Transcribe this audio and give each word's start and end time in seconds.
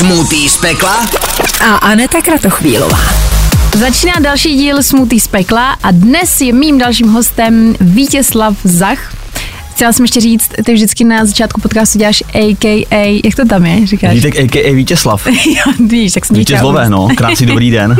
Smutý 0.00 0.48
z 0.48 0.56
pekla 0.56 1.06
a 1.60 1.74
Aneta 1.74 2.20
Kratochvílová. 2.20 2.98
Začíná 3.78 4.12
další 4.20 4.54
díl 4.54 4.82
Smutý 4.82 5.20
z 5.20 5.28
pekla 5.28 5.72
a 5.82 5.90
dnes 5.90 6.40
je 6.40 6.52
mým 6.52 6.78
dalším 6.78 7.08
hostem 7.08 7.74
Vítězslav 7.80 8.56
Zach. 8.64 9.14
Chtěla 9.74 9.92
jsem 9.92 10.04
ještě 10.04 10.20
říct, 10.20 10.50
ty 10.64 10.74
vždycky 10.74 11.04
na 11.04 11.24
začátku 11.24 11.60
podcastu 11.60 11.98
děláš 11.98 12.22
AKA, 12.28 13.20
jak 13.24 13.34
to 13.36 13.48
tam 13.48 13.66
je, 13.66 13.86
říkáš? 13.86 14.14
Vítek 14.14 14.36
a.k.a. 14.36 14.74
Vítězslav. 14.74 15.26
jo, 15.46 15.72
víš, 15.86 16.12
tak 16.12 16.26
jsem 16.26 16.36
Vítězlové, 16.36 16.90
no. 16.90 17.08
Krásný 17.16 17.46
dobrý 17.46 17.70
den. 17.70 17.96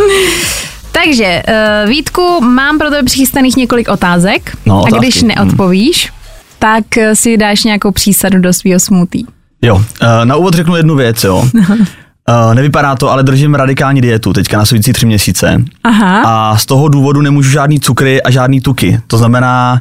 Takže, 0.93 1.43
uh, 1.85 1.91
Vítku, 1.91 2.41
mám 2.41 2.79
pro 2.79 2.91
tebe 2.91 3.03
přichystaných 3.03 3.57
několik 3.57 3.89
otázek 3.89 4.57
No, 4.67 4.75
a 4.75 4.81
otázky. 4.81 4.99
když 4.99 5.23
neodpovíš, 5.23 6.13
tak 6.59 6.99
eh, 6.99 7.17
si 7.17 7.37
dáš 7.37 7.65
nějakou 7.65 7.91
přísadu 7.91 8.39
do 8.39 8.53
svého 8.53 8.81
smutý. 8.81 9.25
Jo, 9.63 9.85
eh, 10.03 10.25
na 10.25 10.37
úvod 10.37 10.55
řeknu 10.55 10.77
jednu 10.77 10.97
věc, 10.97 11.25
jo. 11.25 11.49
Uh, 12.29 12.55
nevypadá 12.55 12.97
to, 12.97 13.11
ale 13.11 13.23
držím 13.23 13.55
radikální 13.55 14.01
dietu 14.01 14.33
teďka 14.33 14.59
následující 14.59 14.93
tři 14.93 15.07
měsíce. 15.07 15.65
Aha. 15.85 16.23
A 16.25 16.57
z 16.57 16.67
toho 16.67 16.89
důvodu 16.89 17.21
nemůžu 17.21 17.51
žádný 17.51 17.81
cukry 17.81 18.23
a 18.23 18.31
žádný 18.31 18.61
tuky. 18.61 19.01
To 19.07 19.19
znamená, 19.19 19.81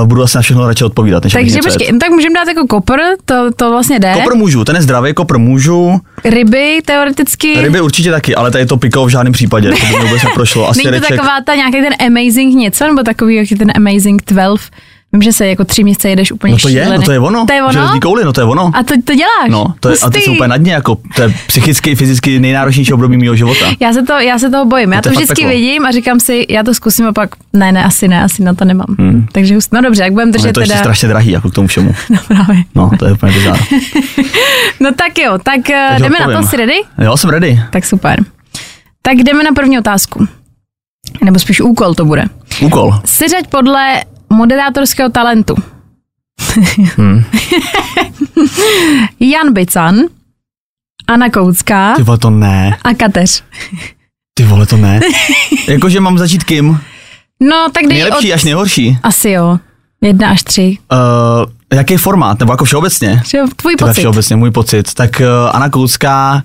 uh, 0.00 0.08
budu 0.08 0.22
asi 0.22 0.38
na 0.38 0.42
všechno 0.42 0.66
radši 0.66 0.84
odpovídat, 0.84 1.24
než 1.24 1.32
Takže 1.32 1.58
počkej, 1.64 1.92
no 1.92 1.98
tak 1.98 2.10
můžeme 2.10 2.34
dát 2.34 2.48
jako 2.48 2.66
kopr, 2.66 2.98
to, 3.24 3.50
to 3.56 3.70
vlastně 3.70 3.98
jde. 3.98 4.12
Kopr 4.14 4.34
můžu, 4.34 4.64
ten 4.64 4.76
je 4.76 4.82
zdravý, 4.82 5.14
kopr 5.14 5.38
můžu, 5.38 6.00
Ryby 6.24 6.78
teoreticky. 6.84 7.60
ryby 7.60 7.80
určitě 7.80 8.10
taky, 8.10 8.34
ale 8.34 8.50
tady 8.50 8.66
to 8.66 8.76
piko 8.76 9.04
v 9.06 9.08
žádném 9.08 9.32
případě, 9.32 9.70
to 9.70 9.86
by 9.86 10.04
vůbec 10.06 10.22
neprošlo. 10.22 10.68
Asi 10.68 10.78
Není 10.78 10.84
to 10.84 10.90
reček, 10.90 11.16
taková 11.16 11.40
ta 11.46 11.54
nějaký 11.54 11.76
ten 11.82 12.06
amazing 12.06 12.54
něco, 12.54 12.86
nebo 12.86 13.02
takový 13.02 13.34
jak 13.34 13.50
je 13.50 13.56
ten 13.56 13.72
amazing 13.76 14.22
12? 14.26 14.62
Vím, 15.12 15.22
že 15.22 15.32
se 15.32 15.46
jako 15.46 15.64
tři 15.64 15.84
měsíce 15.84 16.08
jedeš 16.08 16.32
úplně 16.32 16.52
no 16.52 16.58
to 16.58 16.68
je, 16.68 16.72
šílený. 16.84 16.98
no 16.98 17.02
to 17.04 17.12
je 17.12 17.18
ono. 17.18 17.46
To 17.46 17.52
je 17.52 17.62
ono? 17.62 17.72
Železný 17.72 18.00
kouli, 18.00 18.24
no 18.24 18.32
to 18.32 18.40
je 18.40 18.44
ono. 18.44 18.70
A 18.74 18.82
to, 18.82 18.94
to 19.04 19.14
děláš? 19.14 19.48
No, 19.50 19.74
to 19.80 19.88
je, 19.88 19.96
a 20.02 20.10
ty 20.10 20.20
jsou 20.20 20.32
úplně 20.32 20.48
na 20.48 20.56
dně, 20.56 20.72
jako, 20.72 20.96
to 21.16 21.22
je 21.22 21.34
psychicky, 21.46 21.94
fyzicky 21.94 22.40
nejnáročnější 22.40 22.92
období 22.92 23.16
mého 23.16 23.36
života. 23.36 23.66
Já 23.80 23.92
se, 23.92 24.02
to, 24.02 24.12
já 24.12 24.38
se 24.38 24.50
toho 24.50 24.64
bojím. 24.64 24.92
Já 24.92 24.96
No 24.98 25.02
to 25.02 25.08
to 25.08 25.12
je 25.12 25.16
vždycky 25.16 25.42
peklo. 25.42 25.48
vidím 25.50 25.86
a 25.86 25.90
říkám 25.90 26.20
si, 26.20 26.46
já 26.48 26.62
to 26.62 26.74
zkusím 26.74 27.06
a 27.06 27.12
pak, 27.12 27.30
ne, 27.52 27.72
ne, 27.72 27.84
asi 27.84 28.08
ne, 28.08 28.22
asi 28.24 28.42
na 28.42 28.54
to 28.54 28.64
nemám. 28.64 28.96
Hmm. 28.98 29.26
Takže 29.32 29.54
hust, 29.54 29.72
no 29.72 29.80
dobře, 29.80 30.02
jak 30.02 30.12
budeme 30.12 30.32
držet 30.32 30.46
je 30.46 30.52
to 30.52 30.60
teda. 30.60 30.76
strašně 30.76 31.08
drahý, 31.08 31.30
jako 31.30 31.50
k 31.50 31.54
tomu 31.54 31.68
všemu. 31.68 31.94
No 32.10 32.18
právě. 32.28 32.62
No, 32.74 32.90
to 32.98 33.06
je 33.06 33.12
úplně 33.12 33.32
bizár. 33.32 33.58
No 34.80 34.90
tak 34.94 35.18
jo, 35.18 35.38
tak 35.42 35.70
eh, 35.70 35.86
Takže 35.88 36.04
jdeme 36.04 36.18
na 36.20 36.24
to, 36.26 36.30
odpovím. 36.30 36.48
jsi 36.48 36.56
ready? 36.56 36.74
Jo, 37.04 37.16
jsem 37.16 37.30
ready. 37.30 37.60
Tak 37.70 37.84
super. 37.86 38.24
Tak 39.02 39.16
jdeme 39.16 39.44
na 39.44 39.52
první 39.52 39.78
otázku. 39.78 40.28
Nebo 41.24 41.38
spíš 41.38 41.60
úkol 41.60 41.94
to 41.94 42.04
bude. 42.04 42.24
Úkol. 42.60 42.94
Seřaď 43.04 43.46
podle 43.46 44.02
moderátorského 44.36 45.08
talentu. 45.10 45.54
Hmm. 46.96 47.24
Jan 49.20 49.52
Bican, 49.52 49.96
Anna 51.06 51.30
Koucká 51.30 51.94
Ty 51.96 52.02
vole, 52.02 52.18
to 52.18 52.30
ne. 52.30 52.76
a 52.84 52.94
Kateř. 52.94 53.42
Ty 54.34 54.44
vole, 54.44 54.66
to 54.66 54.76
ne. 54.76 55.00
Jakože 55.68 56.00
mám 56.00 56.18
začít 56.18 56.44
kým? 56.44 56.80
No, 57.40 57.66
tak 57.72 57.82
dej 57.86 57.98
Nejlepší 57.98 58.30
od... 58.30 58.34
až 58.34 58.44
nejhorší. 58.44 58.98
Asi 59.02 59.30
jo. 59.30 59.58
Jedna 60.00 60.28
až 60.30 60.42
tři. 60.42 60.78
Uh, 60.92 61.78
jaký 61.78 61.96
formát? 61.96 62.40
Nebo 62.40 62.52
jako 62.52 62.64
všeobecně? 62.64 63.22
Tvůj 63.56 63.76
Teda 63.76 63.90
pocit. 63.90 64.00
všeobecně, 64.00 64.36
můj 64.36 64.50
pocit. 64.50 64.94
Tak 64.94 65.10
uh, 65.20 65.56
Anna 65.56 65.68
Koucká, 65.70 66.42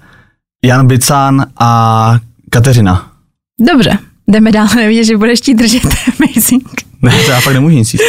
Jan 0.66 0.88
Bican 0.88 1.46
a 1.60 2.14
Kateřina. 2.50 3.12
Dobře, 3.60 3.98
jdeme 4.28 4.52
dál, 4.52 4.68
nevidíš, 4.76 5.08
že 5.08 5.18
budeš 5.18 5.40
chtít 5.40 5.54
držet 5.54 5.84
amazing. 6.20 6.91
Ne, 7.02 7.12
to 7.26 7.32
já 7.32 7.40
fakt 7.40 7.54
nemůžu 7.54 7.76
nic 7.76 7.90
říct. 7.90 8.02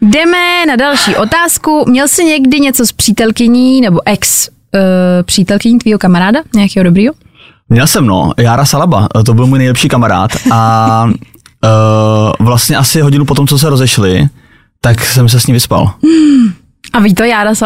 Jdeme 0.00 0.66
na 0.66 0.76
další 0.76 1.16
otázku. 1.16 1.84
Měl 1.88 2.08
jsi 2.08 2.24
někdy 2.24 2.60
něco 2.60 2.86
s 2.86 2.92
přítelkyní 2.92 3.80
nebo 3.80 4.00
ex 4.04 4.48
uh, 4.48 4.80
přítelkyní 5.22 5.78
tvýho 5.78 5.98
kamaráda, 5.98 6.40
nějakého 6.54 6.84
dobrýho? 6.84 7.14
Měl 7.68 7.86
jsem, 7.86 8.06
no, 8.06 8.32
Jára 8.38 8.64
Salaba, 8.64 9.08
to 9.26 9.34
byl 9.34 9.46
můj 9.46 9.58
nejlepší 9.58 9.88
kamarád 9.88 10.30
a 10.52 11.04
uh, 11.04 11.10
vlastně 12.46 12.76
asi 12.76 13.00
hodinu 13.00 13.24
potom, 13.24 13.46
co 13.46 13.58
se 13.58 13.70
rozešli, 13.70 14.28
tak 14.80 15.04
jsem 15.04 15.28
se 15.28 15.40
s 15.40 15.46
ní 15.46 15.52
vyspal. 15.52 15.90
A 16.92 17.00
ví 17.00 17.14
to 17.14 17.24
Jára? 17.24 17.50
Uh, 17.50 17.56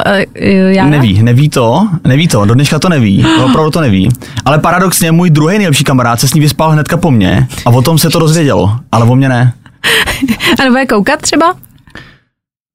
Jára? 0.68 0.90
Neví, 0.90 1.22
neví 1.22 1.48
to, 1.48 1.88
neví 2.04 2.28
to, 2.28 2.44
do 2.44 2.54
dneška 2.54 2.78
to 2.78 2.88
neví, 2.88 3.26
opravdu 3.44 3.70
to 3.70 3.80
neví. 3.80 4.08
Ale 4.44 4.58
paradoxně 4.58 5.12
můj 5.12 5.30
druhý 5.30 5.58
nejlepší 5.58 5.84
kamarád 5.84 6.20
se 6.20 6.28
s 6.28 6.34
ní 6.34 6.40
vyspal 6.40 6.70
hnedka 6.70 6.96
po 6.96 7.10
mně 7.10 7.48
a 7.66 7.70
o 7.70 7.82
tom 7.82 7.98
se 7.98 8.10
to 8.10 8.18
dozvědělo, 8.18 8.76
ale 8.92 9.04
o 9.04 9.16
mě 9.16 9.28
ne. 9.28 9.52
A 10.60 10.64
nebo 10.64 10.76
je 10.76 10.86
koukat 10.86 11.22
třeba? 11.22 11.52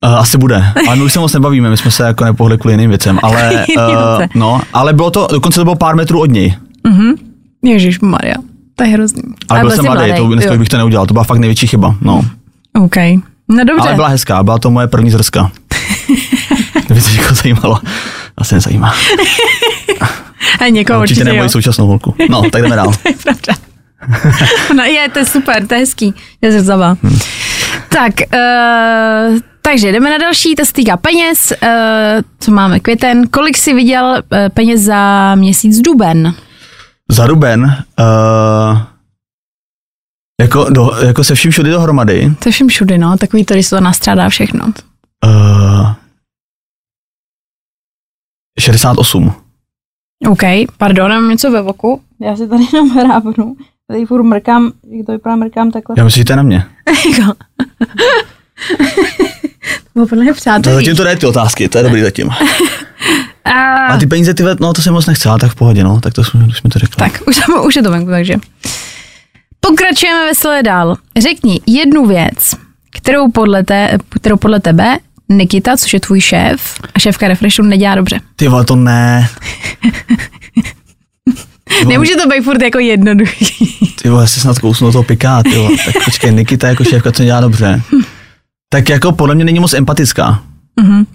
Uh, 0.06 0.20
asi 0.20 0.38
bude, 0.38 0.74
ale 0.88 0.96
my 0.96 1.04
už 1.04 1.14
se 1.14 1.20
moc 1.20 1.34
nebavíme, 1.34 1.70
my 1.70 1.78
jsme 1.78 1.92
se 1.92 2.04
jako 2.04 2.26
nepohli 2.26 2.58
kvůli 2.58 2.74
jiným 2.74 2.90
věcem, 2.90 3.20
ale, 3.24 3.66
uh, 3.78 4.24
no, 4.36 4.62
ale 4.74 4.94
bylo 4.94 5.12
to, 5.12 5.28
dokonce 5.32 5.60
to 5.60 5.64
bylo 5.64 5.76
pár 5.76 5.96
metrů 5.96 6.20
od 6.22 6.32
něj. 6.32 6.56
Ježíš 7.64 8.00
Maria, 8.00 8.36
to 8.76 8.84
je 8.84 8.90
hrozný. 8.90 9.24
Ale 9.50 9.60
byl 9.60 9.70
jsem 9.70 9.86
jsi 9.86 9.90
mladý, 9.90 10.14
to 10.14 10.28
dneska 10.28 10.54
jo. 10.54 10.60
bych 10.60 10.70
to 10.70 10.78
neudělal, 10.78 11.06
to 11.06 11.14
byla 11.14 11.24
fakt 11.24 11.38
největší 11.38 11.68
chyba, 11.68 11.96
no. 12.02 12.26
OK. 12.80 12.96
No 13.50 13.64
dobře. 13.64 13.88
Ale 13.88 13.94
byla 13.94 14.08
hezká, 14.08 14.44
byla 14.44 14.60
to 14.60 14.72
moje 14.72 14.88
první 14.88 15.12
zrska. 15.12 15.52
Kdyby 16.86 17.02
to 17.02 17.10
někoho 17.10 17.36
zajímalo. 17.36 17.80
Asi 18.38 18.56
nezajímá. 18.56 18.94
A 20.60 20.68
někoho 20.70 21.02
Určitě 21.02 21.22
určitě, 21.22 21.34
ne 21.34 21.38
moji 21.38 21.50
současnou 21.50 21.88
holku. 21.88 22.16
No, 22.30 22.42
tak 22.52 22.62
jdeme 22.62 22.76
dál. 22.76 22.94
To 23.04 23.10
je 23.10 23.16
pravda. 23.24 23.71
No 24.76 24.84
je, 24.84 25.10
to 25.10 25.20
je 25.20 25.26
super, 25.26 25.68
to 25.68 25.74
je 25.74 25.80
hezký. 25.80 26.14
Je 26.42 26.52
zrzavá. 26.52 26.98
Hm. 27.04 27.18
Tak, 27.90 28.14
uh, 28.34 29.40
takže 29.62 29.92
jdeme 29.92 30.10
na 30.10 30.18
další, 30.18 30.56
to 30.56 30.66
se 30.66 30.74
týká 30.74 30.98
peněz. 30.98 31.54
Uh, 31.64 31.68
co 32.40 32.52
máme, 32.52 32.80
květen. 32.80 33.28
Kolik 33.28 33.58
jsi 33.58 33.74
viděl 33.74 34.06
uh, 34.06 34.38
peněz 34.54 34.82
za 34.82 35.36
měsíc 35.36 35.80
duben? 35.80 36.34
Za 37.12 37.28
Ruben, 37.28 37.84
uh, 38.00 38.80
jako, 40.42 40.70
do, 40.70 40.92
jako 41.06 41.24
se 41.24 41.36
vším 41.36 41.52
všude 41.52 41.72
dohromady, 41.72 42.32
To 42.44 42.50
je 42.50 42.54
všem 42.54 42.68
všudy, 42.68 42.98
no. 42.98 43.18
Takový 43.18 43.46
to, 43.46 43.54
když 43.54 43.66
se 43.68 43.76
to 43.76 43.82
nastrádá 43.82 44.30
všechno. 44.30 44.66
uh, 45.26 45.92
68. 48.60 49.34
OK, 50.30 50.42
pardon, 50.78 51.12
mám 51.12 51.30
něco 51.30 51.52
ve 51.52 51.62
voku. 51.62 52.02
Já 52.22 52.36
si 52.36 52.48
tady 52.48 52.64
jenom 52.74 52.90
hrábnu. 52.90 53.56
Tady 53.92 54.06
furt 54.06 54.24
mrkám, 54.24 54.72
jak 54.98 55.06
to 55.06 55.12
vypadá, 55.12 55.36
mrkám 55.36 55.72
takhle. 55.72 55.96
Já 55.98 56.04
myslím, 56.04 56.22
že 56.22 56.26
to 56.26 56.32
je 56.34 56.38
na 56.38 56.44
mě. 56.44 56.66
Jako. 57.20 57.34
to 58.78 59.90
bylo 59.94 60.08
podle 60.08 60.24
mě 60.24 60.34
To 60.34 60.38
přátelí. 60.38 60.76
zatím 60.76 60.96
to 60.96 61.04
dají 61.04 61.18
ty 61.18 61.26
otázky, 61.26 61.70
to 61.70 61.78
je 61.78 61.84
dobrý 61.84 62.02
zatím. 62.02 62.30
A, 63.46 63.86
A 63.88 63.98
ty 63.98 64.08
peníze, 64.08 64.34
ty, 64.34 64.44
ve- 64.44 64.56
no 64.60 64.74
to 64.74 64.82
jsem 64.82 64.94
moc 64.94 65.06
nechcela, 65.06 65.38
tak 65.38 65.52
v 65.52 65.56
pohodě, 65.56 65.84
no, 65.84 66.00
tak 66.02 66.14
to 66.14 66.24
jsme, 66.24 66.46
už 66.46 66.58
jsme 66.58 66.70
to 66.70 66.80
řekli. 66.80 66.96
tak, 66.96 67.20
už, 67.28 67.40
už 67.66 67.76
je 67.76 67.84
to 67.84 67.92
venku, 67.92 68.10
takže. 68.12 68.36
Pokračujeme 69.60 70.26
veselé 70.26 70.64
dál. 70.64 70.98
Řekni 71.20 71.62
jednu 71.68 72.06
věc, 72.06 72.56
kterou 72.92 73.32
podle, 73.32 73.64
te, 73.64 73.98
kterou 74.10 74.38
podle 74.38 74.60
tebe 74.60 74.98
Nikita, 75.30 75.78
což 75.78 75.94
je 75.94 76.00
tvůj 76.00 76.22
šéf 76.22 76.80
a 76.96 77.00
šéfka 77.00 77.28
Refreshu, 77.28 77.64
nedělá 77.64 77.96
dobře. 77.96 78.20
Ty 78.36 78.48
vole, 78.48 78.66
to 78.66 78.76
ne. 78.76 79.28
Vole, 81.84 81.86
Nemůže 81.94 82.16
to 82.16 82.30
být 82.30 82.44
furt 82.44 82.62
jako 82.62 82.80
jednoduchý. 82.80 83.68
Ty 84.02 84.10
vole, 84.10 84.28
si 84.28 84.40
snad 84.40 84.60
kousnu 84.60 84.92
toho 84.92 85.04
piká, 85.04 85.44
ty 85.44 85.56
vole. 85.58 85.70
Tak 85.86 85.96
počkej, 86.06 86.32
Nikita 86.34 86.68
jako 86.68 86.84
šéfka, 86.84 87.12
co 87.12 87.24
dělá 87.24 87.42
dobře. 87.42 87.82
Tak 88.70 88.90
jako 88.90 89.12
podle 89.12 89.36
mě 89.36 89.46
není 89.46 89.60
moc 89.60 89.74
empatická. 89.74 90.44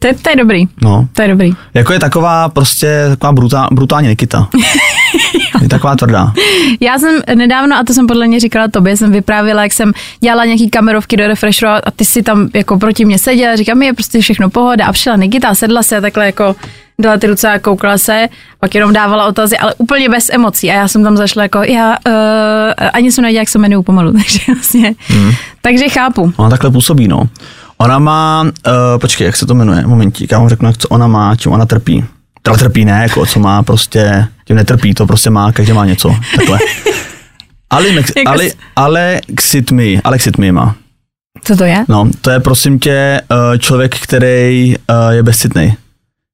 To, 0.00 0.06
je- 0.06 0.14
to 0.14 0.30
je 0.30 0.36
dobrý, 0.36 0.64
No. 0.82 1.08
to 1.12 1.22
je 1.22 1.28
dobrý. 1.28 1.52
Jako 1.74 1.92
je 1.92 1.98
taková 2.00 2.48
prostě 2.48 3.04
taková 3.10 3.32
brutá, 3.32 3.68
brutální 3.72 4.08
Nikita. 4.08 4.48
je 5.62 5.68
taková 5.68 5.96
tvrdá. 5.96 6.32
Já 6.80 6.98
jsem 6.98 7.20
nedávno, 7.34 7.76
a 7.76 7.84
to 7.84 7.92
jsem 7.92 8.06
podle 8.06 8.26
mě 8.26 8.40
říkala 8.40 8.68
tobě, 8.68 8.96
jsem 8.96 9.12
vyprávěla, 9.12 9.62
jak 9.62 9.72
jsem 9.72 9.92
dělala 10.20 10.44
nějaký 10.44 10.70
kamerovky 10.70 11.16
do 11.16 11.26
Refreshu 11.26 11.66
a 11.66 11.90
ty 11.96 12.04
si 12.04 12.22
tam 12.22 12.48
jako 12.54 12.78
proti 12.78 13.04
mě 13.04 13.18
seděla, 13.18 13.56
říkám, 13.56 13.82
je 13.82 13.92
prostě 13.92 14.20
všechno 14.20 14.50
pohoda 14.50 14.86
a 14.86 14.92
přišla 14.92 15.16
Nikita, 15.16 15.54
sedla 15.54 15.82
se 15.82 15.96
a 15.96 16.00
takhle 16.00 16.26
jako 16.26 16.56
dala 17.02 17.16
ty 17.16 17.26
ruce 17.26 17.50
a 17.50 17.58
koukala 17.58 17.98
se, 17.98 18.28
pak 18.60 18.74
jenom 18.74 18.92
dávala 18.92 19.26
otazy, 19.26 19.58
ale 19.58 19.74
úplně 19.78 20.08
bez 20.08 20.30
emocí 20.32 20.70
a 20.70 20.74
já 20.74 20.88
jsem 20.88 21.04
tam 21.04 21.16
zašla 21.16 21.42
jako, 21.42 21.62
já 21.62 21.96
uh, 22.06 22.12
ani 22.92 23.12
jsem 23.12 23.22
nevěděla, 23.22 23.40
jak 23.40 23.48
se 23.48 23.58
jmenuju 23.58 23.82
pomalu, 23.82 24.12
takže 24.22 24.40
vlastně, 24.54 24.94
hmm. 25.08 25.32
takže 25.62 25.88
chápu. 25.88 26.32
Ona 26.36 26.50
takhle 26.50 26.70
působí, 26.70 27.08
no. 27.08 27.28
Ona 27.78 27.98
má, 27.98 28.42
uh, 28.42 28.72
počkej, 29.00 29.24
jak 29.24 29.36
se 29.36 29.46
to 29.46 29.54
jmenuje, 29.54 29.86
momentík, 29.86 30.32
já 30.32 30.38
vám 30.38 30.48
řeknu, 30.48 30.68
jak 30.68 30.78
co 30.78 30.88
ona 30.88 31.06
má, 31.06 31.36
čím 31.36 31.52
ona 31.52 31.66
trpí. 31.66 32.04
Teda 32.52 32.68
trpí 32.68 32.84
ne, 32.84 33.02
jako 33.02 33.26
co 33.26 33.40
má 33.40 33.62
prostě, 33.62 34.26
tím 34.44 34.56
netrpí, 34.56 34.94
to 34.94 35.06
prostě 35.06 35.30
má, 35.30 35.52
každý 35.52 35.72
má 35.72 35.84
něco, 35.84 36.16
takhle. 36.36 36.58
Ali, 37.70 37.94
Jako 37.96 38.12
Ali, 38.26 38.52
Alexitmi, 38.76 40.00
Alexitmi 40.04 40.52
má. 40.52 40.74
Co 41.44 41.56
to 41.56 41.64
je? 41.64 41.84
No, 41.88 42.10
to 42.20 42.30
je 42.30 42.40
prosím 42.40 42.78
tě 42.78 43.20
eh, 43.30 43.58
člověk, 43.58 43.98
který 43.98 44.74
eh, 44.88 45.14
je 45.14 45.22
bezcitný. 45.22 45.76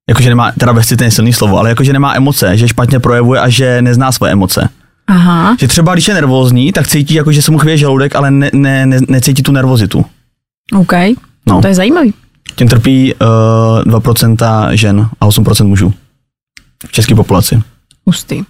Jakože 0.09 0.29
nemá, 0.29 0.51
teda 0.51 0.73
bezcitný 0.73 1.11
silný 1.11 1.33
slovo, 1.33 1.59
ale 1.59 1.69
jakože 1.69 1.93
nemá 1.93 2.15
emoce, 2.15 2.57
že 2.57 2.67
špatně 2.67 2.99
projevuje 2.99 3.39
a 3.39 3.49
že 3.49 3.81
nezná 3.81 4.11
svoje 4.11 4.31
emoce. 4.31 4.69
Aha, 5.07 5.55
Že 5.59 5.67
třeba 5.67 5.93
když 5.93 6.07
je 6.07 6.13
nervózní, 6.13 6.71
tak 6.71 6.87
cítí 6.87 7.13
jako, 7.13 7.31
že 7.31 7.41
se 7.41 7.51
mu 7.51 7.57
chvěje 7.57 7.77
žaludek, 7.77 8.15
ale 8.15 8.31
ne, 8.31 8.49
ne, 8.53 8.85
ne, 8.85 8.97
necítí 9.07 9.43
tu 9.43 9.51
nervozitu. 9.51 10.05
OK, 10.79 10.93
No. 11.47 11.61
to 11.61 11.67
je 11.67 11.75
zajímavý. 11.75 12.13
Tím 12.55 12.67
trpí 12.67 13.13
uh, 13.85 13.99
2% 13.99 14.69
žen 14.71 15.09
a 15.21 15.27
8% 15.27 15.67
mužů. 15.67 15.93
V 16.87 16.91
české 16.91 17.15
populaci. 17.15 17.61
Hustý. 18.05 18.43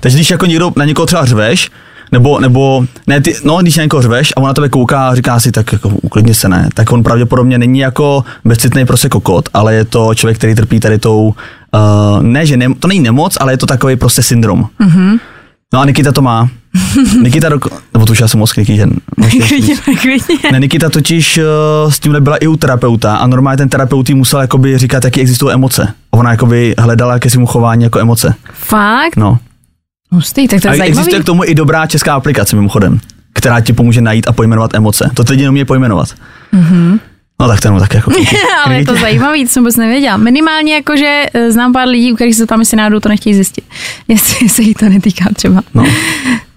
Takže 0.00 0.16
když 0.16 0.30
jako 0.30 0.46
někdo 0.46 0.72
na 0.76 0.84
někoho 0.84 1.06
třeba 1.06 1.24
řveš, 1.24 1.70
nebo, 2.12 2.40
nebo 2.40 2.84
ne, 3.06 3.20
ty, 3.20 3.36
no, 3.44 3.58
když 3.58 3.76
na 3.76 3.82
někoho 3.82 4.02
řveš 4.02 4.32
a 4.36 4.40
on 4.40 4.46
na 4.46 4.54
tebe 4.54 4.68
kouká 4.68 5.08
a 5.08 5.14
říká 5.14 5.40
si, 5.40 5.52
tak 5.52 5.72
jako 5.72 5.88
uklidně 5.88 6.34
se 6.34 6.48
ne, 6.48 6.68
tak 6.74 6.92
on 6.92 7.02
pravděpodobně 7.02 7.58
není 7.58 7.78
jako 7.78 8.24
bezcitný 8.44 8.86
prostě 8.86 9.08
kokot, 9.08 9.48
ale 9.54 9.74
je 9.74 9.84
to 9.84 10.14
člověk, 10.14 10.38
který 10.38 10.54
trpí 10.54 10.80
tady 10.80 10.98
tou, 10.98 11.26
uh, 11.26 12.22
ne, 12.22 12.46
že 12.46 12.56
ne, 12.56 12.74
to 12.74 12.88
není 12.88 13.00
nemoc, 13.00 13.36
ale 13.40 13.52
je 13.52 13.58
to 13.58 13.66
takový 13.66 13.96
prostě 13.96 14.22
syndrom. 14.22 14.68
Mm-hmm. 14.80 15.18
No 15.72 15.80
a 15.80 15.84
Nikita 15.84 16.12
to 16.12 16.22
má. 16.22 16.48
Nikita, 17.22 17.48
do, 17.48 17.58
nebo 17.94 18.06
to 18.06 18.12
už 18.12 18.20
já 18.20 18.28
jsem 18.28 18.40
moc 18.40 18.56
Nikitě. 18.56 18.86
Klidně. 20.00 20.36
Ne, 20.52 20.60
Nikita 20.60 20.90
totiž 20.90 21.38
uh, 21.84 21.90
s 21.90 22.00
tímhle 22.00 22.20
byla 22.20 22.36
i 22.36 22.46
u 22.46 22.56
terapeuta 22.56 23.16
a 23.16 23.26
normálně 23.26 23.56
ten 23.56 23.68
terapeut 23.68 24.08
jí 24.08 24.14
musel 24.14 24.40
jakoby 24.40 24.78
říkat, 24.78 25.04
jaký 25.04 25.20
existují 25.20 25.52
emoce. 25.54 25.94
A 26.12 26.16
ona 26.16 26.30
jakoby 26.30 26.74
hledala 26.78 27.18
ke 27.18 27.30
svému 27.30 27.46
chování 27.46 27.84
jako 27.84 27.98
emoce. 27.98 28.34
Fakt? 28.52 29.16
No. 29.16 29.38
Hustý, 30.10 30.48
tak 30.48 30.60
to 30.60 30.68
je 30.68 30.72
A 30.74 30.76
zajímavý. 30.76 30.88
existuje 30.98 31.22
k 31.22 31.24
tomu 31.26 31.44
i 31.44 31.54
dobrá 31.54 31.86
česká 31.86 32.14
aplikace 32.14 32.56
mimochodem, 32.56 33.00
která 33.32 33.60
ti 33.60 33.72
pomůže 33.72 34.00
najít 34.00 34.28
a 34.28 34.32
pojmenovat 34.32 34.74
emoce. 34.74 35.10
To 35.14 35.24
teď 35.24 35.40
jenom 35.40 35.56
je 35.56 35.64
pojmenovat. 35.64 36.08
Mm-hmm. 36.54 36.98
No 37.42 37.48
tak 37.48 37.60
ten 37.60 37.78
tak 37.78 37.94
jako... 37.94 38.12
Ale 38.64 38.74
je 38.74 38.84
to 38.84 38.96
zajímavý, 38.96 39.44
to 39.44 39.50
jsem 39.50 39.62
vůbec 39.62 39.76
nevěděla. 39.76 40.16
Minimálně 40.16 40.74
jako, 40.74 40.96
že 40.96 41.26
eh, 41.34 41.50
znám 41.50 41.72
pár 41.72 41.88
lidí, 41.88 42.12
u 42.12 42.14
kterých 42.14 42.36
se 42.36 42.46
tam 42.46 42.60
jestli 42.60 42.76
náhodou 42.76 43.00
to 43.00 43.08
nechtějí 43.08 43.34
zjistit. 43.34 43.64
Jestli 44.08 44.48
se 44.48 44.62
jí 44.62 44.74
to 44.74 44.88
netýká 44.88 45.24
třeba. 45.34 45.62
No. 45.74 45.84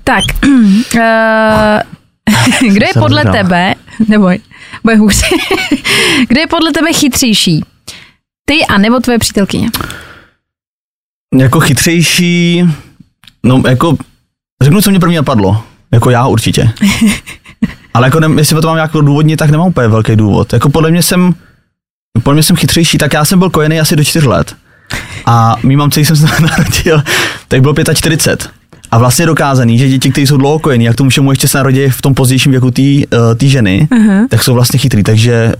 Tak, 0.04 0.24
uh, 0.46 1.02
kdo 2.74 2.86
je 2.86 2.94
podle 2.94 3.26
tebe, 3.26 3.76
neboj, 4.08 4.40
bude 4.84 4.96
hůř, 4.96 5.24
kdo 6.28 6.40
je 6.40 6.48
podle 6.48 6.72
tebe 6.72 6.94
chytřejší? 6.94 7.64
Ty 8.46 8.66
a 8.66 8.78
nebo 8.78 9.00
tvoje 9.00 9.20
přítelkyně? 9.20 9.70
Jako 11.38 11.60
chytřejší, 11.60 12.64
no 13.44 13.64
jako, 13.68 13.98
řeknu, 14.64 14.82
co 14.82 14.90
mě 14.90 15.00
první 15.00 15.16
napadlo. 15.16 15.64
Jako 15.92 16.10
já 16.10 16.28
určitě. 16.28 16.70
Ale 17.96 18.08
jako 18.08 18.20
ne, 18.20 18.28
jestli 18.38 18.62
to 18.62 18.68
mám 18.68 18.76
nějak 18.76 18.92
důvodně, 18.92 19.38
tak 19.38 19.50
nemám 19.50 19.68
úplně 19.68 19.88
velký 19.88 20.16
důvod. 20.16 20.54
Jako 20.54 20.70
podle 20.70 20.92
mě 20.92 21.04
jsem, 21.04 21.34
podle 22.24 22.34
mě 22.34 22.44
jsem 22.44 22.56
chytřejší, 22.56 22.98
tak 22.98 23.14
já 23.14 23.26
jsem 23.26 23.40
byl 23.40 23.50
kojený 23.50 23.80
asi 23.80 23.96
do 23.96 24.04
čtyř 24.04 24.24
let. 24.24 24.56
A 25.26 25.56
mý 25.64 25.76
mamce, 25.76 26.00
když 26.00 26.08
jsem 26.08 26.18
se 26.18 26.26
narodil, 26.42 27.04
tak 27.48 27.62
bylo 27.62 27.74
45. 27.94 28.50
A 28.92 28.98
vlastně 28.98 29.26
dokázaný, 29.26 29.78
že 29.78 29.88
děti, 29.90 30.12
které 30.12 30.28
jsou 30.28 30.38
dlouho 30.38 30.60
kojený, 30.60 30.86
jak 30.86 30.96
tomu 30.96 31.10
všemu 31.10 31.32
ještě 31.32 31.48
se 31.48 31.58
narodí 31.58 31.90
v 31.90 32.02
tom 32.02 32.14
pozdějším 32.14 32.52
věku 32.52 32.72
té 32.72 32.82
uh, 32.82 33.50
ženy, 33.50 33.88
uh-huh. 33.92 34.28
tak 34.30 34.44
jsou 34.44 34.54
vlastně 34.54 34.80
chytrý, 34.80 35.04
takže 35.04 35.54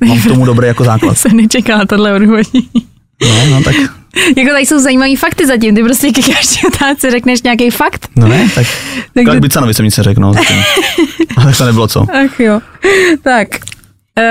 uh, 0.00 0.08
mám 0.08 0.20
k 0.20 0.26
tomu 0.26 0.46
dobrý 0.46 0.66
jako 0.66 0.84
základ. 0.84 1.18
Jsem 1.18 1.36
nečekala 1.36 1.84
tohle 1.84 2.14
odůvodnění. 2.14 2.68
No, 3.22 3.46
no 3.50 3.62
tak, 3.62 3.74
Jako 4.36 4.50
tady 4.50 4.66
jsou 4.66 4.78
zajímavý 4.78 5.16
fakty 5.16 5.46
zatím, 5.46 5.74
ty 5.74 5.82
prostě 5.82 6.12
ke 6.12 6.22
každé 6.22 6.68
otázce 6.74 7.10
řekneš 7.10 7.42
nějaký 7.42 7.70
fakt. 7.70 8.08
no 8.16 8.28
ne, 8.28 8.48
tak, 8.54 8.66
tak 9.26 9.40
Bicanovi 9.40 9.74
jsem 9.74 9.84
nic 9.84 9.96
neřekl, 9.96 10.20
no. 10.20 10.32
Ale 11.36 11.52
to 11.52 11.64
nebylo 11.64 11.88
co. 11.88 12.06
Ach 12.24 12.40
jo. 12.40 12.60
Tak. 13.22 13.48
Uh, 14.18 14.24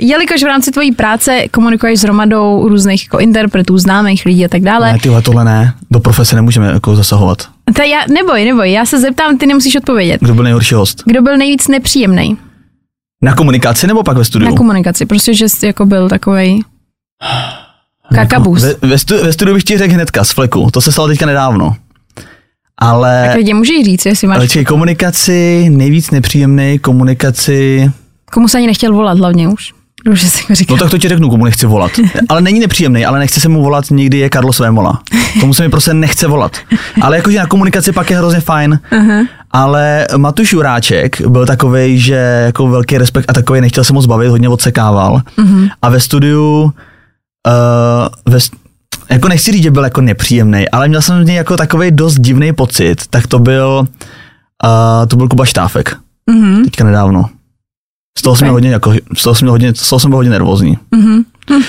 jelikož 0.00 0.42
v 0.42 0.46
rámci 0.46 0.70
tvojí 0.70 0.92
práce 0.92 1.44
komunikuješ 1.50 2.00
s 2.00 2.02
hromadou 2.02 2.68
různých 2.68 3.04
jako 3.04 3.18
interpretů, 3.18 3.78
známých 3.78 4.26
lidí 4.26 4.44
a 4.44 4.48
tak 4.48 4.62
dále, 4.62 4.92
Ne, 4.92 4.98
tyhle, 4.98 5.22
tohle 5.22 5.44
ne, 5.44 5.74
do 5.90 6.00
profese 6.00 6.36
nemůžeme 6.36 6.66
jako 6.66 6.96
zasahovat. 6.96 7.48
ta 7.76 7.82
já, 7.82 8.00
neboj, 8.08 8.44
neboj, 8.44 8.72
já 8.72 8.86
se 8.86 9.00
zeptám, 9.00 9.38
ty 9.38 9.46
nemusíš 9.46 9.76
odpovědět. 9.76 10.20
Kdo 10.20 10.34
byl 10.34 10.44
nejhorší 10.44 10.74
host? 10.74 11.02
Kdo 11.06 11.22
byl 11.22 11.36
nejvíc 11.36 11.68
nepříjemný 11.68 12.36
Na 13.22 13.34
komunikaci 13.34 13.86
nebo 13.86 14.02
pak 14.02 14.16
ve 14.16 14.24
studiu? 14.24 14.50
na 14.50 14.56
komunikaci? 14.56 15.06
Prostě, 15.06 15.34
že 15.34 15.48
jsi 15.48 15.66
jako 15.66 15.86
byl 15.86 16.08
takovej 16.08 16.60
kakabus. 18.12 18.62
Ve, 18.62 18.74
ve, 18.88 18.98
stu, 18.98 19.24
ve 19.24 19.32
studiu 19.32 19.54
bych 19.54 19.64
ti 19.64 19.78
řekl 19.78 19.94
hnedka 19.94 20.24
z 20.24 20.30
fleku, 20.30 20.68
to 20.72 20.80
se 20.80 20.92
stalo 20.92 21.08
teďka 21.08 21.26
nedávno. 21.26 21.76
Ale, 22.78 23.22
Tak 23.26 23.36
lidi 23.36 23.54
můžeš 23.54 23.84
říct, 23.84 24.06
jestli 24.06 24.28
máš, 24.28 24.36
ale 24.36 24.48
či 24.48 24.64
komunikaci, 24.64 25.66
nejvíc 25.70 26.10
nepříjemný 26.10 26.78
komunikaci, 26.78 27.90
komu 28.32 28.48
se 28.48 28.58
ani 28.58 28.66
nechtěl 28.66 28.92
volat 28.92 29.18
hlavně 29.18 29.48
už. 29.48 29.72
Už 30.10 30.22
jako 30.40 30.54
říkal. 30.54 30.76
no 30.76 30.80
tak 30.80 30.90
to 30.90 30.98
ti 30.98 31.08
řeknu, 31.08 31.30
komu 31.30 31.44
nechci 31.44 31.66
volat. 31.66 31.92
Ale 32.28 32.40
není 32.40 32.60
nepříjemný, 32.60 33.06
ale 33.06 33.18
nechci 33.18 33.40
se 33.40 33.48
mu 33.48 33.62
volat 33.62 33.84
někdy 33.90 34.18
je 34.18 34.30
Carlos 34.32 34.58
Vémola. 34.58 35.00
Tomu 35.40 35.54
se 35.54 35.62
mi 35.62 35.68
prostě 35.68 35.94
nechce 35.94 36.26
volat. 36.26 36.56
Ale 37.00 37.16
jakože 37.16 37.38
na 37.38 37.46
komunikaci 37.46 37.92
pak 37.92 38.10
je 38.10 38.18
hrozně 38.18 38.40
fajn. 38.40 38.80
Aha. 38.90 39.26
Ale 39.50 40.06
Matuš 40.16 40.52
Juráček 40.52 41.20
byl 41.20 41.46
takový, 41.46 41.98
že 41.98 42.14
jako 42.46 42.68
velký 42.68 42.98
respekt 42.98 43.30
a 43.30 43.32
takový 43.32 43.60
nechtěl 43.60 43.84
se 43.84 43.92
moc 43.92 44.06
bavit, 44.06 44.28
hodně 44.28 44.48
odsekával. 44.48 45.22
Mm-hmm. 45.38 45.70
A 45.82 45.88
ve 45.88 46.00
studiu, 46.00 46.72
uh, 47.48 48.32
ve, 48.32 48.38
jako 49.10 49.28
nechci 49.28 49.52
říct, 49.52 49.62
že 49.62 49.70
byl 49.70 49.84
jako 49.84 50.00
nepříjemný, 50.00 50.68
ale 50.68 50.88
měl 50.88 51.02
jsem 51.02 51.22
z 51.24 51.26
něj 51.26 51.36
jako 51.36 51.56
takový 51.56 51.90
dost 51.90 52.14
divný 52.18 52.52
pocit, 52.52 53.06
tak 53.10 53.26
to 53.26 53.38
byl, 53.38 53.86
uh, 54.64 55.06
to 55.08 55.16
byl 55.16 55.28
Kuba 55.28 55.44
Štáfek, 55.44 55.96
Mhm. 56.30 56.64
teďka 56.64 56.84
nedávno. 56.84 57.24
Z 58.18 58.22
toho, 58.22 58.36
jsem 58.36 58.44
Ok. 58.44 58.48
byl 58.48 58.52
hodně, 58.54 58.70
jako, 58.70 58.92
z 59.16 59.22
toho 59.22 59.34
jsem 59.34 59.48
hodně, 59.48 59.74
z 59.74 59.88
toho 59.88 60.00
jsem 60.00 60.10
byl 60.10 60.16
hodně 60.18 60.30
nervózní. 60.30 60.78
Mhm. 60.94 61.22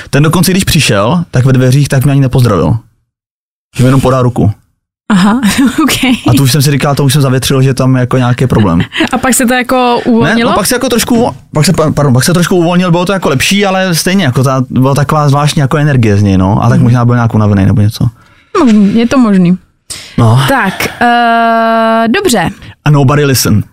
Ten 0.09 0.23
dokonce, 0.23 0.51
když 0.51 0.63
přišel, 0.63 1.23
tak 1.31 1.45
ve 1.45 1.53
dveřích, 1.53 1.87
tak 1.89 2.03
mě 2.03 2.11
ani 2.11 2.21
nepozdravil. 2.21 2.77
Že 3.77 3.83
mi 3.83 3.87
jenom 3.87 4.01
podal 4.01 4.23
ruku. 4.23 4.51
Aha, 5.13 5.41
OK. 5.83 6.03
A 6.03 6.33
tu 6.37 6.43
už 6.43 6.51
jsem 6.51 6.61
si 6.61 6.71
říkal, 6.71 6.95
to 6.95 7.03
už 7.03 7.13
jsem 7.13 7.21
zavětřil, 7.21 7.61
že 7.61 7.73
tam 7.73 7.95
je 7.95 7.99
jako 7.99 8.17
nějaký 8.17 8.47
problém. 8.47 8.81
A 9.11 9.17
pak 9.17 9.33
se 9.33 9.45
to 9.45 9.53
jako 9.53 9.75
Ne, 10.05 10.11
uvolnilo? 10.11 10.49
no, 10.51 10.55
pak 10.55 10.65
se 10.65 10.75
jako 10.75 10.89
trošku, 10.89 11.31
pak 11.53 11.65
se, 11.65 11.73
pardon, 11.73 12.13
pak 12.13 12.23
se 12.23 12.33
trošku 12.33 12.55
uvolnil, 12.55 12.91
bylo 12.91 13.05
to 13.05 13.13
jako 13.13 13.29
lepší, 13.29 13.65
ale 13.65 13.95
stejně 13.95 14.23
jako 14.23 14.43
ta, 14.43 14.63
byla 14.69 14.95
taková 14.95 15.29
zvláštní 15.29 15.59
jako 15.59 15.77
energie 15.77 16.17
z 16.17 16.23
něj, 16.23 16.37
no, 16.37 16.63
a 16.63 16.69
tak 16.69 16.81
možná 16.81 17.05
byl 17.05 17.15
nějak 17.15 17.33
unavený 17.35 17.65
nebo 17.65 17.81
něco. 17.81 18.07
Možný, 18.59 18.95
je 18.95 19.07
to 19.07 19.17
možný. 19.17 19.57
No. 20.17 20.39
Tak, 20.47 20.73
uh, 21.01 22.11
dobře. 22.11 22.49
A 22.85 22.89
nobody 22.89 23.25
listen. 23.25 23.63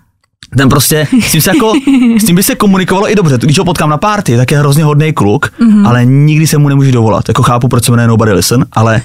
Ten 0.56 0.68
prostě, 0.68 1.06
s 1.22 1.32
tím, 1.32 1.40
se 1.40 1.50
jako, 1.50 1.72
s 2.20 2.24
tím 2.24 2.36
by 2.36 2.42
se 2.42 2.54
komunikovalo 2.54 3.10
i 3.10 3.14
dobře. 3.14 3.38
Když 3.38 3.58
ho 3.58 3.64
potkám 3.64 3.90
na 3.90 3.96
party, 3.96 4.36
tak 4.36 4.50
je 4.50 4.58
hrozně 4.58 4.84
hodný 4.84 5.12
kluk, 5.12 5.52
mm-hmm. 5.60 5.88
ale 5.88 6.04
nikdy 6.04 6.46
se 6.46 6.58
mu 6.58 6.68
nemůžeš 6.68 6.92
dovolat. 6.92 7.28
Jako 7.28 7.42
chápu, 7.42 7.68
proč 7.68 7.84
se 7.84 7.90
jmenuje 7.92 8.08
Nobody 8.08 8.32
Listen, 8.32 8.64
ale 8.72 9.02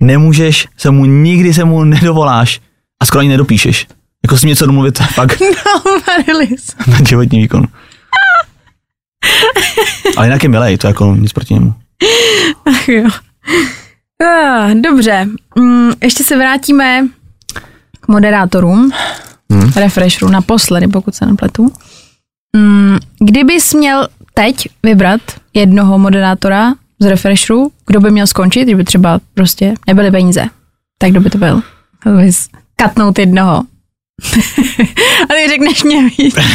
nemůžeš 0.00 0.66
se 0.76 0.90
mu, 0.90 1.04
nikdy 1.04 1.54
se 1.54 1.64
mu 1.64 1.84
nedovoláš 1.84 2.60
a 3.02 3.06
skoro 3.06 3.20
ani 3.20 3.28
nedopíšeš. 3.28 3.86
Jako 4.24 4.36
s 4.36 4.42
ním 4.42 4.48
něco 4.48 4.66
domluvit, 4.66 4.98
fakt 5.14 5.40
No, 5.40 5.94
Marilis. 6.06 6.74
na 6.86 6.98
životní 7.08 7.38
výkon. 7.38 7.64
Ale 10.16 10.26
jinak 10.26 10.42
je 10.42 10.48
milej, 10.48 10.78
to 10.78 10.86
je 10.86 10.88
jako 10.88 11.16
nic 11.16 11.32
proti 11.32 11.54
němu. 11.54 11.74
Ach 12.66 12.88
jo. 12.88 13.08
Ah, 14.26 14.74
dobře, 14.74 15.26
mm, 15.58 15.90
ještě 16.02 16.24
se 16.24 16.36
vrátíme 16.36 17.08
k 18.00 18.08
moderátorům. 18.08 18.90
Hmm. 19.52 19.72
Refresheru 19.76 20.30
naposledy, 20.30 20.88
pokud 20.88 21.14
se 21.14 21.26
nepletu. 21.26 21.72
Mm, 22.56 22.98
kdybys 23.20 23.74
měl 23.74 24.08
teď 24.34 24.68
vybrat 24.82 25.20
jednoho 25.54 25.98
moderátora 25.98 26.72
z 27.00 27.06
Refresheru, 27.06 27.72
kdo 27.86 28.00
by 28.00 28.10
měl 28.10 28.26
skončit, 28.26 28.62
kdyby 28.64 28.84
třeba 28.84 29.20
prostě 29.34 29.74
nebyly 29.86 30.10
peníze, 30.10 30.44
tak 30.98 31.10
kdo 31.10 31.20
by 31.20 31.30
to 31.30 31.38
byl? 31.38 31.62
Katnout 32.76 33.18
jednoho. 33.18 33.56
A 35.22 35.34
ty 35.34 35.48
řekneš 35.48 35.82
mě 35.84 36.02
víc. 36.18 36.34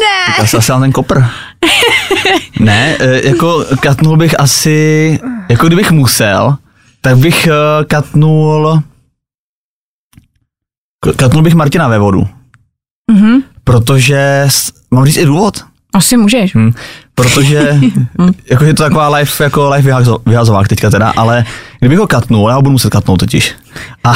ne. 0.00 0.34
Já 0.38 0.46
se 0.46 0.56
asi 0.56 0.72
ten 0.80 0.92
kopr. 0.92 1.22
ne, 2.60 2.96
eh, 3.00 3.28
jako 3.28 3.64
katnul 3.82 4.16
bych 4.16 4.40
asi, 4.40 5.18
jako 5.48 5.66
kdybych 5.66 5.90
musel, 5.90 6.56
tak 7.00 7.16
bych 7.18 7.46
eh, 7.46 7.84
katnul, 7.84 8.82
katnul 11.16 11.42
bych 11.42 11.54
Martina 11.54 11.88
ve 11.88 11.98
vodu, 11.98 12.28
Mhm. 13.10 13.42
protože, 13.64 14.46
mám 14.90 15.04
říct 15.06 15.16
i 15.16 15.24
důvod, 15.26 15.64
Asi 15.94 16.16
můžeš. 16.16 16.54
hm, 16.54 16.72
protože 17.22 17.80
jako 18.50 18.64
je 18.64 18.74
to 18.74 18.82
taková 18.82 19.08
live, 19.08 19.30
jako 19.40 19.70
live 19.70 19.82
vyhazo, 19.82 20.18
vyhazovák 20.26 20.68
teďka 20.68 20.90
teda, 20.90 21.12
ale 21.16 21.44
kdybych 21.78 21.98
ho 21.98 22.06
katnul, 22.06 22.48
já 22.48 22.54
ho 22.54 22.62
budu 22.62 22.72
muset 22.72 22.90
katnout 22.90 23.20
totiž. 23.20 23.54
A 24.04 24.14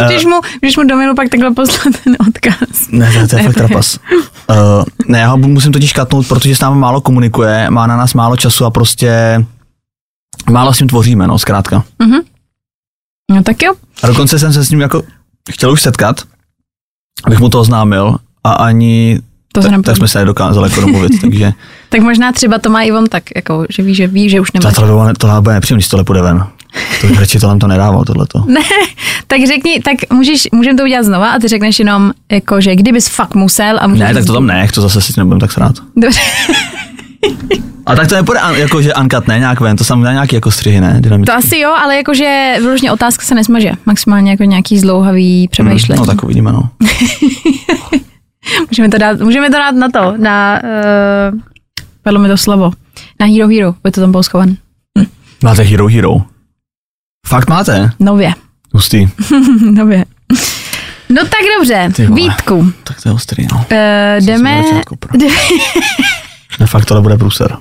Když 0.06 0.24
mu, 0.24 0.40
když 0.60 0.76
mu 0.76 0.84
domilu 0.84 1.14
pak 1.14 1.28
takhle 1.28 1.54
poslat 1.54 1.94
ten 2.04 2.16
odkaz. 2.28 2.88
Ne, 2.90 3.12
to, 3.12 3.28
to 3.28 3.36
je 3.36 3.42
fakt 3.42 3.54
trapas. 3.54 3.98
Uh, 4.50 4.56
ne, 5.08 5.18
já 5.18 5.28
ho 5.28 5.36
musím 5.38 5.72
totiž 5.72 5.92
katnout, 5.92 6.28
protože 6.28 6.56
s 6.56 6.60
námi 6.60 6.76
málo 6.76 7.00
komunikuje, 7.00 7.70
má 7.70 7.86
na 7.86 7.96
nás 7.96 8.14
málo 8.14 8.36
času 8.36 8.64
a 8.64 8.70
prostě 8.70 9.44
málo 10.50 10.72
s 10.72 10.80
ním 10.80 10.88
tvoříme, 10.88 11.26
no, 11.26 11.38
zkrátka. 11.38 11.84
No 13.30 13.42
tak 13.42 13.62
jo. 13.62 13.74
A 14.02 14.06
dokonce 14.06 14.38
jsem 14.38 14.52
se 14.52 14.64
s 14.64 14.70
ním 14.70 14.80
jako 14.80 15.02
chtěl 15.50 15.72
už 15.72 15.82
setkat, 15.82 16.22
abych 17.24 17.40
mu 17.40 17.48
to 17.48 17.60
oznámil 17.60 18.16
a 18.44 18.52
ani 18.52 19.20
To 19.62 19.68
tak, 19.68 19.82
tak 19.82 19.96
jsme 19.96 20.08
se 20.08 20.18
nedokázali 20.18 20.70
jako 20.70 20.80
domluvit, 20.80 21.12
takže 21.20 21.52
Tak 21.88 22.00
možná 22.00 22.32
třeba 22.32 22.58
to 22.58 22.70
má 22.70 22.82
i 22.82 22.92
on 22.92 23.06
tak, 23.06 23.22
jako, 23.36 23.66
že 23.70 23.82
ví, 23.82 23.94
že 23.94 24.06
ví, 24.06 24.30
že 24.30 24.40
už 24.40 24.52
nemá. 24.52 24.72
to, 24.72 24.80
tohle, 24.80 25.14
tohle 25.14 25.40
bude 25.40 25.54
nepříjemný, 25.54 25.78
když 25.78 25.88
tohle 25.88 26.04
půjde 26.04 26.22
ven. 26.22 26.44
To 27.00 27.06
bych 27.06 27.18
radši 27.20 27.38
tohle 27.40 27.58
to 27.58 27.66
nedával, 27.66 28.04
tohleto. 28.04 28.44
Ne, 28.48 28.60
tak 29.26 29.40
řekni, 29.46 29.80
tak 29.80 29.94
můžeš, 30.12 30.48
můžeme 30.52 30.76
to 30.76 30.82
udělat 30.82 31.04
znova 31.04 31.30
a 31.30 31.38
ty 31.38 31.48
řekneš 31.48 31.78
jenom, 31.78 32.12
jako, 32.32 32.60
že 32.60 32.76
kdybys 32.76 33.08
fakt 33.08 33.34
musel 33.34 33.78
a 33.80 33.86
můžeš 33.86 34.00
Ne, 34.08 34.14
tak 34.14 34.24
to 34.24 34.32
tam 34.32 34.46
nech, 34.46 34.72
to 34.72 34.80
zase 34.80 35.02
si 35.02 35.12
nebudem 35.16 35.40
tak 35.40 35.52
srát. 35.52 35.74
Dobře. 35.96 36.20
A 37.86 37.94
tak 37.96 38.08
to 38.08 38.14
nepůjde 38.14 38.40
jako, 38.56 38.82
že 38.82 38.94
uncut, 38.94 39.28
ne, 39.28 39.38
nějak 39.38 39.60
ven, 39.60 39.76
to 39.76 39.84
sam 39.84 40.02
dá 40.02 40.12
nějaký 40.12 40.34
jako 40.34 40.50
střihy, 40.50 40.80
ne, 40.80 40.96
dynamický. 41.00 41.32
To 41.32 41.38
asi 41.38 41.58
jo, 41.58 41.70
ale 41.82 41.96
jakože 41.96 42.54
vyloženě 42.58 42.92
otázka 42.92 43.24
se 43.24 43.34
nesmaže. 43.34 43.70
Maximálně 43.86 44.30
jako 44.30 44.44
nějaký 44.44 44.78
zlouhavý 44.78 45.48
přemýšlení. 45.50 46.00
No 46.00 46.06
tak 46.06 46.24
uvidíme, 46.24 46.52
no. 46.52 46.68
Můžeme 48.70 48.88
to 48.88 48.98
dát, 48.98 49.20
můžeme 49.20 49.50
to 49.50 49.56
dát 49.56 49.70
na 49.74 49.88
to, 49.88 50.14
na, 50.16 50.60
uh, 51.32 51.40
padlo 52.02 52.20
mi 52.20 52.28
to 52.28 52.36
slovo, 52.36 52.70
na 53.20 53.26
Hero 53.26 53.48
Hero, 53.48 53.72
bude 53.82 53.92
to 53.92 54.00
tam 54.00 54.10
bylo 54.10 54.22
schované. 54.22 54.56
Máte 55.42 55.62
Hero 55.62 55.86
Hero. 55.88 56.16
Fakt 57.26 57.48
máte? 57.48 57.90
Nově, 58.00 58.34
Hustý. 58.74 59.08
nově. 59.70 60.04
No 61.08 61.22
tak 61.22 61.40
dobře, 61.58 61.88
Ty 61.96 62.06
vole. 62.06 62.20
Vítku, 62.20 62.72
Tak 62.84 63.00
to 63.02 63.08
je 63.08 63.12
ostrý, 63.12 63.46
no. 63.52 63.56
uh, 63.58 64.24
jdeme, 64.26 64.62
pro- 65.00 65.18
Ne, 66.60 66.66
fakt 66.66 66.84
tohle 66.84 67.02
bude 67.02 67.16
průser. 67.16 67.56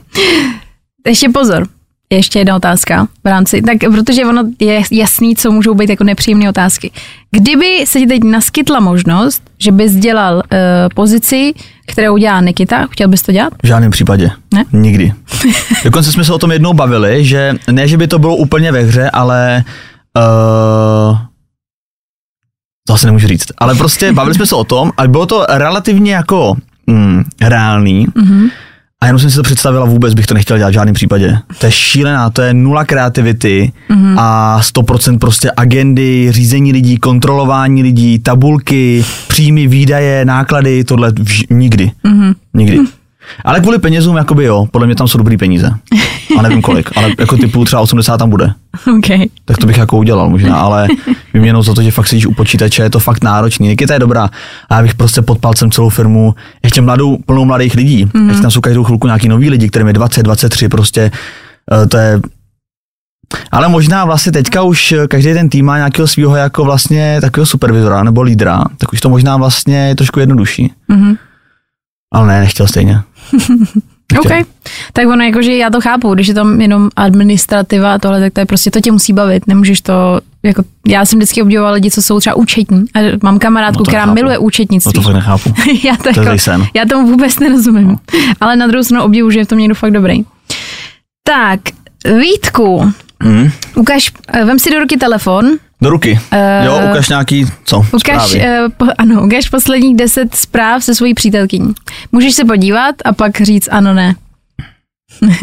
ještě 1.08 1.30
pozor, 1.30 1.68
ještě 2.10 2.40
jedna 2.40 2.56
otázka 2.56 3.08
v 3.24 3.28
rámci, 3.28 3.62
tak 3.62 3.78
protože 3.92 4.26
ono 4.26 4.44
je 4.60 4.82
jasný, 4.92 5.36
co 5.36 5.52
můžou 5.52 5.74
být 5.74 5.90
jako 5.90 6.04
nepříjemné 6.04 6.50
otázky. 6.50 6.92
Kdyby 7.32 7.86
se 7.86 8.00
ti 8.00 8.08
teď 8.08 8.24
naskytla 8.24 8.80
možnost, 8.80 9.44
že 9.60 9.72
bys 9.72 9.96
dělal 9.96 10.36
uh, 10.36 10.42
pozici, 10.96 11.54
kterou 11.88 12.18
dělá 12.18 12.42
Nikita, 12.42 12.88
chtěl 12.92 13.08
bys 13.08 13.22
to 13.22 13.32
dělat? 13.32 13.54
V 13.64 13.68
žádném 13.68 13.92
případě. 13.92 14.32
Ne? 14.54 14.66
Nikdy. 14.74 15.14
Dokonce 15.84 16.12
jsme 16.12 16.24
se 16.24 16.34
o 16.34 16.38
tom 16.38 16.52
jednou 16.52 16.74
bavili, 16.74 17.26
že 17.26 17.54
ne, 17.72 17.88
že 17.88 17.98
by 17.98 18.08
to 18.08 18.20
bylo 18.20 18.36
úplně 18.36 18.72
ve 18.72 18.82
hře, 18.82 19.10
ale 19.10 19.64
uh, 20.18 21.18
to 22.88 22.94
asi 22.94 23.06
nemůžu 23.06 23.28
říct. 23.28 23.48
Ale 23.58 23.76
prostě 23.76 24.14
bavili 24.14 24.36
jsme 24.36 24.46
se 24.46 24.56
o 24.56 24.64
tom 24.64 24.92
a 24.98 25.08
bylo 25.08 25.26
to 25.26 25.46
relativně 25.50 26.14
jako 26.14 26.56
mm, 26.88 27.24
reálný. 27.42 28.08
Mhm. 28.16 28.48
A 29.02 29.06
jenom 29.06 29.20
jsem 29.20 29.30
si 29.30 29.36
to 29.36 29.44
představila, 29.44 29.86
vůbec 29.86 30.14
bych 30.14 30.26
to 30.26 30.34
nechtěl 30.34 30.58
dělat 30.58 30.70
v 30.70 30.74
žádném 30.74 30.96
případě. 30.96 31.38
To 31.60 31.66
je 31.66 31.72
šílená, 31.72 32.30
to 32.30 32.42
je 32.42 32.54
nula 32.54 32.86
kreativity 32.86 33.72
Mhm. 33.90 34.20
a 34.20 34.60
100% 34.62 35.20
prostě 35.20 35.52
agendy, 35.58 36.28
řízení 36.32 36.72
lidí, 36.72 36.98
kontrolování 36.98 37.84
lidí, 37.84 38.20
tabulky, 38.20 39.06
příjmy, 39.28 39.68
výdaje, 39.68 40.26
náklady, 40.26 40.84
tohle 40.84 41.12
vž- 41.12 41.46
nikdy. 41.50 41.92
Mhm. 42.04 42.34
Nikdy. 42.54 42.80
Ale 43.46 43.60
kvůli 43.60 43.80
penězům, 43.80 44.18
jakoby 44.18 44.44
jo, 44.44 44.68
podle 44.72 44.88
mě 44.88 44.96
tam 44.96 45.08
jsou 45.08 45.18
dobrý 45.18 45.38
peníze. 45.38 45.72
A 46.38 46.42
nevím 46.42 46.62
kolik, 46.62 46.90
ale 46.98 47.12
jako 47.20 47.38
typu 47.38 47.66
třeba 47.66 47.82
80 47.82 48.18
tam 48.18 48.30
bude. 48.30 48.54
OK. 48.98 49.30
Tak 49.46 49.58
to 49.58 49.68
bych 49.68 49.78
jako 49.78 49.98
udělal 49.98 50.30
možná, 50.30 50.56
ale 50.56 50.88
vyměnou 51.34 51.64
za 51.64 51.74
to, 51.74 51.82
že 51.82 51.92
fakt 51.92 52.08
sedíš 52.08 52.26
u 52.26 52.34
počítače, 52.34 52.84
je 52.84 52.90
to 52.90 53.00
fakt 53.00 53.24
náročný. 53.24 53.68
Nikita 53.68 53.94
je 53.94 54.00
dobrá. 54.00 54.30
A 54.70 54.76
já 54.76 54.82
bych 54.82 54.96
prostě 54.96 55.22
pod 55.22 55.40
palcem 55.40 55.72
celou 55.72 55.90
firmu, 55.90 56.36
ještě 56.64 56.82
mladou, 56.82 57.18
plnou 57.26 57.46
mladých 57.46 57.76
lidí. 57.76 58.10
Mm. 58.14 58.30
Ještě 58.30 58.42
tam 58.42 58.52
jsou 58.52 58.62
každou 58.62 58.84
chvilku 58.84 59.08
nějaký 59.08 59.28
noví 59.28 59.50
lidi, 59.50 59.70
kterým 59.70 59.88
je 59.88 59.94
20, 59.94 60.24
23, 60.24 60.70
prostě 60.70 61.12
eh, 61.84 61.88
to 61.88 61.98
je 61.98 62.22
ale 63.52 63.70
možná 63.70 64.06
vlastně 64.06 64.32
teďka 64.32 64.62
už 64.62 64.94
každý 65.10 65.34
ten 65.34 65.50
tým 65.50 65.66
má 65.66 65.78
nějakého 65.78 66.08
svého 66.08 66.36
jako 66.36 66.64
vlastně 66.64 67.22
takového 67.22 67.46
supervizora 67.46 68.04
nebo 68.04 68.22
lídra, 68.22 68.64
tak 68.78 68.94
už 68.94 69.02
to 69.02 69.10
možná 69.10 69.38
vlastně 69.38 69.88
je 69.88 69.96
trošku 69.96 70.20
jednodušší. 70.20 70.74
Mhm. 70.88 71.16
Ale 72.14 72.28
ne, 72.28 72.40
nechtěl 72.40 72.68
stejně. 72.68 73.02
OK. 74.20 74.32
Tak 74.94 75.08
ono 75.08 75.24
jakože 75.24 75.56
já 75.56 75.70
to 75.70 75.82
chápu, 75.82 76.14
když 76.14 76.28
je 76.28 76.34
tam 76.34 76.62
jenom 76.62 76.90
administrativa 76.96 77.94
a 77.94 77.98
tohle, 78.00 78.20
tak 78.20 78.34
to 78.34 78.40
je 78.40 78.46
prostě, 78.46 78.72
to 78.72 78.82
tě 78.82 78.92
musí 78.92 79.14
bavit, 79.14 79.48
nemůžeš 79.48 79.82
to, 79.82 79.94
jako, 80.44 80.64
já 80.88 81.06
jsem 81.06 81.20
vždycky 81.20 81.42
obdivovala 81.42 81.74
lidi, 81.74 81.92
co 81.92 82.02
jsou 82.02 82.20
třeba 82.20 82.36
účetní 82.36 82.86
a 82.96 83.00
mám 83.24 83.40
kamarádku, 83.40 83.80
No 83.82 83.86
která 83.86 84.02
chápu. 84.06 84.14
miluje 84.16 84.36
No 84.36 84.42
účetnictví. 84.42 84.94
to 84.94 85.02
fakt 85.02 85.14
nechápu. 85.14 85.54
já, 85.84 85.96
to 85.98 86.14
To 86.14 86.22
jako, 86.22 86.38
sen. 86.40 86.66
já 86.74 86.86
tomu 86.86 87.08
vůbec 87.08 87.40
nerozumím, 87.40 87.98
ale 88.42 88.56
na 88.56 88.68
druhou 88.68 88.84
stranu 88.84 89.04
obdivu, 89.04 89.32
že 89.32 89.40
je 89.40 89.46
v 89.46 89.48
tom 89.48 89.58
někdo 89.60 89.76
fakt 89.76 89.92
dobrý. 89.92 90.22
Tak, 91.24 91.60
Vítku, 92.20 92.92
Hmm. 93.24 93.50
ukaž, 93.76 94.12
eh, 94.34 94.46
vem 94.46 94.60
si 94.60 94.72
do 94.72 94.80
ruky 94.80 94.98
telefon, 94.98 95.46
Do 95.82 95.90
ruky. 95.90 96.20
Eh, 96.32 96.66
jo, 96.66 96.80
ukaž 96.90 97.10
nějaký, 97.10 97.46
co? 97.64 97.86
Ukaž, 97.94 98.36
uh, 98.36 98.42
po, 98.78 98.86
ano, 98.98 99.24
ukaž 99.26 99.50
posledních 99.50 99.96
deset 99.96 100.36
zpráv 100.36 100.84
se 100.84 100.96
svojí 100.96 101.14
přítelkyní. 101.14 101.74
Můžeš 102.12 102.34
se 102.36 102.46
podívat 102.46 102.96
a 103.06 103.14
pak 103.14 103.42
říct 103.42 103.70
ano, 103.72 103.94
ne. 103.94 104.16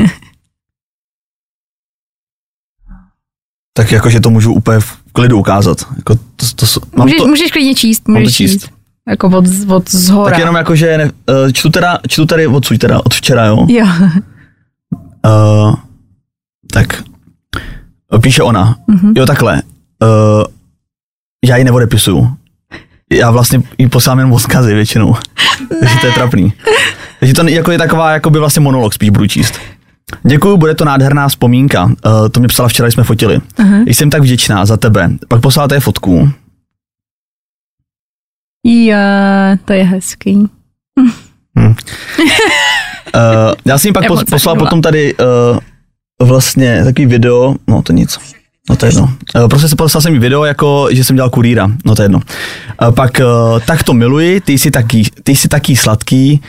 Tak 3.77 3.93
jakože 3.93 4.21
to 4.21 4.31
můžu 4.31 4.53
úplně 4.53 4.81
v 4.81 4.97
klidu 5.13 5.39
ukázat. 5.39 5.79
Jako 5.97 6.15
to, 6.15 6.47
to, 6.57 6.67
to, 6.67 6.87
mám 6.97 7.07
Můžeš, 7.07 7.19
to, 7.19 7.27
můžeš 7.27 7.53
klidně 7.53 7.75
číst, 7.75 8.09
můžeš 8.09 8.37
číst. 8.37 8.53
číst. 8.53 8.71
Jako 9.09 9.27
od, 9.27 9.45
od 9.69 9.91
zhora. 9.91 10.31
Tak 10.31 10.39
jenom 10.39 10.55
jako, 10.57 10.77
že 10.77 10.99
ne, 10.99 11.11
eh, 11.31 11.53
čtu, 11.53 11.71
teda, 11.71 11.99
čtu 12.09 12.27
tady 12.27 12.47
odsud 12.47 12.79
teda, 12.79 12.99
od 13.05 13.15
včera, 13.15 13.45
jo? 13.47 13.67
Jo. 13.69 13.87
Uh, 15.27 15.75
tak 16.73 17.03
píše 18.23 18.43
ona, 18.43 18.77
Mhm. 18.89 19.13
jo 19.17 19.27
takhle, 19.27 19.63
uh, 20.05 20.45
já 21.45 21.57
ji 21.57 21.65
neodepisuju. 21.65 22.37
Já 23.13 23.31
vlastně 23.31 23.63
jí 23.79 23.89
posílám 23.89 24.19
jenom 24.19 24.33
odkazy 24.33 24.75
většinou. 24.75 25.17
Takže 25.81 25.97
to 26.01 26.07
je 26.07 26.13
trapný. 26.13 26.53
Takže 27.21 27.35
to 27.35 27.49
jako 27.49 27.71
je 27.71 27.79
taková, 27.79 28.11
jako 28.11 28.31
by 28.31 28.39
vlastně 28.39 28.61
monolog 28.61 28.95
spíš 28.95 29.11
budu 29.11 29.27
číst. 29.27 29.59
Děkuju, 30.23 30.57
bude 30.57 30.75
to 30.75 30.85
nádherná 30.85 31.29
vzpomínka. 31.29 31.85
Uh, 31.85 31.93
to 32.33 32.41
mě 32.41 32.49
psala 32.49 32.69
včera, 32.69 32.87
když 32.87 32.95
jsme 32.95 33.05
fotili. 33.05 33.39
Aha. 33.59 33.79
Jsem 33.87 34.11
tak 34.11 34.23
vděčná 34.23 34.67
za 34.67 34.77
tebe. 34.77 35.11
Pak 35.29 35.41
poslala 35.41 35.69
té 35.69 35.81
fotku. 35.81 36.31
Jo, 38.67 38.97
to 39.65 39.73
je 39.73 39.85
hezký. 39.85 40.49
Uh, 41.57 41.75
já 43.65 43.79
jsem 43.79 43.93
pak 43.93 44.07
pos, 44.07 44.25
poslal 44.25 44.57
potom 44.57 44.83
tady 44.83 45.15
uh, 45.15 45.59
vlastně 46.27 46.85
takový 46.85 47.07
video, 47.07 47.55
no 47.67 47.83
to 47.83 47.93
nic. 47.93 48.19
No 48.71 48.77
to 48.77 48.87
je 48.87 48.93
jedno. 48.93 49.03
Uh, 49.37 49.49
prostě 49.49 49.69
se 49.69 49.77
poslal 49.77 50.03
jsem 50.03 50.19
video, 50.19 50.45
jako 50.45 50.89
že 50.91 51.05
jsem 51.05 51.17
dělal 51.17 51.31
kurýra, 51.31 51.71
no 51.85 51.95
to 51.95 52.03
je 52.03 52.05
jedno. 52.05 52.21
Uh, 52.83 52.95
pak 52.95 53.21
uh, 53.21 53.61
tak 53.61 53.83
to 53.83 53.93
miluji, 53.93 54.41
ty 54.41 54.53
jsi 54.53 54.71
taký, 54.71 55.11
ty 55.23 55.37
jsi 55.37 55.49
taký 55.49 55.77
sladký, 55.77 56.41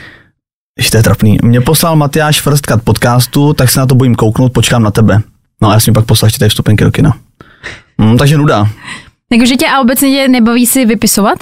ještě 0.78 0.90
to 0.90 0.96
je 0.96 1.02
trapný. 1.02 1.38
Mě 1.42 1.60
poslal 1.60 1.96
Matyáš 1.96 2.40
First 2.40 2.66
Cut 2.66 2.82
podcastu, 2.82 3.52
tak 3.52 3.70
se 3.70 3.80
na 3.80 3.86
to 3.86 3.94
bojím 3.94 4.14
kouknout, 4.14 4.52
počkám 4.52 4.82
na 4.82 4.90
tebe. 4.90 5.22
No 5.62 5.70
a 5.70 5.72
já 5.72 5.80
jsem 5.80 5.94
pak 5.94 6.04
poslal 6.04 6.26
ještě 6.26 6.38
tady 6.38 6.48
vstupenky 6.48 6.84
do 6.84 6.90
kina. 6.90 7.16
Hmm, 7.98 8.18
takže 8.18 8.38
nuda. 8.38 8.68
Jakože 9.32 9.56
tě 9.56 9.66
a 9.68 9.80
obecně 9.80 10.10
tě 10.10 10.28
nebaví 10.28 10.66
si 10.66 10.84
vypisovat? 10.84 11.38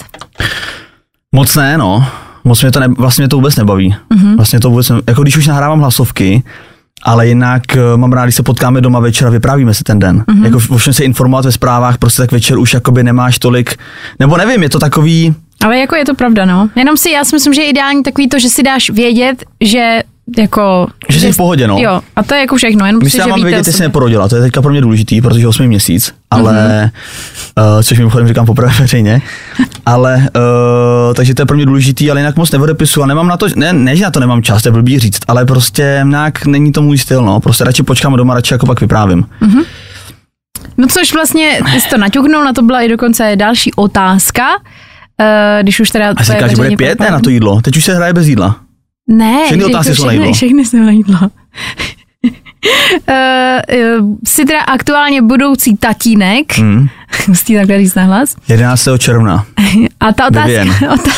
Moc 1.33 1.57
ne, 1.57 1.79
no. 1.79 2.07
Moc 2.45 2.63
mě 2.63 2.73
to 2.73 2.81
ne, 2.81 2.89
vlastně 2.89 3.23
mě 3.23 3.29
to 3.29 3.37
vůbec 3.37 3.57
nebaví. 3.57 3.97
Mm-hmm. 4.11 4.37
Vlastně 4.37 4.61
to 4.61 4.71
vůbec, 4.71 4.89
ne, 4.89 4.97
jako 5.07 5.23
když 5.23 5.37
už 5.37 5.47
nahrávám 5.47 5.81
hlasovky, 5.81 6.43
ale 7.05 7.27
jinak 7.29 7.77
eh, 7.77 7.97
mám 7.97 8.13
rád, 8.13 8.25
když 8.25 8.35
se 8.35 8.43
potkáme 8.43 8.81
doma 8.81 9.01
večer 9.01 9.29
a 9.29 9.31
vyprávíme 9.31 9.75
si 9.75 9.85
ten 9.85 9.99
den. 9.99 10.25
Mm-hmm. 10.29 10.45
Jako 10.45 10.59
všem 10.79 10.93
se 10.93 11.05
informovat 11.05 11.45
ve 11.45 11.53
zprávách, 11.53 11.99
prostě 11.99 12.23
tak 12.23 12.33
večer 12.33 12.59
už 12.59 12.75
jakoby 12.75 13.03
nemáš 13.03 13.39
tolik, 13.39 13.77
nebo 14.19 14.37
nevím, 14.37 14.63
je 14.63 14.69
to 14.69 14.79
takový, 14.79 15.35
Ale 15.65 15.79
jako 15.79 15.97
je 15.97 16.05
to 16.05 16.15
pravda, 16.15 16.45
no. 16.45 16.69
Jenom 16.77 16.97
si, 16.97 17.11
já 17.11 17.25
si 17.25 17.37
myslím, 17.37 17.55
že 17.55 17.63
je 17.63 17.69
ideální 17.69 18.03
takový 18.03 18.29
to, 18.29 18.39
že 18.39 18.49
si 18.49 18.63
dáš 18.63 18.91
vědět, 18.91 19.45
že 19.61 20.03
jako... 20.39 20.87
že 21.09 21.21
jsi 21.21 21.33
v 21.33 21.37
pohodě, 21.37 21.69
no. 21.69 21.77
Jo, 21.79 22.01
a 22.17 22.23
to 22.23 22.35
je 22.35 22.41
jako 22.41 22.57
všechno, 22.57 22.87
jenom 22.87 23.03
My 23.03 23.11
si, 23.11 23.11
si 23.11 23.19
já 23.19 23.25
že 23.25 23.31
mám 23.31 23.39
víte 23.39 23.49
vědět, 23.49 23.67
jestli 23.67 23.83
neporodila, 23.83 24.29
to 24.29 24.37
je 24.37 24.43
teďka 24.43 24.63
pro 24.63 24.71
mě 24.71 24.81
důležitý, 24.81 25.21
protože 25.21 25.49
8 25.49 25.67
měsíc, 25.67 26.15
ale, 26.35 26.91
mm-hmm. 27.57 27.77
uh, 27.77 27.83
což 27.83 27.99
mimochodem 27.99 28.29
říkám 28.29 28.47
poprvé 28.47 28.73
veřejně, 28.81 29.23
ale, 29.87 30.17
uh, 30.17 31.15
takže 31.15 31.35
to 31.35 31.43
je 31.43 31.47
pro 31.47 31.57
mě 31.57 31.67
důležitý, 31.67 32.11
ale 32.11 32.21
jinak 32.21 32.37
moc 32.37 32.51
neodepisu 32.51 33.03
a 33.03 33.07
nemám 33.07 33.29
na 33.29 33.37
to, 33.37 33.47
ne, 33.57 33.73
ne, 33.73 33.97
že 33.97 34.05
na 34.05 34.11
to 34.11 34.21
nemám 34.21 34.43
čas, 34.43 34.63
to 34.63 34.69
je 34.69 34.73
blbý 34.73 34.99
říct, 34.99 35.21
ale 35.29 35.45
prostě 35.45 36.01
nějak 36.05 36.47
není 36.47 36.73
to 36.73 36.83
můj 36.83 36.99
styl, 36.99 37.23
no, 37.23 37.41
prostě 37.41 37.65
radši 37.65 37.83
počkám 37.83 38.17
doma, 38.17 38.35
radši 38.35 38.55
jako 38.55 38.67
pak 38.67 38.81
vyprávím. 38.81 39.27
No 40.77 40.87
což 40.87 41.15
vlastně, 41.15 41.61
ty 41.73 41.81
jsi 41.81 41.89
to 41.89 41.99
naťuknul, 41.99 42.45
na 42.45 42.53
to 42.53 42.63
byla 42.63 42.81
i 42.81 42.89
dokonce 42.89 43.33
další 43.37 43.75
otázka, 43.75 44.43
uh, 44.57 45.63
když 45.63 45.81
už 45.81 45.91
teda... 45.91 46.11
A 46.11 46.15
to 46.15 46.25
jsi 46.25 46.33
je 46.33 46.37
říká, 46.37 46.49
že 46.49 46.57
bude 46.57 46.77
pět, 46.77 47.01
ne, 47.01 47.11
na 47.11 47.21
to 47.21 47.31
jídlo, 47.31 47.61
teď 47.61 47.77
už 47.77 47.85
se 47.85 47.95
hraje 47.95 48.13
bez 48.13 48.27
jídla. 48.27 48.57
Ne, 49.09 49.43
Všechny 49.47 49.65
otázky 49.65 49.95
jsou 49.95 50.05
na 50.05 50.09
všechny, 50.09 50.25
jídlo. 50.25 50.35
všechny 50.35 50.65
jsou 50.65 50.77
na 50.77 50.91
jídlo. 50.91 51.19
Uh, 53.09 54.01
uh, 54.01 54.17
jsi 54.27 54.45
teda 54.45 54.61
aktuálně 54.61 55.23
budoucí 55.23 55.77
tatínek, 55.77 56.59
hmm. 56.59 56.79
Hmm. 56.87 56.89
musí 57.29 57.55
takhle 57.55 57.79
říct 57.79 57.95
nahlas. 57.95 58.37
11. 58.49 58.89
června. 58.99 59.47
A 60.01 60.13
ta 60.13 60.27
otázka, 60.27 60.91
ota, 60.95 61.11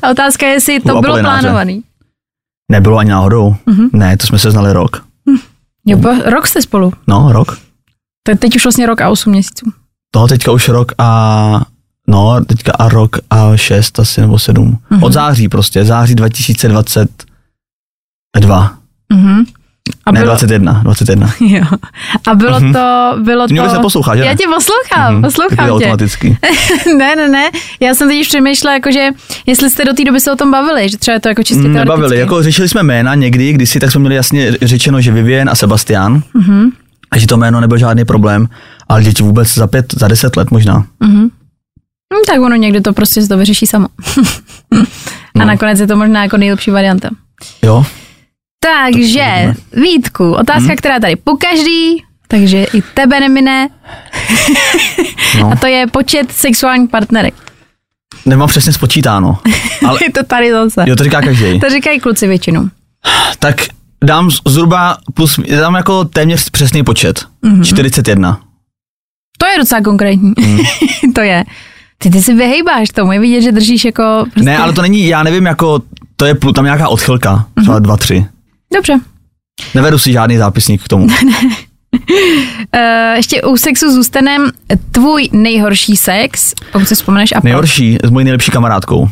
ta 0.00 0.10
otázka 0.10 0.46
je, 0.46 0.52
jestli 0.52 0.80
to 0.80 0.96
U 0.96 1.00
bylo 1.00 1.18
plánovaný. 1.18 1.82
Nebylo 2.72 2.98
ani 2.98 3.10
náhodou. 3.10 3.56
Mhm. 3.66 3.88
Ne, 3.92 4.16
to 4.16 4.26
jsme 4.26 4.38
se 4.38 4.50
znali 4.50 4.72
rok. 4.72 5.04
Jo, 5.86 5.98
po, 5.98 6.08
rok 6.30 6.46
jste 6.46 6.62
spolu. 6.62 6.92
No, 7.06 7.32
rok. 7.32 7.58
To 8.22 8.32
je 8.32 8.36
teď 8.36 8.56
už 8.56 8.64
vlastně 8.64 8.86
rok 8.86 9.00
a 9.00 9.10
8 9.10 9.30
měsíců. 9.30 9.72
No, 10.16 10.28
teďka 10.28 10.52
už 10.52 10.68
rok 10.68 10.92
a 10.98 11.64
no, 12.08 12.44
teďka 12.44 12.72
a 12.72 12.88
rok 12.88 13.16
a 13.30 13.56
šest 13.56 13.98
asi 13.98 14.20
nebo 14.20 14.38
sedm. 14.38 14.78
Mhm. 14.90 15.02
Od 15.02 15.12
září 15.12 15.48
prostě, 15.48 15.84
září 15.84 16.14
2022. 16.14 18.78
Mhm. 19.12 19.44
A 20.06 20.12
ne, 20.12 20.20
bylo- 20.20 20.30
21, 20.30 20.72
21. 20.82 21.32
Jo. 21.40 21.64
A 22.26 22.34
bylo 22.34 22.60
to, 22.60 23.16
bylo 23.22 23.46
Ty 23.46 23.52
mě 23.54 23.60
to... 23.60 23.64
vůbec 23.66 23.78
neposloucháš, 23.78 24.18
že 24.18 24.24
Já 24.24 24.34
tě 24.34 24.44
poslouchám, 24.54 25.12
Mhm, 25.14 25.22
poslouchám 25.22 25.66
tě. 25.66 25.72
automaticky. 25.72 26.38
ne, 26.98 27.16
ne, 27.16 27.28
ne. 27.28 27.50
Já 27.80 27.94
jsem 27.94 28.08
teď 28.08 28.28
přemýšlela, 28.28 28.74
jakože, 28.74 29.08
jestli 29.46 29.70
jste 29.70 29.84
do 29.84 29.92
té 29.92 30.04
doby 30.04 30.20
se 30.20 30.32
o 30.32 30.36
tom 30.36 30.50
bavili, 30.50 30.88
že 30.88 30.98
třeba 30.98 31.14
je 31.14 31.20
to 31.20 31.28
jako 31.28 31.42
čistě 31.42 31.62
Mm, 31.68 31.72
Nebavili, 31.74 31.96
teoreticky. 32.08 32.20
jako 32.20 32.42
řešili 32.42 32.68
jsme 32.68 32.82
jména 32.82 33.14
někdy, 33.14 33.52
kdysi, 33.52 33.80
tak 33.80 33.90
jsme 33.90 33.98
měli 34.00 34.14
jasně 34.14 34.52
řečeno, 34.62 35.00
že 35.00 35.12
Vivien 35.12 35.50
a 35.50 35.54
Sebastian, 35.54 36.22
Mhm. 36.34 36.70
a 37.10 37.18
že 37.18 37.26
to 37.26 37.36
jméno 37.36 37.60
nebyl 37.60 37.78
žádný 37.78 38.04
problém, 38.04 38.48
ale 38.88 39.02
děti 39.02 39.22
vůbec 39.22 39.54
za 39.54 39.66
pět, 39.66 39.86
za 39.98 40.08
deset 40.08 40.36
let 40.36 40.50
možná. 40.50 40.86
Hm, 41.04 41.28
tak 42.26 42.40
ono 42.40 42.56
někdy 42.56 42.80
to 42.80 42.92
prostě 42.92 43.22
se 43.22 43.28
to 43.28 43.36
vyřeší 43.38 43.66
samo. 43.66 43.86
A 45.34 45.38
No. 45.38 45.44
nakonec 45.44 45.80
je 45.80 45.86
to 45.86 45.96
možná 45.96 46.22
jako 46.22 46.36
nejlepší 46.36 46.70
varianta. 46.70 47.08
Jo? 47.62 47.84
Takže, 48.62 49.54
Vítku, 49.72 50.32
otázka, 50.32 50.60
Mhm. 50.68 50.76
která 50.76 51.00
tady 51.00 51.16
po 51.16 51.36
každý, 51.36 52.04
takže 52.28 52.64
i 52.74 52.82
tebe 52.94 53.20
nemine, 53.20 53.68
No. 55.40 55.50
a 55.52 55.56
to 55.56 55.66
je 55.66 55.86
počet 55.86 56.32
sexuálních 56.32 56.90
partnerek. 56.90 57.34
Nemám 58.26 58.48
přesně 58.48 58.72
spočítáno, 58.72 59.38
ale 59.88 59.98
Je 60.04 60.12
to 60.12 60.22
tady 60.24 60.52
zase. 60.52 60.84
jo, 60.86 60.96
to 60.96 61.04
říká 61.04 61.20
každý. 61.22 61.60
To 61.60 61.70
říkají 61.70 62.00
kluci 62.00 62.26
většinou. 62.26 62.68
Tak 63.38 63.56
dám 64.04 64.30
zhruba 64.46 64.96
plus, 65.14 65.40
dám 65.60 65.74
jako 65.74 66.04
téměř 66.04 66.50
přesný 66.50 66.84
počet. 66.84 67.24
Mhm. 67.42 67.60
Mm-hmm. 67.60 67.64
41. 67.64 68.40
To 69.38 69.46
je 69.46 69.58
docela 69.58 69.80
konkrétní. 69.80 70.32
Mhm. 70.40 70.58
to 71.14 71.20
je. 71.20 71.44
Ty, 71.98 72.10
ty 72.10 72.22
si 72.22 72.34
vyhejbáš 72.34 72.88
tomu, 72.88 73.12
je 73.12 73.18
vidět, 73.20 73.42
že 73.42 73.52
držíš 73.52 73.84
jako... 73.84 74.02
Prostě... 74.32 74.40
Ne, 74.50 74.58
ale 74.58 74.72
to 74.72 74.82
není, 74.82 75.06
já 75.06 75.22
nevím, 75.22 75.46
jako, 75.46 75.82
to 76.16 76.24
je 76.26 76.34
tam 76.54 76.64
nějaká 76.64 76.88
odchylka, 76.88 77.46
třeba 77.60 77.74
Mhm. 77.74 77.82
dva, 77.82 77.96
tři. 77.96 78.26
Dobře. 78.74 79.00
Nevedu 79.74 79.98
si 79.98 80.12
žádný 80.12 80.36
zápisník 80.36 80.82
k 80.82 80.88
tomu. 80.88 81.06
Uh, 82.74 83.16
ještě 83.16 83.42
u 83.42 83.56
sexu 83.56 83.94
zůstanem 83.94 84.50
tvůj 84.92 85.28
nejhorší 85.32 85.96
sex, 85.96 86.54
pokud 86.72 86.88
si 86.88 86.94
vzpomeneš 86.94 87.32
a. 87.32 87.40
Nejhorší 87.44 87.98
s 88.04 88.10
mojí 88.10 88.24
nejlepší 88.24 88.50
kamarádkou. 88.50 89.08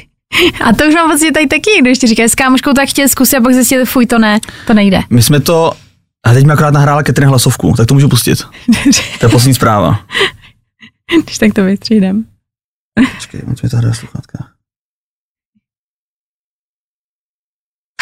A 0.64 0.72
to 0.72 0.84
už 0.84 0.94
mám 0.94 1.10
pocit 1.10 1.32
tady 1.32 1.46
taky, 1.46 1.70
když 1.80 1.98
ti 1.98 2.06
říkáš 2.06 2.30
s 2.30 2.34
kámoškou, 2.34 2.72
tak 2.72 2.88
chtěl 2.88 3.08
zkusit 3.08 3.36
a 3.36 3.40
pak 3.40 3.54
zjistil, 3.54 3.86
fuj, 3.86 4.06
to 4.06 4.18
ne, 4.18 4.40
to 4.66 4.74
nejde. 4.74 5.00
My 5.10 5.22
jsme 5.22 5.40
to, 5.40 5.72
a 6.26 6.32
teď 6.32 6.46
mi 6.46 6.52
akorát 6.52 6.74
nahrála 6.74 7.02
Katrin 7.02 7.28
hlasovku, 7.28 7.74
tak 7.76 7.86
to 7.86 7.94
můžu 7.94 8.08
pustit. 8.08 8.38
To 9.20 9.26
je 9.26 9.30
poslední 9.30 9.54
zpráva. 9.54 10.06
když 11.24 11.38
tak 11.38 11.54
to 11.54 11.64
vystřídám. 11.64 12.24
Počkej, 13.14 13.42
mi 13.46 13.68
to 13.68 13.76
hraje 13.76 13.94
sluchátka. 13.94 14.48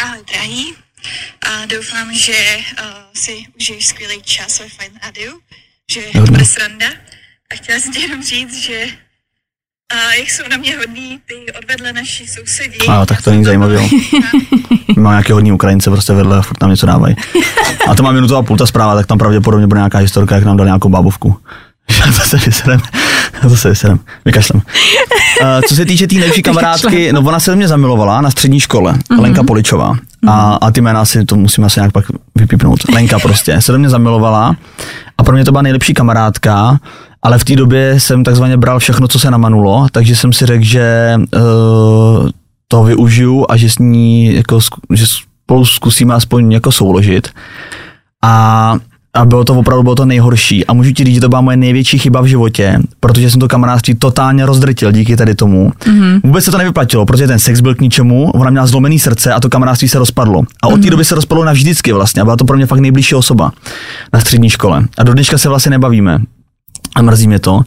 Ahoj, 0.01 0.19
drahý. 0.31 0.73
A 1.47 1.65
doufám, 1.65 2.13
že 2.13 2.57
uh, 2.57 2.85
si 3.13 3.45
užiješ 3.59 3.87
skvělý 3.87 4.21
čas 4.21 4.59
ve 4.59 4.69
Fine 4.69 4.99
Radiu, 5.03 5.39
že 5.91 6.01
to 6.13 6.21
bude 6.21 6.45
sranda. 6.45 6.85
A 7.51 7.55
chtěla 7.55 7.79
jsem 7.79 7.93
ti 7.93 8.01
jenom 8.01 8.23
říct, 8.23 8.57
že 8.57 8.85
uh, 9.93 10.13
jak 10.13 10.29
jsou 10.29 10.43
na 10.49 10.57
mě 10.57 10.77
hodní 10.77 11.21
ty 11.25 11.53
odvedle 11.53 11.93
naši 11.93 12.27
sousedí. 12.27 12.87
A, 12.87 13.05
tak 13.05 13.21
to 13.21 13.31
není 13.31 13.45
zajímavý, 13.45 13.73
jo. 13.73 13.89
Mám 14.97 15.13
nějaké 15.13 15.33
hodní 15.33 15.51
Ukrajince 15.51 15.89
prostě 15.89 16.13
vedle 16.13 16.37
a 16.37 16.41
furt 16.41 16.61
nám 16.61 16.71
něco 16.71 16.85
dávají. 16.85 17.15
A 17.87 17.95
to 17.95 18.03
má 18.03 18.11
minutu 18.11 18.35
a 18.35 18.43
půl 18.43 18.57
ta 18.57 18.65
zpráva, 18.65 18.95
tak 18.95 19.07
tam 19.07 19.17
pravděpodobně 19.17 19.67
bude 19.67 19.79
nějaká 19.79 19.97
historka, 19.97 20.35
jak 20.35 20.43
nám 20.43 20.57
dal 20.57 20.65
nějakou 20.65 20.89
bábovku. 20.89 21.37
Já 21.99 22.05
to 22.05 22.11
se 22.11 22.37
vyserem. 22.37 22.81
Já 23.43 23.49
to 23.49 23.57
se 23.57 23.69
vyserem. 23.69 23.99
Vykašlem. 24.25 24.61
Uh, 25.41 25.61
co 25.67 25.75
se 25.75 25.85
týče 25.85 26.07
té 26.07 26.15
nejlepší 26.15 26.41
kamarádky, 26.41 27.13
no 27.13 27.21
ona 27.21 27.39
se 27.39 27.51
do 27.51 27.57
mě 27.57 27.67
zamilovala 27.67 28.21
na 28.21 28.31
střední 28.31 28.59
škole, 28.59 28.93
mm-hmm. 28.93 29.21
Lenka 29.21 29.43
Poličová. 29.43 29.97
A, 30.27 30.53
a 30.53 30.71
ty 30.71 30.81
jména 30.81 31.05
si 31.05 31.25
to 31.25 31.35
musím 31.35 31.63
asi 31.63 31.79
nějak 31.79 31.91
pak 31.91 32.05
vypípnout. 32.35 32.79
Lenka 32.93 33.19
prostě 33.19 33.61
se 33.61 33.71
do 33.71 33.79
mě 33.79 33.89
zamilovala 33.89 34.55
a 35.17 35.23
pro 35.23 35.35
mě 35.35 35.45
to 35.45 35.51
byla 35.51 35.61
nejlepší 35.61 35.93
kamarádka, 35.93 36.79
ale 37.21 37.39
v 37.39 37.43
té 37.43 37.55
době 37.55 37.99
jsem 37.99 38.23
takzvaně 38.23 38.57
bral 38.57 38.79
všechno, 38.79 39.07
co 39.07 39.19
se 39.19 39.31
namanulo, 39.31 39.87
takže 39.91 40.15
jsem 40.15 40.33
si 40.33 40.45
řekl, 40.45 40.63
že 40.63 41.15
uh, 41.17 42.29
to 42.67 42.83
využiju 42.83 43.45
a 43.49 43.57
že 43.57 43.69
s 43.69 43.79
ní 43.79 44.35
jako, 44.35 44.59
že 44.93 45.05
spolu 45.07 45.65
zkusíme 45.65 46.13
aspoň 46.13 46.51
jako 46.51 46.71
souložit. 46.71 47.29
A, 48.23 48.75
a 49.13 49.25
bylo 49.25 49.43
to 49.43 49.53
opravdu 49.55 49.83
bylo 49.83 49.95
to 49.95 50.05
nejhorší. 50.05 50.65
A 50.65 50.73
můžu 50.73 50.91
ti 50.91 51.03
říct, 51.03 51.15
že 51.15 51.21
to 51.21 51.29
byla 51.29 51.41
moje 51.41 51.57
největší 51.57 51.99
chyba 51.99 52.21
v 52.21 52.25
životě, 52.25 52.79
protože 52.99 53.31
jsem 53.31 53.39
to 53.39 53.47
kamarádství 53.47 53.95
totálně 53.95 54.45
rozdrtil 54.45 54.91
díky 54.91 55.17
tady 55.17 55.35
tomu. 55.35 55.71
Mm-hmm. 55.79 56.21
Vůbec 56.23 56.45
se 56.45 56.51
to 56.51 56.57
nevyplatilo, 56.57 57.05
protože 57.05 57.27
ten 57.27 57.39
sex 57.39 57.61
byl 57.61 57.75
k 57.75 57.81
ničemu, 57.81 58.31
ona 58.31 58.49
měla 58.49 58.67
zlomený 58.67 58.99
srdce 58.99 59.33
a 59.33 59.39
to 59.39 59.49
kamarádství 59.49 59.87
se 59.87 59.99
rozpadlo. 59.99 60.43
A 60.63 60.67
od 60.67 60.81
té 60.81 60.89
doby 60.89 61.05
se 61.05 61.15
rozpadlo 61.15 61.45
navždycky 61.45 61.93
vlastně. 61.93 62.21
A 62.21 62.25
byla 62.25 62.37
to 62.37 62.45
pro 62.45 62.57
mě 62.57 62.65
fakt 62.65 62.79
nejbližší 62.79 63.15
osoba 63.15 63.51
na 64.13 64.19
střední 64.19 64.49
škole. 64.49 64.85
A 64.97 65.03
do 65.03 65.13
dneška 65.13 65.37
se 65.37 65.49
vlastně 65.49 65.69
nebavíme. 65.69 66.19
A 66.95 67.01
mrzí 67.01 67.27
mě 67.27 67.39
to. 67.39 67.61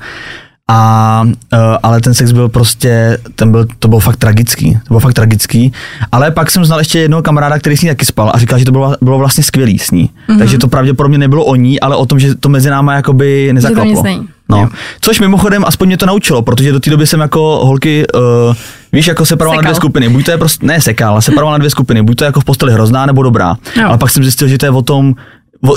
A, 0.71 1.23
uh, 1.25 1.59
ale 1.83 2.01
ten 2.01 2.15
sex 2.15 2.33
byl 2.33 2.49
prostě, 2.49 3.19
ten 3.35 3.51
byl, 3.51 3.67
to 3.79 3.89
bylo 3.89 4.01
fakt 4.01 4.17
tragický, 4.17 4.73
to 4.73 4.89
bylo 4.89 5.01
fakt 5.01 5.15
tragický. 5.15 5.73
Ale 6.13 6.31
pak 6.31 6.51
jsem 6.51 6.65
znal 6.65 6.79
ještě 6.79 6.99
jednoho 6.99 7.23
kamaráda, 7.23 7.59
který 7.59 7.77
s 7.77 7.83
ní 7.83 7.89
taky 7.89 8.05
spal 8.05 8.31
a 8.35 8.39
říkal, 8.39 8.59
že 8.59 8.65
to 8.65 8.73
bylo, 8.73 8.97
bylo 9.03 9.19
vlastně 9.19 9.45
skvělý 9.45 9.79
s 9.79 9.91
ní. 9.91 10.11
Mm-hmm. 10.29 10.39
Takže 10.39 10.59
to 10.59 10.69
pravděpodobně 10.69 11.19
nebylo 11.19 11.45
o 11.45 11.55
ní, 11.55 11.81
ale 11.81 11.97
o 11.97 12.07
tom, 12.07 12.19
že 12.19 12.35
to 12.35 12.49
mezi 12.49 12.71
náma 12.71 12.95
jakoby 12.95 13.53
nezaklaplo. 13.53 14.05
No. 14.49 14.69
Což 15.01 15.21
mimochodem 15.21 15.65
aspoň 15.65 15.87
mě 15.89 15.97
to 15.97 16.07
naučilo, 16.07 16.43
protože 16.43 16.73
do 16.73 16.81
té 16.81 16.91
doby 16.91 17.07
jsem 17.07 17.21
jako 17.21 17.61
holky, 17.65 18.05
uh, 18.15 18.55
víš, 18.93 19.07
jako 19.07 19.27
separoval 19.27 19.57
na 19.57 19.63
dvě 19.63 19.75
skupiny. 19.75 20.09
Buď 20.09 20.25
to 20.25 20.31
je 20.31 20.39
prostě, 20.39 20.67
ne 20.67 20.81
sekal, 20.81 21.13
ale 21.13 21.23
separoval 21.23 21.53
na 21.53 21.59
dvě 21.59 21.71
skupiny. 21.71 22.03
Buď 22.03 22.17
to 22.17 22.25
je 22.25 22.27
jako 22.27 22.41
v 22.41 22.45
posteli 22.45 22.73
hrozná 22.73 23.07
nebo 23.07 23.23
dobrá. 23.23 23.57
Jo. 23.77 23.89
Ale 23.89 23.99
pak 23.99 24.11
jsem 24.11 24.23
zjistil, 24.23 24.49
že 24.49 24.59
to 24.59 24.67
je 24.67 24.71
o 24.71 24.83
tom, 24.83 25.15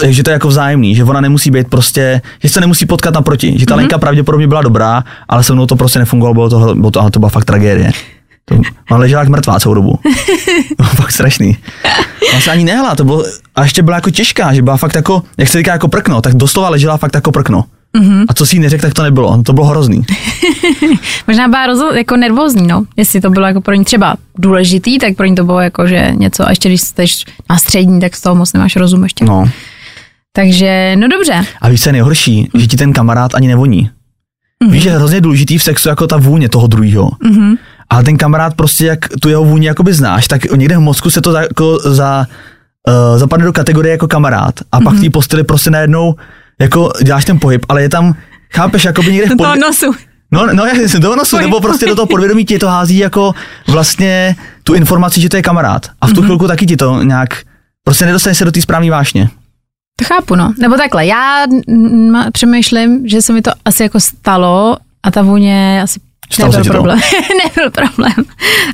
že 0.07 0.23
to 0.23 0.29
je 0.29 0.33
jako 0.33 0.47
vzájemný, 0.47 0.95
že 0.95 1.03
ona 1.03 1.21
nemusí 1.21 1.51
být 1.51 1.67
prostě, 1.67 2.21
že 2.43 2.49
se 2.49 2.61
nemusí 2.61 2.85
potkat 2.85 3.13
naproti, 3.13 3.59
že 3.59 3.65
ta 3.65 3.73
mm-hmm. 3.73 3.77
Lenka 3.77 3.97
pravděpodobně 3.97 4.47
byla 4.47 4.61
dobrá, 4.61 5.03
ale 5.29 5.43
se 5.43 5.53
mnou 5.53 5.65
to 5.65 5.75
prostě 5.75 5.99
nefungovalo, 5.99 6.33
bylo 6.33 6.49
to, 6.49 6.75
bylo 6.75 6.91
to, 6.91 7.01
ale 7.01 7.11
to 7.11 7.19
byla 7.19 7.29
fakt 7.29 7.45
tragédie. 7.45 7.91
To, 8.45 8.55
ona 8.91 8.99
ležela 8.99 9.21
jak 9.21 9.29
mrtvá 9.29 9.59
celou 9.59 9.75
dobu. 9.75 9.99
To 10.77 10.83
bylo 10.83 10.89
fakt 10.89 11.11
strašný. 11.11 11.57
Ona 12.31 12.41
se 12.41 12.51
ani 12.51 12.63
nehla, 12.63 12.95
to 12.95 13.03
bylo, 13.03 13.23
a 13.55 13.63
ještě 13.63 13.81
byla 13.81 13.97
jako 13.97 14.09
těžká, 14.09 14.53
že 14.53 14.61
byla 14.61 14.77
fakt 14.77 14.95
jako, 14.95 15.23
jak 15.37 15.47
se 15.47 15.57
říká 15.57 15.71
jako 15.71 15.87
prkno, 15.87 16.21
tak 16.21 16.33
doslova 16.33 16.69
ležela 16.69 16.97
fakt 16.97 17.15
jako 17.15 17.31
prkno. 17.31 17.63
Mm-hmm. 17.95 18.25
A 18.27 18.33
co 18.33 18.45
si 18.45 18.55
jí 18.55 18.59
neřekl, 18.59 18.81
tak 18.81 18.93
to 18.93 19.03
nebylo. 19.03 19.43
To 19.43 19.53
bylo 19.53 19.65
hrozný. 19.65 20.05
Možná 21.27 21.47
byla 21.47 21.67
rozo, 21.67 21.91
jako 21.93 22.17
nervózní, 22.17 22.67
no. 22.67 22.83
Jestli 22.97 23.21
to 23.21 23.29
bylo 23.29 23.47
jako 23.47 23.61
pro 23.61 23.73
ní 23.73 23.85
třeba 23.85 24.15
důležitý, 24.37 24.99
tak 24.99 25.15
pro 25.15 25.25
ní 25.25 25.35
to 25.35 25.43
bylo 25.43 25.59
jako, 25.59 25.87
že 25.87 26.11
něco, 26.13 26.47
a 26.47 26.49
ještě 26.49 26.69
když 26.69 26.81
jsi 26.81 26.93
na 27.49 27.57
střední, 27.57 28.01
tak 28.01 28.15
z 28.15 28.21
toho 28.21 28.35
moc 28.35 28.53
nemáš 28.53 28.75
rozum 28.75 29.03
ještě. 29.03 29.25
No. 29.25 29.49
Takže, 30.35 30.95
no 30.99 31.07
dobře. 31.07 31.45
A 31.61 31.69
víš, 31.69 31.83
co 31.83 31.89
je 31.89 31.93
nejhorší? 31.93 32.49
Že 32.53 32.67
ti 32.67 32.77
ten 32.77 32.93
kamarád 32.93 33.35
ani 33.35 33.47
nevoní. 33.47 33.89
Mm-hmm. 34.63 34.71
Víš, 34.71 34.83
že 34.83 34.89
je 34.89 34.97
hrozně 34.97 35.21
důležitý 35.21 35.57
v 35.57 35.63
sexu 35.63 35.89
jako 35.89 36.07
ta 36.07 36.17
vůně 36.17 36.49
toho 36.49 36.67
druhého. 36.67 37.09
Mm-hmm. 37.09 37.57
Ale 37.89 38.03
ten 38.03 38.17
kamarád 38.17 38.53
prostě, 38.53 38.85
jak 38.85 38.99
tu 39.21 39.29
jeho 39.29 39.43
vůni 39.43 39.67
jakoby 39.67 39.93
znáš, 39.93 40.27
tak 40.27 40.51
někde 40.51 40.77
v 40.77 40.79
mozku 40.79 41.09
se 41.09 41.21
to 41.21 41.31
za, 41.31 41.41
jako 41.41 41.79
za, 41.79 42.27
uh, 42.87 43.19
zapadne 43.19 43.45
do 43.45 43.53
kategorie 43.53 43.91
jako 43.91 44.07
kamarád. 44.07 44.55
A 44.71 44.81
pak 44.81 44.93
v 44.93 45.01
té 45.01 45.09
posteli 45.09 45.43
prostě 45.43 45.69
najednou 45.69 46.15
jako 46.59 46.91
děláš 47.03 47.25
ten 47.25 47.39
pohyb, 47.39 47.65
ale 47.69 47.81
je 47.81 47.89
tam, 47.89 48.15
chápeš, 48.53 48.85
jakoby 48.85 49.11
někde 49.11 49.25
v 49.25 49.29
Do 49.29 49.35
toho 49.35 49.55
nosu. 49.55 49.95
No, 50.31 50.47
no, 50.53 50.65
jak 50.65 50.77
jsem 50.77 51.01
do 51.01 51.15
nosu, 51.15 51.37
nebo 51.37 51.61
prostě 51.61 51.85
do 51.85 51.95
toho 51.95 52.05
podvědomí 52.05 52.45
ti 52.45 52.59
to 52.59 52.67
hází 52.67 52.97
jako 52.97 53.33
vlastně 53.67 54.35
tu 54.63 54.73
informaci, 54.73 55.21
že 55.21 55.29
to 55.29 55.35
je 55.35 55.41
kamarád. 55.41 55.87
A 56.01 56.07
v 56.07 56.13
tu 56.13 56.21
mm-hmm. 56.21 56.23
chvilku 56.23 56.47
taky 56.47 56.65
ti 56.65 56.77
to 56.77 57.03
nějak, 57.03 57.29
prostě 57.83 58.05
nedostaneš 58.05 58.37
se 58.37 58.45
do 58.45 58.51
té 58.51 58.61
správné 58.61 58.91
vášně. 58.91 59.29
To 59.95 60.05
chápu, 60.05 60.35
no. 60.35 60.53
Nebo 60.57 60.75
takhle, 60.77 61.05
já 61.05 61.45
ma- 62.11 62.31
přemýšlím, 62.31 63.07
že 63.07 63.21
se 63.21 63.33
mi 63.33 63.41
to 63.41 63.51
asi 63.65 63.83
jako 63.83 63.99
stalo 63.99 64.77
a 65.03 65.11
ta 65.11 65.21
vůně 65.21 65.79
asi 65.83 65.99
Stalo 66.33 66.51
nebyl 66.51 66.71
problém. 66.71 66.99
nebyl 67.45 67.71
problém. 67.71 68.25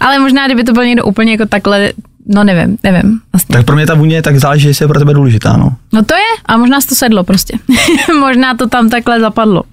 Ale 0.01 0.19
možná, 0.19 0.45
kdyby 0.45 0.63
to 0.63 0.73
byl 0.73 0.85
někdo 0.85 1.03
úplně 1.05 1.31
jako 1.31 1.45
takhle, 1.45 1.91
no 2.27 2.43
nevím, 2.43 2.77
nevím. 2.83 3.19
Vlastně. 3.33 3.53
Tak 3.55 3.65
pro 3.65 3.75
mě 3.75 3.85
ta 3.87 3.93
vůně 3.93 4.21
tak 4.21 4.39
záleží, 4.39 4.67
jestli 4.67 4.83
je 4.83 4.87
pro 4.87 4.99
tebe 4.99 5.13
důležitá, 5.13 5.57
no. 5.57 5.75
No 5.93 6.03
to 6.03 6.15
je, 6.15 6.21
a 6.45 6.57
možná 6.57 6.81
se 6.81 6.87
to 6.87 6.95
sedlo 6.95 7.23
prostě. 7.23 7.57
možná 8.19 8.55
to 8.55 8.69
tam 8.69 8.89
takhle 8.89 9.19
zapadlo. 9.19 9.63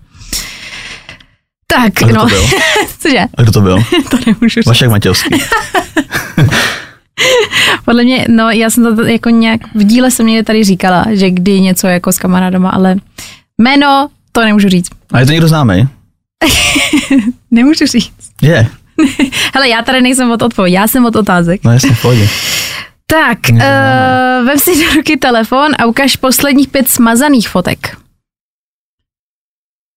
Tak, 1.66 2.02
A 2.02 2.06
kdo 2.06 2.14
no. 2.14 2.22
to 2.22 2.28
byl? 2.28 2.42
Cože? 2.98 3.18
A 3.38 3.42
kdo 3.42 3.52
to 3.52 3.61
byl? 3.61 3.78
to 4.11 4.18
nemůžu 4.26 4.48
říct. 4.61 4.66
Vašek 4.66 4.90
Matějovský. 4.90 5.42
Podle 7.85 8.04
mě, 8.04 8.26
no 8.28 8.50
já 8.50 8.70
jsem 8.70 8.96
to 8.96 9.04
jako 9.04 9.31
nějak, 9.31 9.61
v 9.74 9.85
díle 9.85 10.11
jsem 10.11 10.26
někde 10.26 10.42
tady 10.42 10.64
říkala, 10.64 11.04
že 11.11 11.31
kdy 11.31 11.61
něco 11.61 11.87
jako 11.87 12.12
s 12.12 12.18
kamarádama, 12.18 12.70
ale 12.70 12.96
jméno, 13.59 14.09
to 14.33 14.40
nemůžu 14.40 14.68
říct. 14.68 14.90
A 15.12 15.20
je 15.20 15.26
to 15.26 15.33
někdo 15.33 15.48
známý? 15.48 15.88
Nemůžu 17.50 17.87
říct. 17.87 18.12
Je. 18.42 18.68
Hele, 19.54 19.68
já 19.68 19.83
tady 19.83 20.00
nejsem 20.00 20.31
od 20.31 20.42
odpovědi, 20.42 20.76
já 20.76 20.87
jsem 20.88 21.04
od 21.04 21.16
otázek. 21.16 21.64
No 21.64 21.72
jasně, 21.72 21.90
v 21.94 22.02
pohodě. 22.02 22.28
Tak, 23.07 23.38
uh, 23.52 23.59
vem 24.46 24.59
si 24.59 24.85
do 24.85 24.92
ruky 24.94 25.16
telefon 25.16 25.72
a 25.78 25.87
ukaž 25.87 26.16
posledních 26.16 26.68
pět 26.68 26.88
smazaných 26.88 27.48
fotek. 27.48 27.96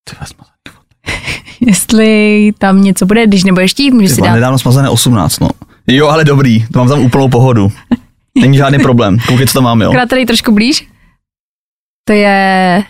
Ty 0.03 0.15
vás 0.19 0.29
smazaný. 0.29 0.51
Jestli 1.61 2.51
tam 2.57 2.81
něco 2.81 3.05
bude, 3.05 3.27
když 3.27 3.43
nebudeš 3.43 3.71
chtít, 3.71 3.91
můžeš 3.91 4.11
si 4.11 4.21
dát. 4.21 4.33
nedávno 4.33 4.59
smazané 4.59 4.89
18, 4.89 5.39
no. 5.39 5.49
Jo, 5.87 6.07
ale 6.07 6.23
dobrý, 6.23 6.67
to 6.73 6.79
mám 6.79 6.87
tam 6.87 6.99
úplnou 6.99 7.29
pohodu. 7.29 7.71
Není 8.41 8.57
žádný 8.57 8.79
problém. 8.79 9.17
Koukej, 9.27 9.47
co 9.47 9.53
tam 9.53 9.63
mám, 9.63 9.81
jo. 9.81 9.93
Tady 10.09 10.25
trošku 10.25 10.51
blíž. 10.51 10.87
To 12.07 12.13
je... 12.13 12.83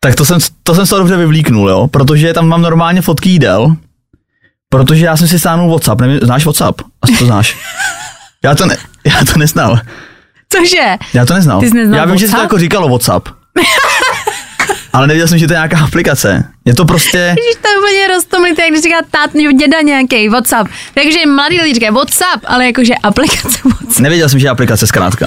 Tak 0.00 0.14
to 0.14 0.24
jsem, 0.24 0.38
to 0.62 0.74
jsem 0.74 0.86
se 0.86 0.94
dobře 0.94 1.16
vyvlíknul, 1.16 1.68
jo, 1.68 1.88
protože 1.88 2.32
tam 2.32 2.48
mám 2.48 2.62
normálně 2.62 3.02
fotky 3.02 3.28
jídel, 3.28 3.76
protože 4.68 5.06
já 5.06 5.16
jsem 5.16 5.28
si 5.28 5.38
stáhnul 5.38 5.70
WhatsApp, 5.70 6.00
nevím, 6.00 6.18
znáš 6.22 6.44
WhatsApp? 6.44 6.80
Asi 7.02 7.16
to 7.16 7.26
znáš. 7.26 7.56
Já 8.44 8.54
to, 8.54 8.66
ne, 8.66 8.76
já 9.04 9.24
to 9.32 9.38
neznal. 9.38 9.78
Cože? 10.52 10.96
Já 11.14 11.26
to 11.26 11.34
neznal. 11.34 11.60
Ty 11.60 11.68
jsi 11.68 11.74
neznal 11.74 11.98
já 11.98 12.04
vím, 12.04 12.18
že 12.18 12.26
se 12.26 12.30
to 12.30 12.36
WhatsApp? 12.36 12.52
jako 12.52 12.58
říkalo 12.58 12.88
WhatsApp. 12.88 13.28
Ale 14.98 15.06
nevěděl 15.06 15.28
jsem, 15.28 15.38
že 15.38 15.46
to 15.46 15.52
je 15.52 15.56
nějaká 15.56 15.78
aplikace. 15.78 16.44
Je 16.64 16.74
to 16.74 16.84
prostě, 16.84 17.18
Ježíš, 17.38 17.62
to 17.62 17.68
je 17.68 17.78
úplně 17.78 18.08
roztomilý, 18.08 18.54
jak 18.58 18.70
když 18.70 18.82
říká 18.82 18.96
tát, 19.10 19.30
děda 19.58 19.80
nějaký 19.80 20.28
WhatsApp. 20.28 20.70
Takže 20.94 21.26
mladý 21.26 21.60
lidi 21.60 21.74
říkají 21.74 21.92
WhatsApp, 21.92 22.44
ale 22.46 22.66
jakože 22.66 22.94
aplikace 22.94 23.58
WhatsApp. 23.64 23.98
nevěděl 23.98 24.28
jsem, 24.28 24.38
že 24.38 24.46
je 24.46 24.50
aplikace 24.50 24.86
zkrátka. 24.86 25.26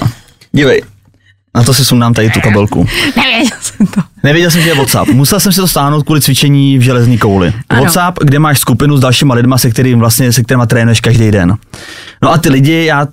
Dívej, 0.52 0.82
na 1.54 1.62
to 1.62 1.74
si 1.74 1.84
sundám 1.84 2.14
tady 2.14 2.30
tu 2.30 2.40
kabelku. 2.40 2.86
Nevěděl 3.16 3.58
jsem 3.60 3.86
to. 3.86 4.00
Nevěděl 4.22 4.50
jsem, 4.50 4.62
že 4.62 4.68
je 4.68 4.74
WhatsApp. 4.74 5.10
Musel 5.10 5.40
jsem 5.40 5.52
si 5.52 5.60
to 5.60 5.68
stáhnout 5.68 6.02
kvůli 6.02 6.20
cvičení 6.20 6.78
v 6.78 6.82
železní 6.82 7.18
kouli. 7.18 7.52
Ano. 7.68 7.82
WhatsApp, 7.82 8.18
kde 8.22 8.38
máš 8.38 8.58
skupinu 8.58 8.96
s 8.96 9.00
dalšíma 9.00 9.34
lidma, 9.34 9.58
se 9.58 9.70
kterým 9.70 9.98
vlastně, 9.98 10.32
se 10.32 10.42
kterýma 10.42 10.66
trénuješ 10.66 11.00
každý 11.00 11.30
den. 11.30 11.56
No 12.22 12.32
a 12.32 12.38
ty 12.38 12.48
lidi, 12.48 12.84
já 12.84 13.06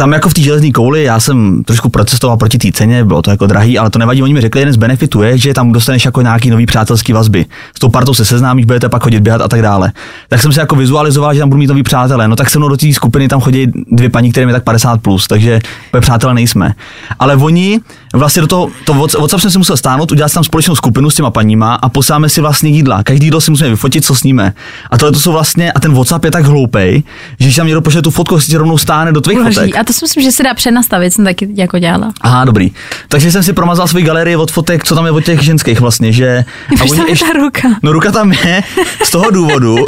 tam 0.00 0.12
jako 0.12 0.28
v 0.28 0.34
té 0.34 0.40
železné 0.42 0.70
kouli, 0.70 1.04
já 1.04 1.20
jsem 1.20 1.64
trošku 1.64 1.88
protestoval 1.88 2.36
proti 2.36 2.58
té 2.58 2.72
ceně, 2.72 3.04
bylo 3.04 3.22
to 3.22 3.30
jako 3.30 3.46
drahý, 3.46 3.78
ale 3.78 3.90
to 3.90 3.98
nevadí, 3.98 4.22
oni 4.22 4.34
mi 4.34 4.40
řekli, 4.40 4.60
jeden 4.60 4.74
z 4.74 4.76
benefitů 4.76 5.22
je, 5.22 5.38
že 5.38 5.54
tam 5.54 5.72
dostaneš 5.72 6.04
jako 6.04 6.22
nějaký 6.22 6.50
nový 6.50 6.66
přátelský 6.66 7.12
vazby. 7.12 7.46
S 7.76 7.80
tou 7.80 7.88
partou 7.88 8.14
se 8.14 8.24
seznámíš, 8.24 8.64
budete 8.64 8.88
pak 8.88 9.02
chodit 9.02 9.20
běhat 9.20 9.40
a 9.40 9.48
tak 9.48 9.62
dále. 9.62 9.92
Tak 10.28 10.42
jsem 10.42 10.52
si 10.52 10.58
jako 10.58 10.76
vizualizoval, 10.76 11.34
že 11.34 11.40
tam 11.40 11.48
budu 11.48 11.58
mít 11.58 11.66
nový 11.66 11.82
přátelé. 11.82 12.28
No 12.28 12.36
tak 12.36 12.50
se 12.50 12.58
mnou 12.58 12.68
do 12.68 12.76
té 12.76 12.92
skupiny 12.92 13.28
tam 13.28 13.40
chodí 13.40 13.66
dvě 13.92 14.10
paní, 14.10 14.32
které 14.32 14.46
mi 14.46 14.52
tak 14.52 14.64
50 14.64 15.00
plus, 15.02 15.26
takže 15.26 15.60
přátelé 16.00 16.34
nejsme. 16.34 16.74
Ale 17.18 17.36
oni 17.36 17.80
vlastně 18.14 18.42
do 18.42 18.48
toho, 18.48 18.68
to 18.84 18.94
Whats- 18.94 19.18
WhatsApp 19.18 19.40
jsem 19.40 19.50
si 19.50 19.58
musel 19.58 19.76
stáhnout, 19.76 20.12
udělat 20.12 20.32
tam 20.32 20.44
společnou 20.44 20.76
skupinu 20.76 21.10
s 21.10 21.14
těma 21.14 21.30
paníma 21.30 21.74
a 21.74 21.88
posláme 21.88 22.28
si 22.28 22.40
vlastně 22.40 22.70
jídla. 22.70 23.02
Každý 23.02 23.26
jídlo 23.26 23.40
si 23.40 23.50
musíme 23.50 23.70
vyfotit, 23.70 24.04
co 24.04 24.14
sníme. 24.14 24.52
A 24.90 24.98
tohle 24.98 25.12
to 25.12 25.20
jsou 25.20 25.32
vlastně, 25.32 25.72
a 25.72 25.80
ten 25.80 25.92
WhatsApp 25.94 26.24
je 26.24 26.30
tak 26.30 26.44
hloupej, 26.44 27.02
že 27.40 27.46
když 27.46 27.56
tam 27.56 27.66
někdo 27.66 27.80
pošle 27.80 28.02
tu 28.02 28.10
fotku, 28.10 28.40
si 28.40 28.56
rovnou 28.56 28.78
stáhne 28.78 29.12
do 29.12 29.20
tvých 29.20 29.38
fotek. 29.54 29.76
A 29.90 29.92
to 29.92 29.92
si 29.92 30.04
myslím, 30.04 30.24
že 30.24 30.32
se 30.32 30.42
dá 30.42 30.54
přenastavit, 30.54 31.12
jsem 31.12 31.24
taky 31.24 31.48
jako 31.54 31.78
dělala. 31.78 32.12
Aha, 32.20 32.44
dobrý. 32.44 32.70
Takže 33.08 33.32
jsem 33.32 33.42
si 33.42 33.52
promazal 33.52 33.88
svoji 33.88 34.04
galerii 34.04 34.36
od 34.36 34.50
fotek, 34.50 34.84
co 34.84 34.94
tam 34.94 35.04
je 35.04 35.10
od 35.10 35.24
těch 35.24 35.42
ženských 35.42 35.80
vlastně, 35.80 36.12
že... 36.12 36.44
Proč 36.78 36.90
tam 36.90 37.06
je 37.06 37.16
ta 37.16 37.32
ruka? 37.32 37.68
No 37.82 37.92
ruka 37.92 38.12
tam 38.12 38.32
je 38.32 38.62
z 39.04 39.10
toho 39.10 39.30
důvodu. 39.30 39.76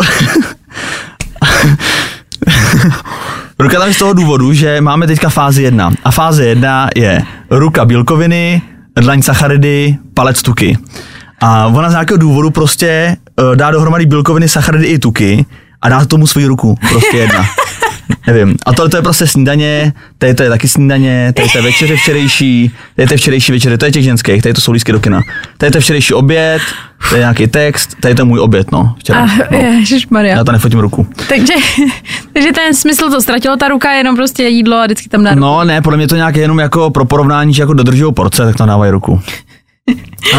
ruka 3.58 3.78
tam 3.78 3.88
je 3.88 3.94
z 3.94 3.98
toho 3.98 4.12
důvodu, 4.12 4.52
že 4.52 4.80
máme 4.80 5.06
teďka 5.06 5.28
fázi 5.28 5.62
1. 5.62 5.92
A 6.04 6.10
fáze 6.10 6.46
1 6.46 6.88
je 6.96 7.22
ruka 7.50 7.84
bílkoviny, 7.84 8.62
dlaň 8.96 9.22
sacharidy, 9.22 9.96
palec 10.14 10.42
tuky. 10.42 10.78
A 11.40 11.66
ona 11.66 11.90
z 11.90 11.92
nějakého 11.92 12.18
důvodu 12.18 12.50
prostě 12.50 12.86
eh, 12.86 13.16
dá 13.56 13.70
dohromady 13.70 14.06
bílkoviny, 14.06 14.48
sacharidy 14.48 14.86
i 14.86 14.98
tuky 14.98 15.46
a 15.82 15.88
dá 15.88 16.04
tomu 16.04 16.26
svoji 16.26 16.46
ruku. 16.46 16.78
Prostě 16.90 17.16
jedna. 17.16 17.46
Nevím. 18.26 18.56
A 18.66 18.72
tohle 18.72 18.90
to 18.90 18.96
je 18.96 19.02
prostě 19.02 19.26
snídaně, 19.26 19.92
tady 20.18 20.34
to 20.34 20.42
je 20.42 20.48
taky 20.48 20.68
snídaně, 20.68 21.32
tady 21.36 21.48
to 21.48 21.58
je 21.58 21.62
večeře 21.62 21.96
včerejší, 21.96 22.72
tady 22.96 23.08
to 23.08 23.14
je 23.14 23.18
včerejší 23.18 23.52
večeře, 23.52 23.78
to 23.78 23.84
je 23.84 23.92
těch 23.92 24.02
ženských, 24.02 24.42
tady 24.42 24.52
to 24.52 24.60
jsou 24.60 24.72
lístky 24.72 24.92
do 24.92 25.00
kina. 25.00 25.20
Tady 25.58 25.72
to 25.72 25.78
je 25.78 25.82
včerejší 25.82 26.14
oběd, 26.14 26.62
tady 27.08 27.16
je 27.16 27.20
nějaký 27.20 27.46
text, 27.46 27.96
tady 28.00 28.14
to 28.14 28.20
je 28.20 28.24
můj 28.24 28.40
oběd, 28.40 28.72
no. 28.72 28.94
Včera, 28.98 29.20
A, 29.22 29.26
no. 29.50 29.58
Ježišmarja. 29.58 30.36
Já 30.36 30.44
to 30.44 30.52
nefotím 30.52 30.78
ruku. 30.78 31.06
Takže, 31.28 31.54
takže 32.32 32.52
ten 32.52 32.74
smysl 32.74 33.10
to 33.10 33.22
ztratilo, 33.22 33.56
ta 33.56 33.68
ruka 33.68 33.92
je 33.92 33.98
jenom 33.98 34.16
prostě 34.16 34.42
jídlo 34.42 34.76
a 34.76 34.84
vždycky 34.84 35.08
tam 35.08 35.24
dá 35.24 35.30
ruku. 35.30 35.40
No 35.40 35.64
ne, 35.64 35.82
podle 35.82 35.96
mě 35.96 36.08
to 36.08 36.16
nějak 36.16 36.36
jenom 36.36 36.58
jako 36.58 36.90
pro 36.90 37.04
porovnání, 37.04 37.54
že 37.54 37.62
jako 37.62 37.72
dodržují 37.74 38.14
porce, 38.14 38.44
tak 38.44 38.56
tam 38.56 38.68
dávají 38.68 38.92
ruku. 38.92 39.20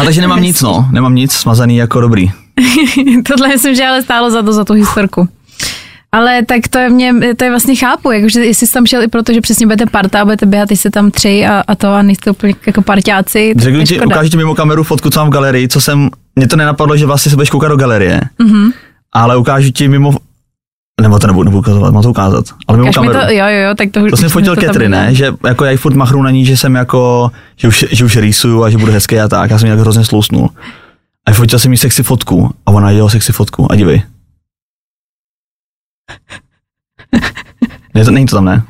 takže 0.04 0.20
nemám 0.20 0.42
nic, 0.42 0.62
no. 0.62 0.88
Nemám 0.92 1.14
nic, 1.14 1.32
smazaný 1.32 1.76
jako 1.76 2.00
dobrý. 2.00 2.30
Tohle 3.28 3.48
myslím, 3.48 3.74
že 3.74 3.86
ale 3.86 4.02
stálo 4.02 4.30
za 4.30 4.42
to, 4.42 4.52
za 4.52 4.64
tu 4.64 4.72
historku. 4.72 5.28
Ale 6.12 6.42
tak 6.42 6.68
to 6.70 6.78
je 6.78 6.90
mě, 6.90 7.14
to 7.36 7.44
je 7.44 7.50
vlastně 7.50 7.74
chápu, 7.76 8.10
jakože 8.10 8.44
jestli 8.44 8.66
jsi 8.66 8.72
tam 8.72 8.86
šel 8.86 9.02
i 9.02 9.08
proto, 9.08 9.32
že 9.32 9.40
přesně 9.40 9.66
budete 9.66 9.86
parta 9.86 10.20
a 10.20 10.24
budete 10.24 10.46
běhat, 10.46 10.70
jste 10.70 10.90
tam 10.90 11.10
tři 11.10 11.46
a, 11.46 11.64
a 11.66 11.74
to 11.74 11.88
a 11.88 12.02
nejste 12.02 12.30
úplně 12.30 12.54
jako 12.66 12.82
parťáci. 12.82 13.54
Řeknu 13.56 13.80
je 13.80 13.86
ti, 13.86 14.00
ukážu 14.00 14.28
ti 14.28 14.36
mimo 14.36 14.54
kameru 14.54 14.82
fotku, 14.82 15.10
co 15.10 15.20
mám 15.20 15.28
v 15.28 15.32
galerii, 15.32 15.68
co 15.68 15.80
jsem, 15.80 16.10
mě 16.36 16.48
to 16.48 16.56
nenapadlo, 16.56 16.96
že 16.96 17.06
vlastně 17.06 17.30
se 17.30 17.36
budeš 17.36 17.50
koukat 17.50 17.70
do 17.70 17.76
galerie, 17.76 18.20
mm-hmm. 18.40 18.72
ale 19.12 19.36
ukážu 19.36 19.70
ti 19.70 19.88
mimo, 19.88 20.14
nebo 21.02 21.18
to 21.18 21.26
nebudu, 21.26 21.44
nebudu 21.44 21.58
ukazovat, 21.58 21.92
mám 21.92 22.02
to 22.02 22.10
ukázat, 22.10 22.44
ale 22.68 22.78
mimo 22.78 22.90
Ukaž 22.90 23.02
mi 23.02 23.08
kameru. 23.08 23.26
to, 23.26 23.32
jo, 23.32 23.46
jo, 23.46 23.74
tak 23.74 23.90
to 23.90 24.10
To 24.10 24.16
jsem 24.16 24.28
fotil 24.28 24.56
Ketry, 24.56 24.88
ne? 24.88 25.08
Že 25.14 25.32
jako 25.46 25.64
já 25.64 25.70
ji 25.70 25.76
furt 25.76 25.94
machru 25.94 26.22
na 26.22 26.30
ní, 26.30 26.46
že 26.46 26.56
jsem 26.56 26.74
jako, 26.74 27.30
že 27.56 27.68
už, 27.68 27.84
že 27.90 28.04
už 28.04 28.16
rýsuju 28.16 28.62
a 28.64 28.70
že 28.70 28.78
budu 28.78 28.92
hezký 28.92 29.20
a 29.20 29.28
tak. 29.28 29.50
Já 29.50 29.58
jsem 29.58 29.66
ji 29.66 29.70
jak 29.70 29.80
hrozně 29.80 30.04
slousnul. 30.04 30.50
A 31.26 31.32
fotil 31.32 31.58
jsem 31.58 31.72
jí 31.72 31.78
sexy 31.78 32.02
fotku 32.02 32.54
a 32.66 32.70
ona 32.70 32.92
dělala 32.92 33.10
sexy 33.10 33.32
fotku 33.32 33.72
a 33.72 33.76
dívej. 33.76 34.02
Ne, 37.94 38.04
to, 38.04 38.10
není 38.10 38.26
to 38.26 38.36
tam, 38.36 38.44
ne? 38.44 38.62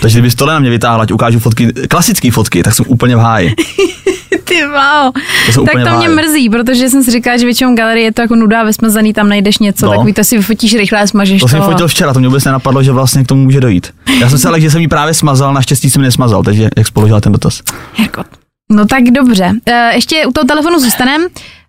Takže 0.00 0.20
kdyby 0.20 0.34
tohle 0.36 0.54
na 0.54 0.60
mě 0.60 0.70
vytáhla, 0.70 1.02
ať 1.02 1.12
ukážu 1.12 1.38
fotky, 1.38 1.72
klasické 1.72 2.30
fotky, 2.30 2.62
tak 2.62 2.74
jsem 2.74 2.84
úplně 2.88 3.16
v 3.16 3.18
háji. 3.18 3.54
Ty 4.44 4.54
wow. 4.66 5.12
To 5.54 5.64
Tak 5.64 5.84
to 5.92 5.98
mě 5.98 6.08
mrzí, 6.08 6.50
protože 6.50 6.88
jsem 6.88 7.04
si 7.04 7.10
říkala, 7.10 7.36
že 7.36 7.44
většinou 7.44 7.74
galerie 7.74 8.04
je 8.04 8.12
to 8.12 8.22
jako 8.22 8.36
nuda, 8.36 8.64
ve 8.64 8.72
smazaný 8.72 9.12
tam 9.12 9.28
najdeš 9.28 9.58
něco, 9.58 9.86
No. 9.86 9.92
takový 9.92 10.12
to 10.12 10.24
si 10.24 10.36
vyfotíš 10.36 10.74
rychle 10.74 11.00
a 11.00 11.06
smažeš 11.06 11.40
To 11.40 11.44
to. 11.46 11.48
jsem 11.48 11.62
fotil 11.62 11.88
včera, 11.88 12.12
to 12.12 12.18
mě 12.18 12.28
vůbec 12.28 12.44
nenapadlo, 12.44 12.82
že 12.82 12.92
vlastně 12.92 13.24
k 13.24 13.26
tomu 13.26 13.42
může 13.42 13.60
dojít. 13.60 13.94
Já 14.20 14.28
jsem 14.30 14.38
se 14.38 14.48
ale, 14.48 14.60
že 14.60 14.70
jsem 14.70 14.80
ji 14.80 14.88
právě 14.88 15.14
smazal, 15.14 15.54
naštěstí 15.54 15.90
jsem 15.90 16.02
ji 16.02 16.06
nesmazal, 16.06 16.42
takže 16.42 16.68
jak 16.76 16.86
spoložila 16.86 17.20
ten 17.20 17.32
dotaz. 17.32 17.62
Herkot. 17.94 18.26
No 18.68 18.86
tak 18.86 19.02
dobře. 19.04 19.52
E, 19.66 19.94
ještě 19.94 20.26
u 20.26 20.32
toho 20.32 20.44
telefonu 20.44 20.80
zůstanem. 20.80 21.26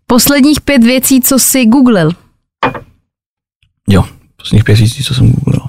Posledních 0.08 0.62
pět 0.62 0.84
věcí, 0.84 1.22
co 1.22 1.40
jsi 1.40 1.66
googlil. 1.66 2.12
Jo, 3.90 4.06
posledních 4.36 4.64
pět 4.64 4.76
řící, 4.76 5.04
co 5.04 5.14
jsem 5.14 5.32
googlil. 5.32 5.62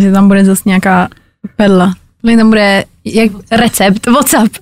Že 0.00 0.12
tam 0.12 0.28
bude 0.28 0.44
zase 0.44 0.62
nějaká 0.66 1.08
perla. 1.56 1.94
Že 2.30 2.36
tam 2.36 2.48
bude 2.48 2.84
jak 3.04 3.30
recept, 3.50 4.06
WhatsApp. 4.06 4.56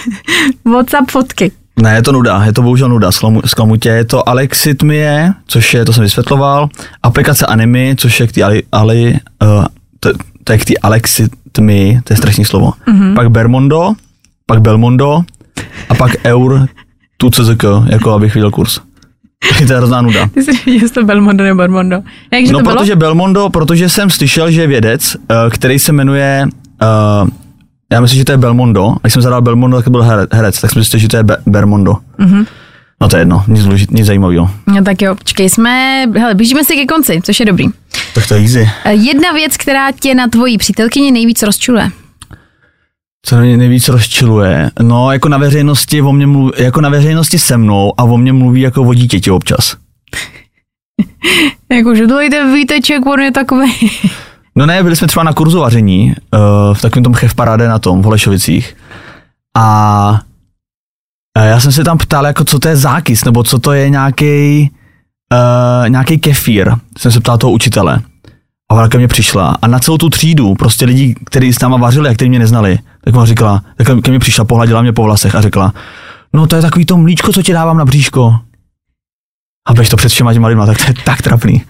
WhatsApp 0.64 1.10
fotky. 1.10 1.52
Ne, 1.82 1.94
je 1.94 2.02
to 2.02 2.12
nuda, 2.12 2.44
je 2.44 2.52
to 2.52 2.62
bohužel 2.62 2.88
nuda, 2.88 3.10
zklamu, 3.46 3.76
tě, 3.76 3.88
je 3.88 4.04
to 4.04 4.28
Alexitmie, 4.28 5.32
což 5.46 5.74
je, 5.74 5.84
to 5.84 5.92
jsem 5.92 6.04
vysvětloval, 6.04 6.68
aplikace 7.02 7.46
Anime, 7.46 7.96
což 7.96 8.20
je 8.20 8.26
k 8.26 8.32
té 8.32 8.42
Ali, 8.42 8.62
Ali 8.72 9.18
uh, 9.42 9.64
to, 10.00 10.10
to 10.50 10.54
je 10.54 10.58
k 10.58 10.64
té 10.64 10.74
Alexitmii, 10.82 12.00
to 12.04 12.12
je 12.12 12.16
strašný 12.16 12.44
slovo. 12.44 12.72
Mm-hmm. 12.88 13.14
Pak 13.14 13.30
Bermondo, 13.30 13.94
pak 14.46 14.60
Belmondo 14.60 15.22
a 15.88 15.94
pak 15.94 16.26
Eur 16.26 16.66
tu 17.16 17.30
CZK, 17.30 17.64
jako 17.86 18.12
abych 18.12 18.34
viděl 18.34 18.50
kurz. 18.50 18.78
to 19.66 19.72
je 19.72 19.78
hrozná 19.78 20.02
nuda. 20.02 20.26
Ty 20.26 20.42
jsi 20.42 20.50
viděl, 20.66 20.88
to 20.88 21.04
Belmondo 21.04 21.44
nebo 21.44 21.58
Bermondo. 21.58 21.96
No, 21.96 22.58
to 22.58 22.62
bylo? 22.62 22.76
protože 22.76 22.96
Belmondo, 22.96 23.50
protože 23.50 23.88
jsem 23.88 24.10
slyšel, 24.10 24.50
že 24.50 24.60
je 24.60 24.66
vědec, 24.66 25.14
uh, 25.16 25.50
který 25.50 25.78
se 25.78 25.92
jmenuje, 25.92 26.46
uh, 27.22 27.28
já 27.92 28.00
myslím, 28.00 28.18
že 28.18 28.24
to 28.24 28.32
je 28.32 28.38
Belmondo, 28.38 28.88
a 28.90 28.98
když 29.02 29.12
jsem 29.12 29.22
zadal 29.22 29.42
Belmondo, 29.42 29.76
tak 29.76 29.88
byl 29.88 30.02
herec, 30.32 30.60
tak 30.60 30.70
jsem 30.70 30.82
zjistil, 30.82 31.00
že 31.00 31.08
to 31.08 31.16
je 31.16 31.22
Be- 31.22 31.38
Bermondo. 31.46 31.96
Mhm. 32.18 32.44
No 33.00 33.08
to 33.08 33.16
je 33.16 33.20
jedno, 33.20 33.44
nic, 33.48 33.90
nic 33.90 34.06
zajímavého. 34.06 34.50
No 34.66 34.84
tak 34.84 35.02
jo, 35.02 35.14
počkej, 35.14 35.50
jsme, 35.50 36.06
hele, 36.18 36.34
blížíme 36.34 36.64
se 36.64 36.74
ke 36.74 36.86
konci, 36.86 37.20
což 37.22 37.40
je 37.40 37.46
dobrý. 37.46 37.66
Tak 38.14 38.26
to 38.26 38.34
je 38.34 38.40
easy. 38.40 38.70
E, 38.84 38.92
Jedna 38.94 39.32
věc, 39.32 39.56
která 39.56 39.92
tě 39.92 40.14
na 40.14 40.28
tvojí 40.28 40.58
přítelkyni 40.58 41.12
nejvíc 41.12 41.42
rozčuluje. 41.42 41.90
Co 43.26 43.36
mě 43.36 43.56
nejvíc 43.56 43.88
rozčiluje? 43.88 44.70
No, 44.82 45.12
jako 45.12 45.28
na 45.28 45.38
veřejnosti, 45.38 46.02
o 46.02 46.12
mě 46.12 46.26
mluví, 46.26 46.52
jako 46.56 46.80
na 46.80 46.88
veřejnosti 46.88 47.38
se 47.38 47.56
mnou 47.56 47.92
a 48.00 48.04
o 48.04 48.18
mě 48.18 48.32
mluví 48.32 48.60
jako 48.60 48.82
o 48.82 48.94
dítěti 48.94 49.30
občas. 49.30 49.76
Jakože 51.72 52.06
dojde 52.06 52.54
výteček, 52.54 53.06
on 53.06 53.20
je 53.20 53.32
takový. 53.32 53.72
No 54.56 54.66
ne, 54.66 54.82
byli 54.82 54.96
jsme 54.96 55.06
třeba 55.06 55.24
na 55.24 55.32
kurzu 55.32 55.60
vaření, 55.60 56.14
uh, 56.34 56.74
v 56.74 56.80
takovém 56.82 57.04
tom 57.04 57.14
chef 57.14 57.34
paráde 57.34 57.68
na 57.68 57.78
tom, 57.78 58.02
v 58.02 58.04
Holešovicích. 58.04 58.76
A 59.56 60.20
a 61.38 61.40
já 61.40 61.60
jsem 61.60 61.72
se 61.72 61.84
tam 61.84 61.98
ptal, 61.98 62.26
jako 62.26 62.44
co 62.44 62.58
to 62.58 62.68
je 62.68 62.76
zákys, 62.76 63.24
nebo 63.24 63.42
co 63.42 63.58
to 63.58 63.72
je 63.72 63.90
nějaký 63.90 64.70
uh, 65.32 65.88
nějaký 65.88 66.18
kefír. 66.18 66.72
Jsem 66.98 67.12
se 67.12 67.20
ptal 67.20 67.38
toho 67.38 67.52
učitele. 67.52 68.00
A 68.70 68.74
ona 68.74 68.88
ke 68.88 68.98
mně 68.98 69.08
přišla 69.08 69.56
a 69.62 69.66
na 69.66 69.78
celou 69.78 69.98
tu 69.98 70.10
třídu, 70.10 70.54
prostě 70.54 70.84
lidi, 70.84 71.14
kteří 71.26 71.52
s 71.52 71.60
náma 71.60 71.76
vařili 71.76 72.08
a 72.08 72.14
kteří 72.14 72.28
mě 72.28 72.38
neznali, 72.38 72.78
tak 73.04 73.14
ona 73.14 73.26
říkala, 73.26 73.62
tak 73.76 73.86
ke 74.02 74.10
mně 74.10 74.18
přišla, 74.18 74.44
pohladila 74.44 74.82
mě 74.82 74.92
po 74.92 75.02
vlasech 75.02 75.34
a 75.34 75.40
řekla, 75.40 75.74
no 76.32 76.46
to 76.46 76.56
je 76.56 76.62
takový 76.62 76.84
to 76.84 76.96
mlíčko, 76.96 77.32
co 77.32 77.42
ti 77.42 77.52
dávám 77.52 77.76
na 77.76 77.84
bříško. 77.84 78.38
A 79.68 79.74
běž 79.74 79.88
to 79.88 79.96
před 79.96 80.08
všema 80.08 80.32
těma 80.32 80.48
lidma, 80.48 80.66
tak 80.66 80.78
to 80.78 80.84
je 80.86 80.94
tak 81.04 81.22
trapný. 81.22 81.62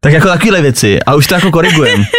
Tak 0.00 0.12
jako 0.12 0.28
takovéhle 0.28 0.62
věci 0.62 1.02
a 1.02 1.14
už 1.14 1.26
to 1.26 1.34
jako 1.34 1.50
korigujem. 1.50 2.04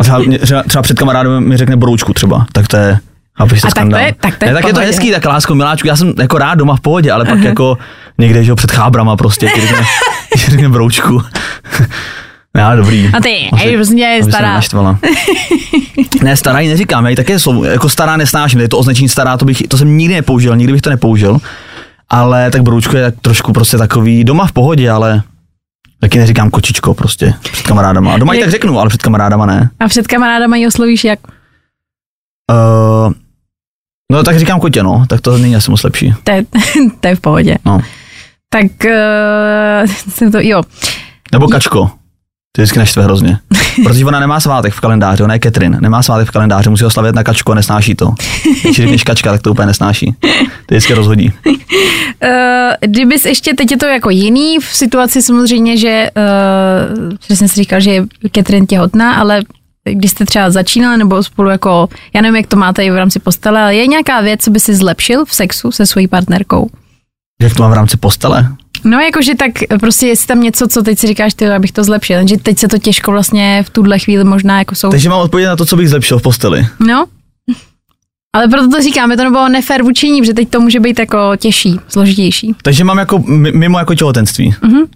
A 0.00 0.02
třeba, 0.02 0.20
třeba, 0.42 0.62
třeba 0.62 0.82
před 0.82 0.98
kamarádem 0.98 1.48
mi 1.48 1.56
řekne 1.56 1.76
broučku 1.76 2.12
třeba, 2.12 2.46
tak 2.52 2.68
to 2.68 2.76
je, 2.76 2.98
chápeš, 3.38 3.60
to 3.60 3.68
A 3.68 3.70
tak 3.70 3.88
to 3.90 3.96
je- 3.96 4.14
tak 4.20 4.36
to 4.36 4.44
je 4.44 4.50
ne, 4.50 4.54
tak 4.54 4.66
je 4.68 4.74
to 4.74 4.80
hezký, 4.80 5.10
tak 5.10 5.24
lásko, 5.24 5.54
miláčku, 5.54 5.88
já 5.88 5.96
jsem 5.96 6.12
jako 6.20 6.38
rád 6.38 6.54
doma 6.54 6.76
v 6.76 6.80
pohodě, 6.80 7.12
ale 7.12 7.24
pak 7.24 7.38
jako 7.40 7.78
někde, 8.18 8.44
že 8.44 8.50
jo, 8.50 8.56
před 8.56 8.72
chábrama 8.72 9.16
prostě, 9.16 9.46
ti 9.54 9.60
řekne, 9.60 9.86
řekne 10.48 10.68
broučku. 10.68 11.22
Já, 12.56 12.76
dobrý. 12.76 13.10
A 13.14 13.20
ty, 13.20 13.48
Asi- 13.52 13.64
ej, 13.64 13.76
prostě 13.76 14.20
stará. 14.28 14.60
ne, 16.22 16.36
stará 16.36 16.60
ji 16.60 16.68
neříkám, 16.68 17.04
já 17.04 17.10
ji 17.10 17.16
také 17.16 17.38
slovo, 17.38 17.64
jako 17.64 17.88
stará 17.88 18.16
nesnáším, 18.16 18.60
je 18.60 18.68
to 18.68 18.78
označení 18.78 19.08
stará, 19.08 19.36
to, 19.36 19.44
bych, 19.44 19.62
to 19.68 19.76
jsem 19.78 19.96
nikdy 19.98 20.14
nepoužil, 20.14 20.56
nikdy 20.56 20.72
bych 20.72 20.82
to 20.82 20.90
nepoužil. 20.90 21.38
Ale 22.08 22.50
tak 22.50 22.62
Broučko 22.62 22.96
je 22.96 23.02
tak 23.10 23.14
trošku 23.20 23.52
prostě 23.52 23.78
takový 23.78 24.24
doma 24.24 24.46
v 24.46 24.52
pohodě, 24.52 24.90
ale 24.90 25.22
taky 26.00 26.18
neříkám 26.18 26.50
kočičko 26.50 26.94
prostě 26.94 27.34
před 27.52 27.66
kamarádama. 27.66 28.12
A 28.14 28.18
doma 28.18 28.34
ji 28.34 28.40
tak 28.40 28.50
řeknu, 28.50 28.78
ale 28.78 28.88
před 28.88 29.02
kamarádama 29.02 29.46
ne. 29.46 29.70
A 29.80 29.88
před 29.88 30.06
kamarádama 30.06 30.56
ji 30.56 30.66
oslovíš 30.66 31.04
jak? 31.04 31.18
Uh, 32.50 33.12
no 34.12 34.22
tak 34.22 34.38
říkám 34.38 34.60
kotě, 34.60 34.82
no, 34.82 35.04
tak 35.08 35.20
to 35.20 35.38
není 35.38 35.56
asi 35.56 35.70
moc 35.70 35.82
lepší. 35.82 36.14
To 36.24 36.32
je, 36.32 36.44
to 37.00 37.08
je 37.08 37.16
v 37.16 37.20
pohodě. 37.20 37.58
No. 37.64 37.80
Tak 38.48 38.66
uh, 38.84 39.90
jsem 40.08 40.32
to, 40.32 40.38
jo. 40.40 40.62
Nebo 41.32 41.48
kačko. 41.48 41.90
To 42.56 42.62
vždycky 42.62 42.78
naštve 42.78 43.04
hrozně. 43.04 43.38
Protože 43.84 44.04
ona 44.04 44.20
nemá 44.20 44.40
svátek 44.40 44.72
v 44.72 44.80
kalendáři, 44.80 45.22
ona 45.22 45.34
je 45.34 45.40
Catherine, 45.40 45.78
nemá 45.80 46.02
svátek 46.02 46.28
v 46.28 46.30
kalendáři, 46.30 46.70
musí 46.70 46.84
ho 46.84 46.90
slavit 46.90 47.14
na 47.14 47.24
kačko 47.24 47.52
a 47.52 47.54
nesnáší 47.54 47.94
to. 47.94 48.14
Když 48.62 48.76
řekneš 48.76 49.02
kačka, 49.02 49.32
tak 49.32 49.42
to 49.42 49.50
úplně 49.50 49.66
nesnáší. 49.66 50.14
To 50.66 50.74
vždycky 50.74 50.94
rozhodí. 50.94 51.32
Uh, 52.22 52.28
kdybys 52.80 53.24
ještě, 53.24 53.54
teď 53.54 53.70
je 53.70 53.76
to 53.76 53.86
jako 53.86 54.10
jiný 54.10 54.58
v 54.58 54.64
situaci 54.64 55.22
samozřejmě, 55.22 55.76
že 55.76 56.10
uh, 56.16 57.16
přesně 57.18 57.48
jsi 57.48 57.54
říkal, 57.54 57.80
že 57.80 57.90
je 57.90 58.04
Catherine 58.34 58.66
těhotná, 58.66 59.14
ale 59.14 59.42
když 59.90 60.10
jste 60.10 60.24
třeba 60.24 60.50
začínali 60.50 60.96
nebo 60.98 61.22
spolu 61.22 61.50
jako, 61.50 61.88
já 62.14 62.20
nevím, 62.20 62.36
jak 62.36 62.46
to 62.46 62.56
máte 62.56 62.84
i 62.84 62.90
v 62.90 62.96
rámci 62.96 63.18
postele, 63.18 63.60
ale 63.60 63.74
je 63.74 63.86
nějaká 63.86 64.20
věc, 64.20 64.40
co 64.44 64.50
by 64.50 64.60
si 64.60 64.74
zlepšil 64.74 65.24
v 65.24 65.34
sexu 65.34 65.72
se 65.72 65.86
svojí 65.86 66.08
partnerkou? 66.08 66.70
Jak 67.42 67.54
to 67.54 67.62
mám 67.62 67.72
v 67.72 67.74
rámci 67.74 67.96
postele? 67.96 68.48
No 68.84 69.00
jakože 69.00 69.34
tak 69.34 69.50
prostě 69.80 70.06
jestli 70.06 70.26
tam 70.26 70.40
něco, 70.40 70.68
co 70.68 70.82
teď 70.82 70.98
si 70.98 71.06
říkáš, 71.06 71.34
ty, 71.34 71.48
abych 71.48 71.72
to 71.72 71.84
zlepšil, 71.84 72.18
takže 72.18 72.36
teď 72.36 72.58
se 72.58 72.68
to 72.68 72.78
těžko 72.78 73.10
vlastně 73.10 73.62
v 73.66 73.70
tuhle 73.70 73.98
chvíli 73.98 74.24
možná 74.24 74.58
jako 74.58 74.74
jsou. 74.74 74.90
Takže 74.90 75.08
mám 75.08 75.20
odpovědět 75.20 75.48
na 75.48 75.56
to, 75.56 75.66
co 75.66 75.76
bych 75.76 75.88
zlepšil 75.88 76.18
v 76.18 76.22
posteli. 76.22 76.66
No, 76.80 77.04
ale 78.36 78.48
proto 78.48 78.68
to 78.70 78.82
říkám, 78.82 79.10
je 79.10 79.16
to 79.16 79.24
nebylo 79.24 79.48
nefér 79.48 79.82
vůči 79.82 80.10
ní, 80.10 80.20
protože 80.20 80.34
teď 80.34 80.48
to 80.48 80.60
může 80.60 80.80
být 80.80 80.98
jako 80.98 81.18
těžší, 81.36 81.80
složitější. 81.88 82.54
Takže 82.62 82.84
mám 82.84 82.98
jako 82.98 83.18
mi- 83.18 83.52
mimo 83.52 83.78
jako 83.78 83.94
těhotenství. 83.94 84.54
Mhm. 84.62 84.78
Uh, 84.80 84.86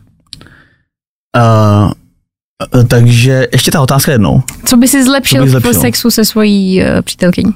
takže 2.88 3.49
ještě 3.53 3.71
ta 3.71 3.81
otázka 3.81 4.12
jednou. 4.12 4.42
Co 4.64 4.77
by 4.77 4.88
si 4.88 5.05
zlepšil, 5.05 5.42
bych 5.42 5.49
v 5.49 5.51
zlepšil? 5.51 5.75
sexu 5.75 6.11
se 6.11 6.25
svojí 6.25 6.83
uh, 6.83 7.03
přítelkyní? 7.03 7.55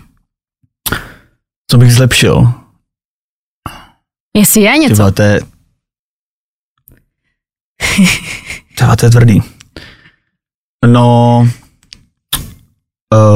Co 1.70 1.78
bych 1.78 1.94
zlepšil? 1.94 2.52
Jestli 4.36 4.60
je 4.60 4.78
něco. 4.78 4.94
vole, 4.94 5.12
to 5.12 5.22
je... 5.22 5.40
Ty 8.78 8.84
vole, 8.84 8.96
to 8.96 9.06
je 9.06 9.10
tvrdý. 9.10 9.42
No, 10.86 11.48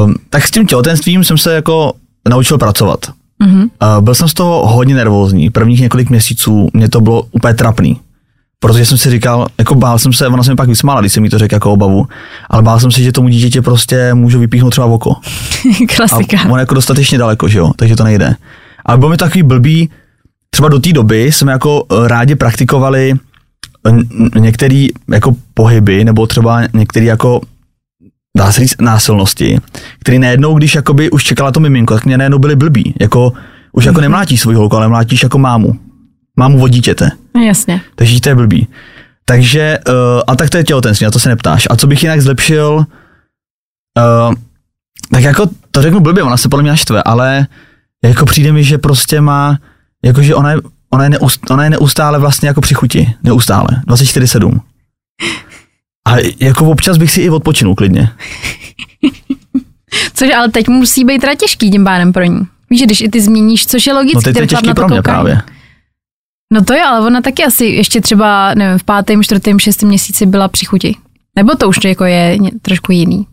um, 0.05 0.15
tak 0.29 0.47
s 0.47 0.51
tím 0.51 0.67
těhotenstvím 0.67 1.23
jsem 1.23 1.37
se 1.37 1.53
jako 1.53 1.93
naučil 2.29 2.57
pracovat. 2.57 2.99
Mhm. 3.39 3.61
Uh, 3.61 3.69
byl 4.01 4.15
jsem 4.15 4.27
z 4.27 4.33
toho 4.33 4.67
hodně 4.67 4.95
nervózní. 4.95 5.49
Prvních 5.49 5.81
několik 5.81 6.09
měsíců 6.09 6.69
mě 6.73 6.89
to 6.89 7.01
bylo 7.01 7.23
úplně 7.31 7.53
trapný. 7.53 7.99
Protože 8.65 8.85
jsem 8.85 8.97
si 8.97 9.09
říkal, 9.09 9.47
jako 9.57 9.75
bál 9.75 9.99
jsem 9.99 10.13
se, 10.13 10.27
ona 10.27 10.43
se 10.43 10.51
mi 10.51 10.55
pak 10.55 10.69
vysmála, 10.69 10.99
když 10.99 11.13
jsem 11.13 11.23
mi 11.23 11.29
to 11.29 11.37
řekl 11.37 11.55
jako 11.55 11.71
obavu, 11.71 12.07
ale 12.49 12.63
bál 12.63 12.79
jsem 12.79 12.91
se, 12.91 13.01
že 13.01 13.11
tomu 13.11 13.27
dítěti 13.27 13.61
prostě 13.61 14.13
můžu 14.13 14.39
vypíchnout 14.39 14.71
třeba 14.71 14.87
v 14.87 14.91
oko. 14.91 15.15
Klasika. 15.95 16.37
A 16.39 16.45
on 16.49 16.57
je 16.57 16.61
jako 16.61 16.73
dostatečně 16.73 17.17
daleko, 17.17 17.47
že 17.47 17.57
jo, 17.57 17.71
takže 17.75 17.95
to 17.95 18.03
nejde. 18.03 18.35
Ale 18.85 18.97
bylo 18.97 19.09
mi 19.09 19.17
takový 19.17 19.43
blbý, 19.43 19.89
třeba 20.49 20.69
do 20.69 20.79
té 20.79 20.93
doby 20.93 21.31
jsme 21.31 21.51
jako 21.51 21.83
eh, 21.91 22.07
rádi 22.07 22.35
praktikovali 22.35 23.13
některé 24.39 24.85
jako 25.09 25.35
pohyby, 25.53 26.05
nebo 26.05 26.27
třeba 26.27 26.61
některé 26.73 27.05
jako 27.05 27.41
dá 28.37 28.51
se 28.51 28.61
říct 28.61 28.75
násilnosti, 28.81 29.59
které 29.99 30.19
najednou, 30.19 30.57
když 30.57 30.75
jakoby 30.75 31.11
už 31.11 31.23
čekala 31.23 31.51
to 31.51 31.59
miminko, 31.59 31.93
tak 31.93 32.05
mě 32.05 32.17
najednou 32.17 32.39
byly 32.39 32.55
blbý. 32.55 32.93
Jako, 33.01 33.33
už 33.71 33.85
jako 33.85 34.01
nemlátíš 34.01 34.41
svoji 34.41 34.57
holku, 34.57 34.75
ale 34.75 34.87
mlátíš 34.87 35.23
jako 35.23 35.37
mámu. 35.37 35.75
Mámu 36.35 36.63
od 36.63 36.67
dítěte. 36.67 37.11
No, 37.35 37.41
Jasně. 37.41 37.81
Takže 37.95 38.21
to 38.21 38.29
je 38.29 38.35
blbý. 38.35 38.67
Takže, 39.25 39.79
uh, 39.87 39.93
a 40.27 40.35
tak 40.35 40.49
to 40.49 40.57
je 40.57 40.63
těhotenství, 40.63 41.05
na 41.05 41.11
to 41.11 41.19
se 41.19 41.29
neptáš. 41.29 41.67
A 41.69 41.75
co 41.75 41.87
bych 41.87 42.03
jinak 42.03 42.21
zlepšil, 42.21 42.75
uh, 42.77 42.85
tak 45.11 45.23
jako 45.23 45.49
to 45.71 45.81
řeknu 45.81 45.99
blbě, 45.99 46.23
ona 46.23 46.37
se 46.37 46.49
podle 46.49 46.63
mě 46.63 46.71
naštve, 46.71 47.03
ale 47.03 47.47
jako 48.03 48.25
přijde 48.25 48.51
mi, 48.51 48.63
že 48.63 48.77
prostě 48.77 49.21
má, 49.21 49.57
jakože 50.05 50.35
ona 50.35 50.51
je, 50.51 50.57
ona 50.89 51.03
je, 51.03 51.09
neust, 51.09 51.51
ona 51.51 51.63
je 51.63 51.69
neustále 51.69 52.19
vlastně 52.19 52.47
jako 52.47 52.61
při 52.61 52.73
chuti, 52.73 53.13
neustále, 53.23 53.67
24-7. 53.87 54.59
A 56.07 56.15
jako 56.39 56.65
občas 56.65 56.97
bych 56.97 57.11
si 57.11 57.21
i 57.21 57.29
odpočinul 57.29 57.75
klidně. 57.75 58.09
Což 60.13 60.33
ale 60.33 60.49
teď 60.49 60.67
musí 60.67 61.05
být 61.05 61.19
teda 61.19 61.35
těžký 61.35 61.71
tím 61.71 61.83
pádem 61.83 62.13
pro 62.13 62.23
ní. 62.23 62.39
Víš, 62.69 62.81
když 62.81 63.01
i 63.01 63.09
ty 63.09 63.21
změníš, 63.21 63.67
což 63.67 63.87
je 63.87 63.93
logické. 63.93 64.17
No 64.17 64.21
teď 64.21 64.35
to 64.35 64.41
je 64.41 64.47
těžký 64.47 64.73
pro 64.73 64.87
mě 64.87 64.97
kouká. 64.97 65.11
právě. 65.11 65.41
No 66.53 66.63
to 66.63 66.73
je, 66.73 66.83
ale 66.83 67.07
ona 67.07 67.21
taky 67.21 67.43
asi 67.43 67.65
ještě 67.65 68.01
třeba, 68.01 68.53
nevím, 68.53 68.77
v 68.77 68.83
pátém, 68.83 69.23
čtvrtém, 69.23 69.59
šestém 69.59 69.89
měsíci 69.89 70.25
byla 70.25 70.47
při 70.47 70.65
chuti. 70.65 70.95
Nebo 71.35 71.55
to 71.55 71.69
už 71.69 71.77
jako 71.85 72.05
je 72.05 72.37
trošku 72.61 72.91
jiný. 72.91 73.27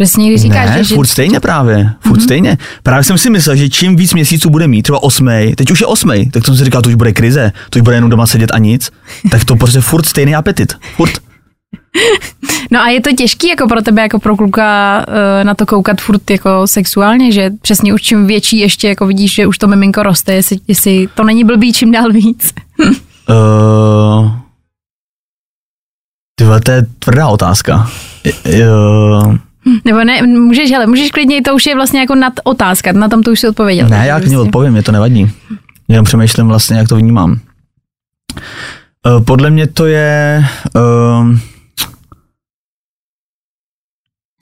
Přesně, 0.00 0.28
když 0.28 0.42
říkáš, 0.42 0.70
ne, 0.70 0.84
že, 0.84 0.94
furt 0.94 1.06
stejně 1.06 1.40
právě, 1.40 1.90
furt 2.00 2.18
mm-hmm. 2.18 2.24
stejně. 2.24 2.58
Právě 2.82 3.04
jsem 3.04 3.18
si 3.18 3.30
myslel, 3.30 3.56
že 3.56 3.68
čím 3.68 3.96
víc 3.96 4.14
měsíců 4.14 4.50
bude 4.50 4.68
mít, 4.68 4.82
třeba 4.82 5.02
osmej, 5.02 5.54
teď 5.54 5.70
už 5.70 5.80
je 5.80 5.86
osmej, 5.86 6.30
tak 6.30 6.46
jsem 6.46 6.56
si 6.56 6.64
říkal, 6.64 6.82
to 6.82 6.88
už 6.88 6.94
bude 6.94 7.12
krize, 7.12 7.52
to 7.70 7.78
už 7.78 7.82
bude 7.82 7.96
jenom 7.96 8.10
doma 8.10 8.26
sedět 8.26 8.50
a 8.54 8.58
nic, 8.58 8.90
tak 9.30 9.44
to 9.44 9.56
prostě 9.56 9.80
furt 9.80 10.06
stejný 10.06 10.34
apetit, 10.34 10.72
furt. 10.96 11.27
No 12.70 12.80
a 12.80 12.88
je 12.88 13.00
to 13.00 13.12
těžký 13.12 13.48
jako 13.48 13.68
pro 13.68 13.82
tebe, 13.82 14.02
jako 14.02 14.18
pro 14.18 14.36
kluka 14.36 15.04
eh, 15.40 15.44
na 15.44 15.54
to 15.54 15.66
koukat 15.66 16.00
furt 16.00 16.30
jako 16.30 16.66
sexuálně, 16.66 17.32
že 17.32 17.50
přesně 17.62 17.94
už 17.94 18.02
čím 18.02 18.26
větší 18.26 18.58
ještě 18.58 18.88
jako 18.88 19.06
vidíš, 19.06 19.34
že 19.34 19.46
už 19.46 19.58
to 19.58 19.66
miminko 19.66 20.02
roste, 20.02 20.32
jestli, 20.34 20.56
jestli 20.68 21.08
to 21.14 21.24
není 21.24 21.44
blbý 21.44 21.72
čím 21.72 21.92
dál 21.92 22.12
víc. 22.12 22.54
Uh, 23.28 24.30
ty 26.38 26.44
vole, 26.44 26.60
to 26.60 26.70
je 26.70 26.86
tvrdá 26.98 27.28
otázka. 27.28 27.90
Uh, 28.46 29.36
Nebo 29.84 30.04
ne, 30.04 30.22
můžeš, 30.22 30.70
hele, 30.70 30.86
můžeš 30.86 31.10
klidně, 31.10 31.42
to 31.42 31.54
už 31.54 31.66
je 31.66 31.74
vlastně 31.74 32.00
jako 32.00 32.14
nad 32.14 32.32
otázka, 32.44 32.92
na 32.92 33.08
tom 33.08 33.22
to 33.22 33.30
už 33.30 33.40
si 33.40 33.48
odpověděl. 33.48 33.88
ne, 33.88 34.06
já 34.06 34.20
k 34.20 34.24
ní 34.24 34.34
prostě- 34.34 34.38
odpovím, 34.38 34.72
mě 34.72 34.82
to 34.82 34.92
nevadí. 34.92 35.30
Jenom 35.88 36.04
přemýšlím 36.04 36.46
vlastně, 36.46 36.78
jak 36.78 36.88
to 36.88 36.96
vnímám. 36.96 37.30
Uh, 39.06 39.24
podle 39.24 39.50
mě 39.50 39.66
to 39.66 39.86
je... 39.86 40.44
Uh, 40.76 41.38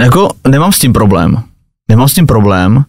jako 0.00 0.30
nemám 0.48 0.72
s 0.72 0.78
tím 0.78 0.92
problém. 0.92 1.42
Nemám 1.88 2.09
s 2.09 2.14
tím 2.14 2.26
problém, 2.26 2.85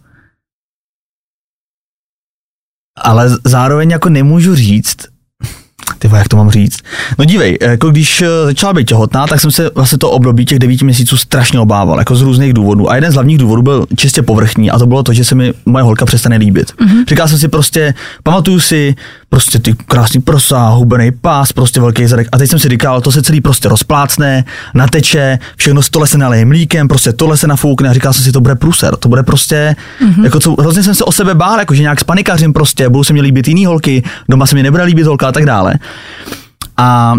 ale 2.98 3.30
zároveň 3.44 3.90
jako 3.92 4.10
nemůžu 4.10 4.56
říct, 4.56 4.98
ty 6.00 6.08
vole, 6.08 6.20
jak 6.20 6.28
to 6.28 6.38
mám 6.38 6.52
říct? 6.52 6.80
No 7.20 7.26
dívej, 7.26 7.58
jako 7.62 7.90
když 7.90 8.22
eh, 8.22 8.28
začala 8.46 8.74
být 8.74 8.88
těhotná, 8.88 9.28
tak 9.28 9.40
jsem 9.40 9.52
se 9.52 9.72
vlastně 9.76 9.98
to 9.98 10.12
období 10.12 10.46
těch 10.46 10.60
devíti 10.60 10.86
měsíců 10.86 11.18
strašně 11.18 11.60
obával, 11.60 12.00
jako 12.00 12.16
z 12.16 12.22
různých 12.22 12.54
důvodů. 12.54 12.92
A 12.92 12.96
jeden 12.96 13.12
z 13.12 13.14
hlavních 13.14 13.38
důvodů 13.38 13.62
byl 13.62 13.86
čistě 13.96 14.22
povrchní 14.22 14.72
a 14.72 14.80
to 14.80 14.86
bylo 14.86 15.04
to, 15.04 15.14
že 15.14 15.24
se 15.24 15.36
mi 15.36 15.54
moje 15.66 15.84
holka 15.84 16.06
přestane 16.06 16.38
líbit. 16.38 16.72
Mm-hmm. 16.72 17.06
Říkal 17.08 17.28
jsem 17.28 17.38
si 17.38 17.48
prostě, 17.48 17.94
pamatuju 18.24 18.60
si 18.60 18.96
prostě 19.30 19.60
ty 19.60 19.74
krásný 19.88 20.22
prsa, 20.22 20.70
hubený 20.70 21.12
pás, 21.12 21.54
prostě 21.54 21.80
velký 21.82 22.08
zadek. 22.08 22.28
A 22.32 22.38
teď 22.38 22.50
jsem 22.50 22.60
si 22.60 22.70
říkal, 22.70 23.02
to 23.02 23.12
se 23.12 23.22
celý 23.22 23.42
prostě 23.42 23.70
rozplácne, 23.70 24.46
nateče, 24.74 25.40
všechno 25.56 25.82
z 25.82 25.90
tohle 25.90 26.08
se 26.08 26.18
naleje 26.18 26.46
mlíkem, 26.46 26.88
prostě 26.88 27.14
tohle 27.14 27.38
se 27.38 27.48
nafoukne 27.48 27.90
a 27.90 27.94
říkal 27.94 28.14
jsem 28.14 28.24
si, 28.24 28.32
to 28.32 28.42
bude 28.42 28.56
pruser, 28.56 28.96
to 28.96 29.10
bude 29.10 29.24
prostě, 29.24 29.76
mm-hmm. 30.02 30.24
jako 30.24 30.40
co, 30.40 30.56
hrozně 30.60 30.84
jsem 30.84 30.96
se 30.96 31.04
o 31.04 31.12
sebe 31.12 31.36
bál, 31.36 31.60
jako 31.60 31.74
že 31.74 31.82
nějak 31.82 32.00
spanikařím 32.00 32.54
prostě, 32.54 32.90
budou 32.90 33.04
se 33.04 33.14
mi 33.14 33.22
líbit 33.22 33.48
jiný 33.48 33.66
holky, 33.66 34.04
doma 34.30 34.46
se 34.46 34.56
mi 34.56 34.64
nebude 34.64 34.84
líbit 34.84 35.08
holka 35.08 35.28
a 35.28 35.32
tak 35.32 35.46
dále. 35.46 35.74
A 36.78 37.16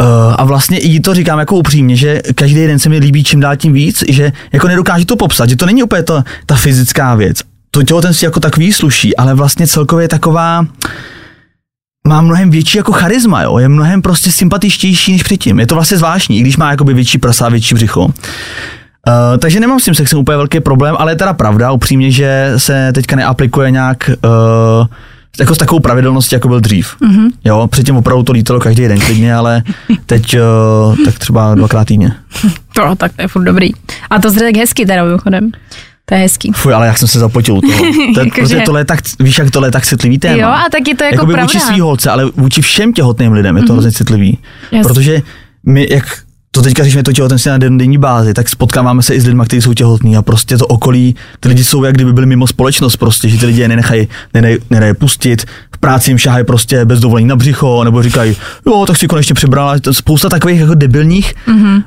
Uh, 0.00 0.34
a 0.38 0.44
vlastně 0.44 0.78
i 0.78 1.00
to 1.00 1.14
říkám 1.14 1.38
jako 1.38 1.56
upřímně, 1.56 1.96
že 1.96 2.22
každý 2.34 2.66
den 2.66 2.78
se 2.78 2.88
mi 2.88 2.98
líbí 2.98 3.24
čím 3.24 3.40
dál 3.40 3.56
tím 3.56 3.72
víc, 3.72 4.04
že 4.08 4.32
jako 4.52 4.68
nedokážu 4.68 5.04
to 5.04 5.16
popsat, 5.16 5.48
že 5.48 5.56
to 5.56 5.66
není 5.66 5.82
úplně 5.82 6.02
to, 6.02 6.24
ta 6.46 6.54
fyzická 6.54 7.14
věc. 7.14 7.40
To 7.70 7.82
těhotenství 7.82 8.24
jako 8.24 8.40
takový 8.40 8.72
sluší, 8.72 9.16
ale 9.16 9.34
vlastně 9.34 9.66
celkově 9.66 10.04
je 10.04 10.08
taková, 10.08 10.66
má 12.06 12.20
mnohem 12.20 12.50
větší 12.50 12.78
jako 12.78 12.92
charisma, 12.92 13.42
jo? 13.42 13.58
je 13.58 13.68
mnohem 13.68 14.02
prostě 14.02 14.32
sympatičtější 14.32 15.12
než 15.12 15.22
předtím. 15.22 15.60
Je 15.60 15.66
to 15.66 15.74
vlastně 15.74 15.96
zvláštní, 15.96 16.38
i 16.38 16.40
když 16.40 16.56
má 16.56 16.70
jakoby 16.70 16.94
větší 16.94 17.18
prsa, 17.18 17.48
větší 17.48 17.74
břicho. 17.74 18.04
Uh, 18.04 18.12
takže 19.38 19.60
nemám 19.60 19.80
s 19.80 19.84
tím 19.84 19.94
sexem 19.94 20.18
úplně 20.18 20.36
velký 20.36 20.60
problém, 20.60 20.94
ale 20.98 21.12
je 21.12 21.16
teda 21.16 21.32
pravda 21.32 21.72
upřímně, 21.72 22.10
že 22.10 22.52
se 22.56 22.92
teďka 22.92 23.16
neaplikuje 23.16 23.70
nějak 23.70 24.10
uh, 24.24 24.86
jako 25.38 25.54
s 25.54 25.58
takovou 25.58 25.80
pravidelností, 25.80 26.34
jako 26.34 26.48
byl 26.48 26.60
dřív. 26.60 26.96
Mm-hmm. 27.00 27.30
Jo, 27.44 27.66
předtím 27.66 27.96
opravdu 27.96 28.22
to 28.22 28.32
lítalo 28.32 28.60
každý 28.60 28.88
den 28.88 29.00
klidně, 29.00 29.34
ale 29.34 29.62
teď 30.06 30.36
uh, 30.36 31.04
tak 31.04 31.18
třeba 31.18 31.54
dvakrát 31.54 31.84
týdně. 31.84 32.12
To, 32.74 32.94
tak 32.96 33.12
to 33.12 33.22
je 33.22 33.28
furt 33.28 33.44
dobrý. 33.44 33.70
A 34.10 34.20
to 34.20 34.30
zde 34.30 34.40
tak 34.40 34.56
hezky 34.56 34.86
teda 34.86 35.04
mimochodem. 35.04 35.50
To 36.08 36.14
je 36.14 36.20
hezký. 36.20 36.52
Fuj, 36.54 36.74
ale 36.74 36.86
jak 36.86 36.98
jsem 36.98 37.08
se 37.08 37.18
zapotil 37.18 37.54
u 37.56 37.60
toho. 37.60 37.78
To, 38.14 38.20
je, 38.20 38.26
Jakože- 38.26 38.30
prostě 38.40 38.60
tohle 38.64 38.80
je 38.80 38.84
tak, 38.84 39.00
víš, 39.20 39.38
jak 39.38 39.50
tohle 39.50 39.68
je 39.68 39.72
tak 39.72 39.86
citlivý 39.86 40.18
téma. 40.18 40.36
Jo, 40.36 40.48
a 40.48 40.64
tak 40.72 40.88
je 40.88 40.96
to 40.96 41.04
jako 41.04 41.14
Jakoby 41.14 41.32
pravda. 41.32 41.46
vůči 41.52 41.60
svý 41.60 41.80
holce, 41.80 42.10
ale 42.10 42.24
vůči 42.36 42.62
všem 42.62 42.92
těhotným 42.92 43.32
lidem 43.32 43.56
je 43.56 43.62
to 43.62 43.72
hrozně 43.72 43.92
citlivý. 43.92 44.38
Jasně. 44.72 44.88
Protože 44.88 45.22
my, 45.66 45.88
jak 45.90 46.18
to 46.50 46.62
teďka 46.62 46.84
řešíme 46.84 47.02
to 47.02 47.12
těhotenství 47.12 47.50
na 47.50 47.58
den- 47.58 47.78
denní 47.78 47.98
bázi, 47.98 48.34
tak 48.34 48.48
spotkáváme 48.48 49.02
se 49.02 49.14
i 49.14 49.20
s 49.20 49.26
lidmi, 49.26 49.42
kteří 49.46 49.62
jsou 49.62 49.74
těhotní 49.74 50.16
a 50.16 50.22
prostě 50.22 50.58
to 50.58 50.66
okolí, 50.66 51.16
ty 51.40 51.48
lidi 51.48 51.64
jsou 51.64 51.84
jak 51.84 51.94
kdyby 51.94 52.12
byli 52.12 52.26
mimo 52.26 52.46
společnost 52.46 52.96
prostě, 52.96 53.28
že 53.28 53.38
ty 53.38 53.46
lidi 53.46 53.60
je 53.60 53.68
nenechají, 53.68 54.08
nedají, 54.34 54.56
nedají 54.70 54.94
pustit, 54.94 55.44
v 55.74 55.78
práci 55.78 56.10
jim 56.10 56.18
šahají 56.18 56.44
prostě 56.44 56.84
bez 56.84 57.00
dovolení 57.00 57.28
na 57.28 57.36
břicho, 57.36 57.84
nebo 57.84 58.02
říkají, 58.02 58.36
jo, 58.66 58.84
tak 58.86 58.96
si 58.96 59.06
konečně 59.06 59.34
je 59.86 59.94
spousta 59.94 60.28
takových 60.28 60.60
jako 60.60 60.74
debilních, 60.74 61.34
mm-hmm. 61.48 61.82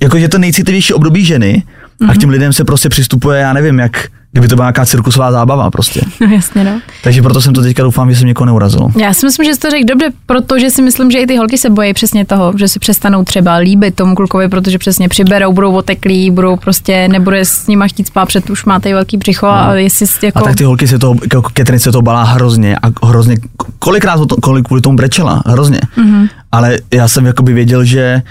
jako 0.00 0.18
že 0.18 0.28
to 0.28 0.38
nejcitlivější 0.38 0.94
období 0.94 1.24
ženy 1.24 1.62
mm-hmm. 2.02 2.10
a 2.10 2.14
k 2.14 2.18
těm 2.18 2.30
lidem 2.30 2.52
se 2.52 2.64
prostě 2.64 2.88
přistupuje, 2.88 3.40
já 3.40 3.52
nevím, 3.52 3.78
jak 3.78 4.08
kdyby 4.32 4.48
to 4.48 4.54
byla 4.56 4.66
nějaká 4.66 4.86
cirkusová 4.86 5.32
zábava 5.32 5.70
prostě. 5.70 6.00
No 6.20 6.26
jasně, 6.26 6.64
no. 6.64 6.80
Takže 7.02 7.22
proto 7.22 7.40
jsem 7.40 7.52
to 7.52 7.62
teďka 7.62 7.82
doufám, 7.82 8.10
že 8.10 8.16
jsem 8.16 8.26
někoho 8.26 8.46
neurazil. 8.46 8.88
Já 9.00 9.14
si 9.14 9.26
myslím, 9.26 9.46
že 9.46 9.54
jsi 9.54 9.60
to 9.60 9.70
řekl 9.70 9.84
dobře, 9.84 10.10
protože 10.26 10.70
si 10.70 10.82
myslím, 10.82 11.10
že 11.10 11.18
i 11.18 11.26
ty 11.26 11.36
holky 11.36 11.58
se 11.58 11.70
bojí 11.70 11.94
přesně 11.94 12.24
toho, 12.24 12.52
že 12.56 12.68
si 12.68 12.78
přestanou 12.78 13.24
třeba 13.24 13.56
líbit 13.56 13.94
tomu 13.94 14.14
klukovi, 14.14 14.48
protože 14.48 14.78
přesně 14.78 15.08
přiberou, 15.08 15.52
budou 15.52 15.72
oteklí, 15.72 16.30
budou 16.30 16.56
prostě, 16.56 17.08
nebude 17.08 17.44
s 17.44 17.66
nima 17.66 17.86
chtít 17.86 18.06
spát, 18.06 18.26
před 18.26 18.50
už 18.50 18.64
máte 18.64 18.94
velký 18.94 19.16
břicho 19.16 19.46
no. 19.46 19.52
a 19.52 19.74
jestli 19.74 20.06
jsi 20.06 20.26
jako... 20.26 20.38
A 20.38 20.42
tak 20.42 20.56
ty 20.56 20.64
holky 20.64 20.88
se 20.88 20.98
to, 20.98 21.14
jako 21.22 21.42
Catherine 21.42 21.80
se 21.80 21.92
to 21.92 22.02
balá 22.02 22.22
hrozně 22.22 22.76
a 22.76 23.06
hrozně, 23.06 23.36
kolikrát 23.78 24.20
o 24.20 24.26
to, 24.26 24.36
kolik 24.36 24.66
kvůli 24.66 24.80
tomu 24.80 24.96
brečela, 24.96 25.42
hrozně. 25.46 25.80
Mm-hmm. 25.96 26.28
Ale 26.52 26.78
já 26.94 27.08
jsem 27.08 27.26
jakoby 27.26 27.52
věděl, 27.52 27.84
že 27.84 28.22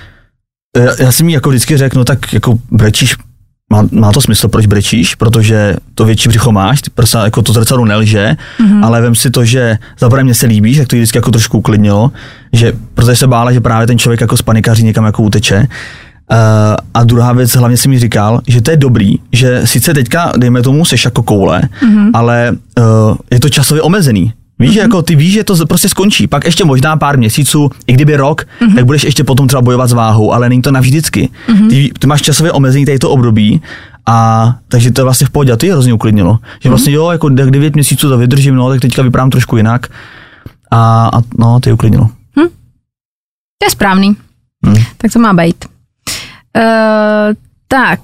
já, 0.78 0.92
já 1.00 1.12
jsem 1.12 1.30
jí 1.30 1.34
jako 1.34 1.50
vždycky 1.50 1.78
řekl, 1.78 1.98
no 1.98 2.06
tak 2.06 2.34
jako 2.34 2.60
brečíš, 2.72 3.16
má, 3.72 3.88
má 3.92 4.12
to 4.12 4.22
smysl, 4.22 4.48
proč 4.48 4.66
brečíš, 4.66 5.16
protože 5.16 5.76
to 5.96 6.06
větší 6.06 6.30
břicho 6.30 6.52
máš, 6.52 6.82
ty 6.82 6.90
prsa, 6.90 7.24
jako 7.24 7.42
to 7.42 7.54
zrcadlo 7.54 7.86
nelže, 7.86 8.36
mm-hmm. 8.60 8.86
ale 8.86 9.02
vem 9.02 9.16
si 9.16 9.32
to, 9.32 9.46
že 9.46 9.78
zaprvé 10.00 10.24
mě 10.24 10.34
se 10.34 10.46
líbíš, 10.46 10.78
tak 10.78 10.88
to 10.88 10.96
vždycky 10.96 11.18
jako 11.18 11.32
trošku 11.32 11.58
uklidnilo, 11.58 12.12
že 12.54 12.74
protože 12.94 13.16
se 13.16 13.28
bála, 13.28 13.52
že 13.52 13.62
právě 13.62 13.88
ten 13.88 14.00
člověk 14.00 14.22
jako 14.22 14.38
z 14.38 14.42
panikaří 14.42 14.84
někam 14.84 15.06
jako 15.06 15.24
uteče. 15.24 15.60
Uh, 16.32 16.38
a 16.94 17.04
druhá 17.04 17.34
věc, 17.34 17.56
hlavně 17.56 17.78
si 17.78 17.90
mi 17.90 18.00
říkal, 18.00 18.42
že 18.48 18.62
to 18.62 18.72
je 18.72 18.78
dobrý, 18.78 19.16
že 19.32 19.62
sice 19.68 19.94
teďka, 19.94 20.32
dejme 20.38 20.62
tomu, 20.62 20.86
seš 20.86 21.06
jako 21.06 21.24
koule, 21.24 21.62
mm-hmm. 21.62 22.12
ale 22.14 22.52
uh, 22.52 23.16
je 23.32 23.40
to 23.40 23.50
časově 23.50 23.82
omezený. 23.82 24.34
Víš, 24.62 24.76
mm-hmm. 24.76 24.82
jako 24.82 25.02
ty 25.02 25.16
víš, 25.16 25.34
že 25.34 25.44
to 25.44 25.66
prostě 25.66 25.90
skončí. 25.90 26.28
Pak 26.28 26.46
ještě 26.46 26.66
možná 26.66 26.98
pár 26.98 27.18
měsíců, 27.18 27.70
i 27.88 27.94
kdyby 27.94 28.16
rok, 28.16 28.42
mm-hmm. 28.42 28.76
tak 28.76 28.86
budeš 28.86 29.04
ještě 29.04 29.24
potom 29.24 29.48
třeba 29.48 29.62
bojovat 29.62 29.88
s 29.88 29.94
váhou, 29.94 30.34
ale 30.34 30.50
není 30.50 30.62
to 30.62 30.72
navždycky. 30.72 31.30
Mm-hmm. 31.48 31.70
Ty, 31.70 31.92
ty 32.00 32.08
máš 32.08 32.22
časově 32.22 32.52
omezení 32.52 32.86
tady 32.86 33.00
to 33.00 33.10
období, 33.10 33.62
a 34.06 34.48
takže 34.68 34.92
to 34.92 35.02
je 35.02 35.04
vlastně 35.04 35.28
v 35.28 35.30
pohodě, 35.30 35.52
a 35.52 35.58
to 35.58 35.66
je 35.66 35.72
hrozně 35.72 35.94
uklidnilo. 35.94 36.40
Že 36.64 36.70
vlastně 36.70 36.94
jo, 36.94 37.10
jako 37.10 37.30
9 37.30 37.76
měsíců 37.76 38.10
to 38.10 38.18
vydržím, 38.18 38.56
no, 38.56 38.70
tak 38.70 38.80
teďka 38.80 39.02
vypadám 39.02 39.30
trošku 39.30 39.58
jinak. 39.58 39.88
A, 40.72 41.10
a 41.14 41.22
no, 41.38 41.60
to 41.60 41.70
je 41.70 41.74
uklidnilo. 41.74 42.10
To 43.62 43.66
je 43.66 43.72
správný. 43.72 44.16
Hm. 44.68 44.76
Tak 44.98 45.14
to 45.14 45.20
má 45.20 45.34
být. 45.34 45.66
Uh, 46.58 47.36
tak, 47.68 48.00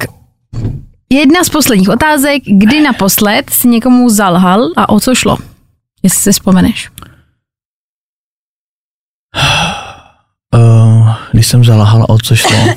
jedna 1.09 1.43
z 1.43 1.49
posledních 1.49 1.89
otázek. 1.89 2.43
Kdy 2.45 2.81
naposled 2.81 3.49
si 3.49 3.67
někomu 3.67 4.09
zalhal 4.09 4.69
a 4.75 4.89
o 4.89 4.99
co 4.99 5.15
šlo? 5.15 5.37
Jestli 6.07 6.23
si 6.23 6.31
vzpomeneš. 6.31 6.91
Uh, 10.55 11.15
když 11.31 11.47
jsem 11.47 11.63
zalahal, 11.63 12.05
o 12.09 12.17
co 12.17 12.35
šlo? 12.35 12.57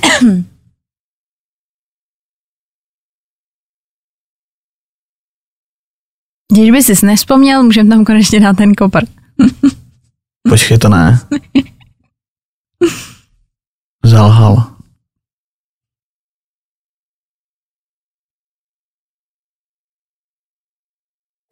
Když 6.52 6.70
by 6.70 6.82
si 6.82 7.06
nespomněl, 7.06 7.62
můžeme 7.62 7.88
tam 7.88 8.04
konečně 8.04 8.40
dát 8.40 8.56
ten 8.56 8.74
kopr. 8.74 9.04
Počkej, 10.48 10.78
to 10.78 10.88
ne. 10.88 11.18
Zalhal. 14.04 14.76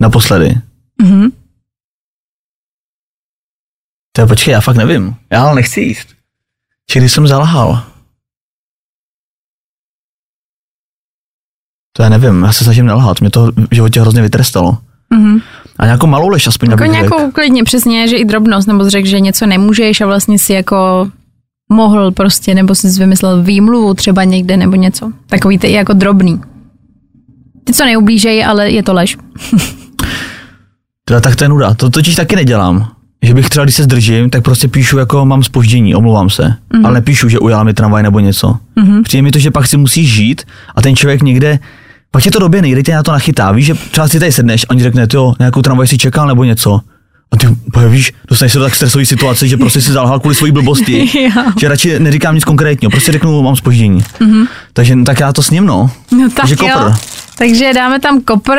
Naposledy. 0.02 0.54
Mhm. 1.02 1.37
To 4.18 4.22
je, 4.22 4.26
počkej, 4.26 4.52
já 4.52 4.60
fakt 4.60 4.76
nevím. 4.76 5.14
Já 5.30 5.42
ale 5.42 5.54
nechci 5.54 5.80
jíst. 5.80 6.08
Či 6.90 6.98
když 6.98 7.12
jsem 7.12 7.26
zalhal. 7.26 7.82
To 11.96 12.02
já 12.02 12.08
nevím, 12.08 12.42
já 12.42 12.52
se 12.52 12.64
snažím 12.64 12.86
nelhat, 12.86 13.20
mě 13.20 13.30
to 13.30 13.52
v 13.70 13.74
životě 13.74 14.00
hrozně 14.00 14.22
vytrestalo. 14.22 14.78
Mhm. 15.10 15.40
A 15.78 15.84
nějakou 15.84 16.06
malou 16.06 16.28
lež 16.28 16.46
aspoň 16.46 16.70
Jako 16.70 16.84
nějakou 16.84 17.30
klidně 17.30 17.64
přesně, 17.64 18.08
že 18.08 18.16
i 18.16 18.24
drobnost, 18.24 18.68
nebo 18.68 18.90
řekl, 18.90 19.08
že 19.08 19.20
něco 19.20 19.46
nemůžeš 19.46 20.00
a 20.00 20.06
vlastně 20.06 20.38
si 20.38 20.52
jako 20.52 21.10
mohl 21.72 22.12
prostě, 22.12 22.54
nebo 22.54 22.74
jsi 22.74 22.88
vymyslel 22.88 23.42
výmluvu 23.42 23.94
třeba 23.94 24.24
někde 24.24 24.56
nebo 24.56 24.76
něco. 24.76 25.12
Takový 25.26 25.58
ty 25.58 25.72
jako 25.72 25.92
drobný. 25.92 26.40
Ty, 27.64 27.72
co 27.72 27.84
neublížejí, 27.84 28.44
ale 28.44 28.70
je 28.70 28.82
to 28.82 28.92
lež. 28.92 29.16
Teda 31.04 31.20
tak 31.20 31.36
to 31.36 31.44
je 31.44 31.48
nuda. 31.48 31.74
To 31.74 31.90
totiž 31.90 32.14
taky 32.14 32.36
nedělám. 32.36 32.97
Že 33.22 33.34
bych 33.34 33.48
třeba, 33.48 33.64
když 33.64 33.74
se 33.74 33.82
zdržím, 33.82 34.30
tak 34.30 34.42
prostě 34.42 34.68
píšu 34.68 34.98
jako 34.98 35.26
mám 35.26 35.42
spoždění, 35.42 35.94
omlouvám 35.94 36.30
se. 36.30 36.42
Mm-hmm. 36.42 36.86
Ale 36.86 36.94
nepíšu, 36.94 37.28
že 37.28 37.38
ujala 37.38 37.64
mi 37.64 37.74
tramvaj 37.74 38.02
nebo 38.02 38.20
něco. 38.20 38.56
Mm-hmm. 38.76 39.02
Přijde 39.02 39.22
mi 39.22 39.30
to, 39.30 39.38
že 39.38 39.50
pak 39.50 39.66
si 39.66 39.76
musíš 39.76 40.12
žít 40.12 40.42
a 40.74 40.82
ten 40.82 40.96
člověk 40.96 41.22
někde, 41.22 41.58
pak 42.10 42.22
tě 42.22 42.30
to 42.30 42.38
době 42.38 42.62
nejde, 42.62 42.82
tě 42.82 42.94
na 42.94 43.02
to 43.02 43.12
nachytá. 43.12 43.52
Víš, 43.52 43.66
že 43.66 43.74
třeba 43.74 44.08
si 44.08 44.18
tady 44.18 44.32
sedneš 44.32 44.64
a 44.64 44.70
on 44.70 44.76
ti 44.76 44.82
řekne, 44.82 45.06
jo, 45.14 45.34
nějakou 45.38 45.62
tramvaj 45.62 45.86
si 45.86 45.98
čekal 45.98 46.26
nebo 46.26 46.44
něco. 46.44 46.80
A 47.32 47.36
ty 47.36 47.46
víš, 47.88 48.12
dostaneš 48.28 48.52
se 48.52 48.58
do 48.58 48.64
tak 48.64 48.74
stresové 48.74 49.06
situace, 49.06 49.48
že 49.48 49.56
prostě 49.56 49.80
si 49.80 49.92
zalhal 49.92 50.20
kvůli 50.20 50.34
své 50.34 50.52
blbosti. 50.52 51.06
Že 51.60 51.68
radši 51.68 51.98
neříkám 52.00 52.34
nic 52.34 52.44
konkrétního, 52.44 52.90
prostě 52.90 53.12
řeknu, 53.12 53.42
mám 53.42 53.56
spoždění. 53.56 54.00
Mm-hmm. 54.00 54.46
Takže 54.72 54.96
no, 54.96 55.04
tak 55.04 55.20
já 55.20 55.32
to 55.32 55.42
s 55.42 55.50
ním, 55.50 55.66
no. 55.66 55.90
No 56.12 56.28
tak 56.28 56.34
Takže 56.36 56.56
jo. 56.60 56.68
kopr. 56.74 56.96
Takže 57.38 57.72
dáme 57.74 58.00
tam 58.00 58.20
kopr. 58.20 58.58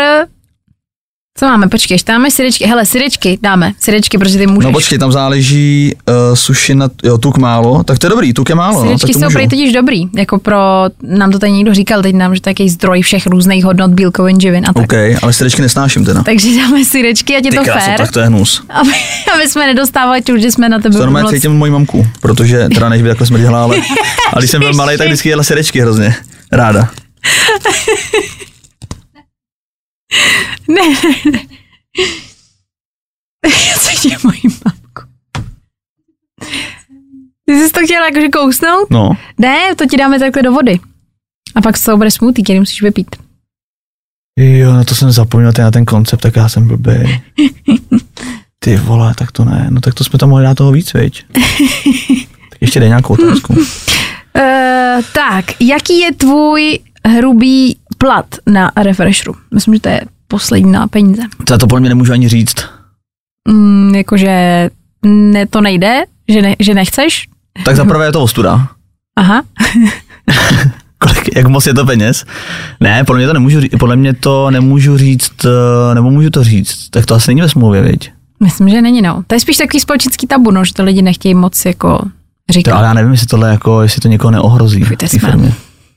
Co 1.38 1.46
máme? 1.46 1.68
Počkej, 1.68 1.96
ještě 1.96 2.12
dáme 2.12 2.32
syrečky. 2.32 2.65
Hele, 2.65 2.86
syrečky 2.86 3.39
dáme. 3.42 3.72
Syrečky, 3.80 4.18
protože 4.18 4.38
ty 4.38 4.48
můžeš. 4.48 4.65
No 4.65 4.72
počkej, 4.72 4.98
tam 4.98 5.12
záleží 5.12 5.96
uh, 6.10 6.36
suši 6.36 6.76
na, 6.76 6.89
jo, 7.04 7.18
tuk 7.18 7.38
málo, 7.38 7.84
tak 7.84 8.00
to 8.00 8.06
je 8.06 8.10
dobrý, 8.10 8.34
tuk 8.34 8.50
je 8.50 8.56
málo, 8.56 8.74
no, 8.74 8.86
Syrečky 8.86 9.13
to 9.13 9.20
jsou 9.20 9.34
prý 9.34 9.48
totiž 9.48 9.74
dobrý. 9.74 10.04
Jako 10.15 10.39
pro, 10.39 10.58
nám 11.04 11.32
to 11.32 11.39
tady 11.39 11.52
někdo 11.52 11.74
říkal 11.74 12.02
teď 12.02 12.15
nám, 12.15 12.36
že 12.36 12.42
to 12.42 12.50
je 12.50 12.54
takový 12.54 12.70
zdroj 12.70 13.02
všech 13.02 13.28
různých 13.28 13.65
hodnot 13.65 13.92
bílkovin, 13.92 14.39
živin 14.39 14.65
a 14.70 14.74
tak. 14.74 14.84
OK, 14.84 14.94
ale 15.24 15.34
syrečky 15.34 15.62
nesnáším 15.62 16.06
teda. 16.06 16.24
Takže 16.24 16.56
dáme 16.58 16.86
syrečky, 16.86 17.36
ať 17.38 17.46
je 17.46 17.52
Ty 17.52 17.58
to 17.58 17.63
fér, 17.63 17.98
tak 17.98 18.12
to 18.12 18.20
je 18.20 18.26
hnus. 18.26 18.63
aby, 18.70 18.92
aby 19.34 19.50
jsme 19.50 19.68
nedostávali 19.68 20.22
čuč, 20.22 20.42
že 20.42 20.52
jsme 20.52 20.70
na 20.70 20.80
tebe 20.80 20.96
To 20.96 21.02
normálně 21.02 21.24
moc- 21.24 21.34
cítím 21.36 21.52
moji 21.52 21.72
mamku, 21.72 22.08
protože 22.22 22.70
teda 22.74 22.89
než 22.89 23.02
by 23.02 23.08
takhle 23.08 23.28
smrdila, 23.28 23.63
ale 23.63 23.78
a 24.34 24.39
když 24.39 24.52
jsem 24.52 24.62
byl 24.62 24.74
malý, 24.74 24.98
tak 24.98 25.08
vždycky 25.08 25.30
jela 25.30 25.44
syrečky 25.44 25.82
hrozně. 25.82 26.15
Ráda. 26.52 26.89
Ne, 30.67 30.82
ne, 30.89 31.32
ne. 31.32 31.39
Já 33.45 33.78
cítím 33.80 34.17
mojí 34.24 34.41
mamku. 34.43 35.13
Ty 37.45 37.54
jsi 37.60 37.72
to 37.72 37.80
chtěla 37.84 38.06
jakože 38.06 38.28
kousnout? 38.30 38.89
No, 38.89 39.12
Ne, 39.38 39.76
to 39.76 39.86
ti 39.86 39.98
dáme 39.98 40.19
takhle 40.19 40.43
do 40.43 40.52
vody. 40.52 40.80
A 41.56 41.62
pak 41.62 41.78
z 41.78 41.84
toho 41.84 41.98
bude 41.98 42.12
smoothie, 42.12 42.43
který 42.43 42.60
musíš 42.60 42.82
vypít. 42.82 43.15
jo, 44.39 44.74
na 44.74 44.84
to 44.84 44.95
jsem 44.95 45.12
zapomněl 45.12 45.54
ten, 45.54 45.65
na 45.65 45.72
ten 45.72 45.86
koncept, 45.86 46.22
tak 46.22 46.36
já 46.36 46.50
jsem 46.50 46.67
blbý. 46.67 46.91
Ty 48.60 48.76
vole, 48.78 49.13
tak 49.17 49.32
to 49.32 49.45
ne, 49.45 49.67
no 49.69 49.82
tak 49.82 49.93
to 49.93 50.04
jsme 50.04 50.19
tam 50.19 50.30
mohli 50.30 50.43
dát 50.43 50.58
toho 50.58 50.72
víc, 50.72 50.93
viď? 50.93 51.26
Tak 52.50 52.62
ještě 52.62 52.80
dej 52.80 52.89
nějakou 52.89 53.13
otázku. 53.13 53.54
Uh, 53.54 53.62
tak, 55.13 55.45
jaký 55.60 56.00
je 56.00 56.13
tvůj 56.13 56.80
hrubý 57.08 57.80
plat 58.00 58.26
na 58.48 58.72
refreshru? 58.84 59.36
Myslím, 59.54 59.74
že 59.74 59.80
to 59.80 59.90
je 59.90 60.02
poslední 60.28 60.72
na 60.72 60.88
peníze. 60.88 61.22
To, 61.44 61.58
to 61.58 61.68
podle 61.68 61.80
mě 61.80 61.90
nemůžu 61.90 62.14
ani 62.14 62.28
říct. 62.30 62.56
Mm, 63.50 63.96
jakože 63.96 64.70
ne, 65.06 65.48
to 65.48 65.62
nejde, 65.62 66.02
že, 66.30 66.42
ne, 66.42 66.56
že 66.60 66.74
nechceš? 66.74 67.28
Tak 67.66 67.76
zaprvé 67.76 68.06
je 68.06 68.12
to 68.12 68.22
ostuda. 68.24 68.68
Aha. 69.16 69.42
Kolik, 70.98 71.36
jak 71.36 71.48
moc 71.48 71.68
je 71.68 71.74
to 71.74 71.86
peněz? 71.86 72.26
Ne, 72.80 73.04
podle 73.04 73.20
mě 73.20 73.28
to 73.28 73.34
nemůžu, 73.34 73.60
ří- 73.60 73.78
podle 73.80 73.96
mě 73.96 74.14
to 74.14 74.52
nemůžu 74.52 74.98
říct, 74.98 75.46
eh, 75.46 75.96
nebo 75.96 76.12
můžu 76.12 76.30
to 76.30 76.44
říct. 76.44 76.90
Tak 76.90 77.06
to 77.06 77.15
asi 77.15 77.32
není 77.32 77.42
ve 77.42 77.50
smlouvě, 77.50 77.82
viď? 77.82 78.12
Myslím, 78.44 78.69
že 78.69 78.82
není, 78.82 79.02
no. 79.02 79.23
To 79.28 79.36
je 79.36 79.40
spíš 79.40 79.58
takový 79.58 79.80
společenský 79.80 80.28
tabu, 80.28 80.52
no, 80.52 80.65
že 80.65 80.73
to 80.73 80.84
lidi 80.84 81.02
nechtějí 81.02 81.36
moc 81.36 81.65
jako 81.65 82.00
říkat. 82.50 82.71
To, 82.71 82.78
ale 82.78 82.88
já 82.88 82.94
nevím, 82.94 83.12
jestli 83.12 83.28
tohle 83.28 83.50
jako, 83.50 83.82
jestli 83.82 84.02
to 84.02 84.08
někoho 84.08 84.32
neohrozí. 84.32 84.80
Je 84.80 84.86
v 84.86 84.96
té 84.96 85.08
firmě. 85.08 85.54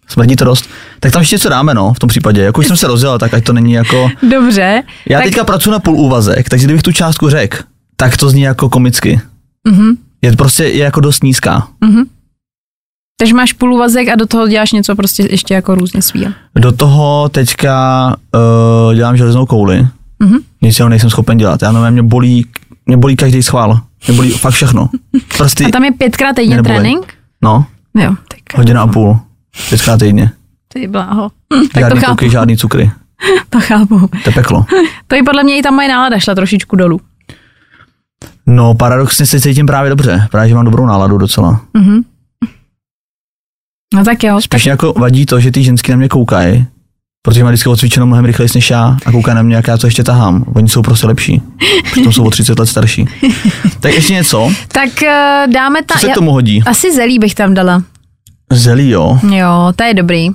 Smrdí 0.08 0.36
to 0.36 0.44
dost. 0.44 0.68
Tak 1.00 1.12
tam 1.12 1.22
ještě 1.22 1.34
něco 1.34 1.48
dáme, 1.48 1.74
no, 1.74 1.92
v 1.92 1.98
tom 1.98 2.08
případě. 2.08 2.42
Jako 2.42 2.60
už 2.60 2.66
jsem 2.66 2.76
se 2.76 2.86
rozjel, 2.86 3.18
tak 3.18 3.34
ať 3.34 3.44
to 3.44 3.52
není 3.52 3.72
jako... 3.72 4.10
Dobře. 4.30 4.82
Já 5.08 5.18
tak, 5.18 5.24
teďka 5.24 5.44
pracuji 5.44 5.70
na 5.70 5.78
půl 5.78 5.94
úvazek, 6.00 6.48
takže 6.48 6.64
kdybych 6.66 6.82
tu 6.82 6.92
částku 6.92 7.28
řekl, 7.28 7.58
tak 7.96 8.16
to 8.16 8.30
zní 8.30 8.42
jako 8.42 8.68
komicky. 8.68 9.20
Mhm. 9.68 9.90
Je 10.22 10.36
prostě 10.36 10.64
je 10.64 10.84
jako 10.84 11.00
dost 11.00 11.22
nízká. 11.22 11.68
Takže 13.18 13.34
máš 13.34 13.52
půl 13.52 13.74
úvazek 13.74 14.08
a 14.08 14.16
do 14.16 14.26
toho 14.26 14.48
děláš 14.48 14.72
něco 14.72 14.96
prostě 14.96 15.26
ještě 15.30 15.54
jako 15.54 15.74
různě 15.74 16.02
svýho. 16.02 16.32
Do 16.58 16.72
toho 16.72 17.28
teďka 17.28 18.06
uh, 18.88 18.94
dělám 18.94 19.16
železnou 19.16 19.46
kouli. 19.46 19.86
Mhm. 20.18 20.38
Nic 20.62 20.78
jiného 20.78 20.88
nejsem 20.88 21.10
schopen 21.10 21.38
dělat. 21.38 21.62
Já 21.62 21.72
nevím, 21.72 21.90
mě 21.92 22.02
bolí, 22.02 22.46
mě 22.86 22.96
bolí 22.96 23.16
každý 23.16 23.42
schvál. 23.42 23.80
Mě 24.06 24.16
bolí 24.16 24.30
fakt 24.30 24.52
všechno. 24.54 24.88
Prsty, 25.38 25.64
A 25.64 25.70
tam 25.70 25.84
je 25.84 25.92
pětkrát 25.92 26.36
týdně 26.36 26.62
trénink? 26.62 27.14
no. 27.42 27.66
Jo, 27.94 28.14
tak 28.28 28.58
Hodina 28.58 28.82
a 28.82 28.86
půl. 28.86 29.18
Pětkrát 29.68 30.00
týdně. 30.00 30.30
Ty 30.68 30.86
bláho. 30.88 31.30
Hm, 31.54 31.60
tak 31.60 31.72
to 31.72 31.80
Žádný 31.80 32.00
chápu, 32.00 32.12
tuky, 32.12 32.30
žádný 32.30 32.56
cukry. 32.56 32.90
to 33.50 33.60
chápu. 33.60 33.98
To 34.08 34.30
je 34.30 34.32
peklo. 34.34 34.64
To 35.06 35.16
i 35.16 35.22
podle 35.22 35.42
mě 35.44 35.58
i 35.58 35.62
tam 35.62 35.74
moje 35.74 35.88
nálada 35.88 36.18
šla 36.18 36.34
trošičku 36.34 36.76
dolů. 36.76 37.00
No, 38.46 38.74
paradoxně 38.74 39.26
se 39.26 39.40
cítím 39.40 39.66
právě 39.66 39.90
dobře. 39.90 40.28
Právě, 40.30 40.48
že 40.48 40.54
mám 40.54 40.64
dobrou 40.64 40.86
náladu 40.86 41.18
docela. 41.18 41.60
Mhm. 41.74 42.00
No 43.94 44.04
tak 44.04 44.22
jo, 44.24 44.34
tak 44.34 44.42
Spíš 44.44 44.64
mě 44.64 44.70
jako 44.70 44.92
vadí 44.92 45.26
to, 45.26 45.40
že 45.40 45.50
ty 45.52 45.62
ženský 45.64 45.90
na 45.92 45.96
mě 45.98 46.08
koukají, 46.08 46.66
protože 47.22 47.44
má 47.44 47.50
vždycky 47.50 47.68
odcvičeno 47.68 48.06
mnohem 48.06 48.24
rychleji 48.24 48.48
než 48.54 48.70
já 48.70 48.96
a 49.06 49.12
koukají 49.12 49.34
na 49.36 49.42
mě, 49.42 49.56
jak 49.56 49.68
já 49.68 49.76
to 49.78 49.86
ještě 49.86 50.04
tahám. 50.04 50.44
Oni 50.54 50.68
jsou 50.68 50.82
prostě 50.82 51.06
lepší. 51.06 51.42
Přitom 51.92 52.12
jsou 52.12 52.24
o 52.24 52.30
30 52.30 52.58
let 52.58 52.66
starší. 52.66 53.08
Tak 53.80 53.94
ještě 53.94 54.12
něco, 54.12 54.52
tak 54.68 55.02
eh, 55.02 55.46
dáme 55.54 55.82
ta... 55.82 55.94
co 55.94 56.00
se 56.00 56.06
já- 56.06 56.12
k 56.12 56.14
tomu 56.14 56.30
hodí? 56.32 56.62
Asi 56.66 56.94
zelí 56.94 57.18
bych 57.18 57.34
tam 57.34 57.54
dala. 57.54 57.82
Zelí, 58.52 58.90
jo. 58.90 59.18
Jo, 59.30 59.72
to 59.76 59.84
je 59.84 59.94
dobrý. 59.94 60.28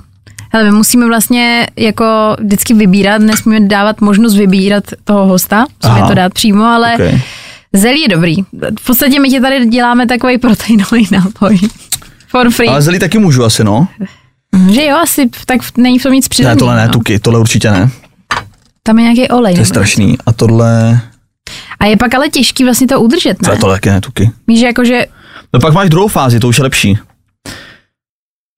Hele, 0.52 0.64
my 0.64 0.70
musíme 0.76 1.06
vlastně 1.06 1.66
jako 1.76 2.36
vždycky 2.40 2.74
vybírat, 2.74 3.18
nesmíme 3.18 3.60
dávat 3.68 4.00
možnost 4.00 4.34
vybírat 4.34 4.84
toho 5.04 5.26
hosta, 5.26 5.66
musíme 5.82 5.98
Aha. 6.00 6.08
to 6.08 6.14
dát 6.14 6.34
přímo, 6.34 6.64
ale 6.64 6.94
okay. 6.94 7.20
Zelí 7.72 8.00
je 8.00 8.08
dobrý. 8.08 8.36
V 8.80 8.86
podstatě 8.86 9.20
my 9.20 9.28
ti 9.28 9.40
tady 9.40 9.66
děláme 9.66 10.06
takový 10.06 10.38
proteinový 10.38 11.08
nápoj. 11.12 11.58
For 12.28 12.50
free. 12.50 12.68
Ale 12.68 12.82
zelí 12.82 12.98
taky 12.98 13.18
můžu 13.18 13.44
asi, 13.44 13.64
no. 13.64 13.88
Že 14.70 14.84
jo, 14.84 14.96
asi 14.96 15.30
tak 15.46 15.60
není 15.76 15.98
v 15.98 16.02
tom 16.02 16.12
nic 16.12 16.24
Ne, 16.24 16.28
přidaného. 16.28 16.58
tohle 16.58 16.76
ne, 16.76 16.86
no. 16.86 16.92
tuky, 16.92 17.18
tohle 17.18 17.40
určitě 17.40 17.70
ne. 17.70 17.90
Tam 18.82 18.98
je 18.98 19.02
nějaký 19.02 19.28
olej. 19.28 19.54
To 19.54 19.60
je 19.60 19.66
strašný. 19.66 20.18
A 20.26 20.32
tohle, 20.32 21.00
A 21.80 21.86
je 21.86 21.96
pak 21.96 22.14
ale 22.14 22.28
těžký 22.28 22.64
vlastně 22.64 22.86
to 22.86 23.00
udržet, 23.00 23.38
to 23.38 23.46
ne? 23.50 23.52
je 23.54 23.58
tohle 23.58 23.76
taky 23.76 23.90
ne, 23.90 24.00
tuky. 24.00 24.30
Víš, 24.46 24.60
že 24.60 24.66
jakože 24.66 25.06
No 25.52 25.60
pak 25.60 25.74
máš 25.74 25.88
druhou 25.88 26.08
fázi, 26.08 26.40
to 26.40 26.48
už 26.48 26.58
je 26.58 26.64
lepší. 26.64 26.98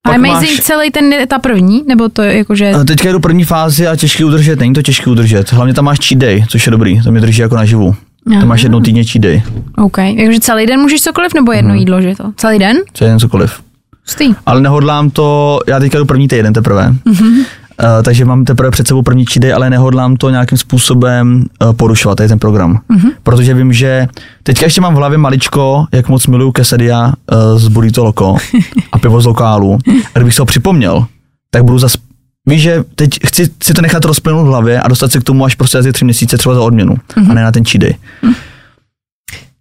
Ale 0.07 0.18
Pak 0.18 0.28
amazing 0.28 0.51
máš- 0.53 0.61
celý 0.66 0.90
ten, 0.90 1.14
ta 1.28 1.38
první, 1.38 1.82
nebo 1.88 2.09
to 2.09 2.22
je 2.22 2.36
jakože... 2.38 2.70
A 2.70 2.84
teďka 2.84 3.12
jdu 3.12 3.20
první 3.20 3.44
fázi 3.44 3.86
a 3.86 3.96
těžký 3.96 4.24
udržet, 4.24 4.59
není 4.61 4.74
to 4.74 4.82
těžký 4.82 5.11
udržet. 5.11 5.53
Hlavně 5.53 5.74
tam 5.74 5.84
máš 5.84 5.98
cheat 6.09 6.20
day, 6.20 6.44
což 6.48 6.66
je 6.66 6.70
dobrý, 6.70 7.03
to 7.03 7.11
mě 7.12 7.20
drží 7.20 7.40
jako 7.42 7.57
naživu. 7.57 7.94
Tam 8.30 8.48
máš 8.48 8.62
jednou 8.62 8.80
týdně 8.80 9.05
cheat 9.05 9.22
day, 9.22 9.42
OK, 9.76 9.98
jakože 9.98 10.40
celý 10.40 10.66
den 10.66 10.80
můžeš 10.80 11.01
cokoliv, 11.03 11.34
nebo 11.34 11.53
jedno 11.53 11.68
Mhm. 11.68 11.78
jídlo, 11.78 12.03
že 12.03 12.16
to? 12.16 12.24
Celý 12.36 12.59
den? 12.59 12.76
je 13.01 13.07
jen 13.07 13.18
cokoliv. 13.18 13.61
Stý. 14.07 14.34
Ale 14.46 14.61
nehodlám 14.61 15.11
to, 15.11 15.59
já 15.66 15.78
teďka 15.80 15.98
jdu 15.98 16.05
první 16.05 16.28
týden 16.28 16.53
teprve. 16.53 16.94
Mm-hmm. 17.07 17.44
Uh, 17.83 18.03
takže 18.03 18.24
mám 18.24 18.45
teprve 18.45 18.70
před 18.70 18.89
sebou 18.89 19.03
první 19.03 19.24
cheat 19.26 19.43
day, 19.43 19.53
ale 19.53 19.70
nehodlám 19.70 20.16
to 20.16 20.31
nějakým 20.31 20.59
způsobem 20.59 21.45
uh, 21.62 21.72
porušovat, 21.72 22.16
tady 22.18 22.28
ten 22.28 22.39
program. 22.39 22.81
Mm-hmm. 22.91 23.11
Protože 23.22 23.55
vím, 23.55 23.72
že 23.72 24.09
teďka 24.43 24.66
ještě 24.66 24.81
mám 24.81 24.95
v 24.95 24.97
hlavě 24.97 25.18
maličko, 25.18 25.87
jak 25.93 26.09
moc 26.09 26.26
miluju 26.26 26.53
Quesadia 26.53 27.07
uh, 27.07 27.59
z 27.59 27.68
Burrito 27.68 28.05
Loco 28.05 28.37
a 28.93 28.99
pivo 28.99 29.20
z 29.20 29.26
lokálu. 29.26 29.78
A 30.14 30.18
kdybych 30.18 30.35
se 30.35 30.43
ho 30.43 30.47
připomněl, 30.47 31.07
tak 31.51 31.64
budu 31.64 31.78
zas 31.78 31.97
Víš, 32.47 32.62
že 32.62 32.85
teď 32.95 33.11
chci 33.26 33.51
si 33.62 33.74
to 33.74 33.83
nechat 33.83 34.05
rozplynout 34.05 34.47
v 34.47 34.49
hlavě 34.49 34.81
a 34.81 34.89
dostat 34.89 35.12
se 35.12 35.20
k 35.20 35.24
tomu 35.24 35.45
až 35.45 35.55
prostě 35.55 35.83
za 35.83 35.93
tři 35.93 36.05
měsíce 36.05 36.39
třeba 36.39 36.55
za 36.55 36.61
odměnu 36.61 36.95
mm-hmm. 36.95 37.31
a 37.31 37.35
ne 37.35 37.43
na 37.43 37.53
ten 37.53 37.64
cheat 37.64 37.81
day. 37.83 37.95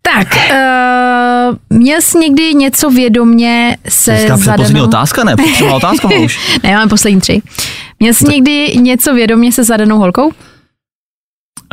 Tak, 0.02 0.28
uh, 0.52 1.78
měl 1.78 2.02
jsi 2.02 2.18
někdy 2.18 2.54
něco 2.54 2.90
vědomě 2.90 3.78
se 3.90 4.18
Říká 4.18 4.38
předposlední 4.38 4.66
zadanou... 4.66 4.88
otázka, 4.88 5.24
ne? 5.24 5.36
Předposlední 5.36 5.76
otázka 5.76 6.10
už. 6.26 6.60
Ne, 6.64 6.76
máme 6.76 6.90
poslední 6.90 7.22
tři. 7.22 7.42
Měl 8.00 8.14
jsi 8.14 8.26
někdy 8.26 8.78
něco 8.78 9.14
vědomě 9.14 9.52
se 9.52 9.64
zadanou 9.64 9.98
holkou? 10.00 10.32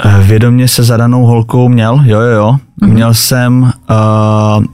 Eh, 0.05 0.23
Vědomě 0.23 0.69
se 0.69 0.83
zadanou 0.83 1.25
holkou 1.27 1.69
měl, 1.69 2.01
jo, 2.05 2.21
jo, 2.21 2.31
jo. 2.31 2.57
Mm-hmm. 2.83 2.93
Měl 2.93 3.15
jsem, 3.15 3.63
uh, 3.63 4.65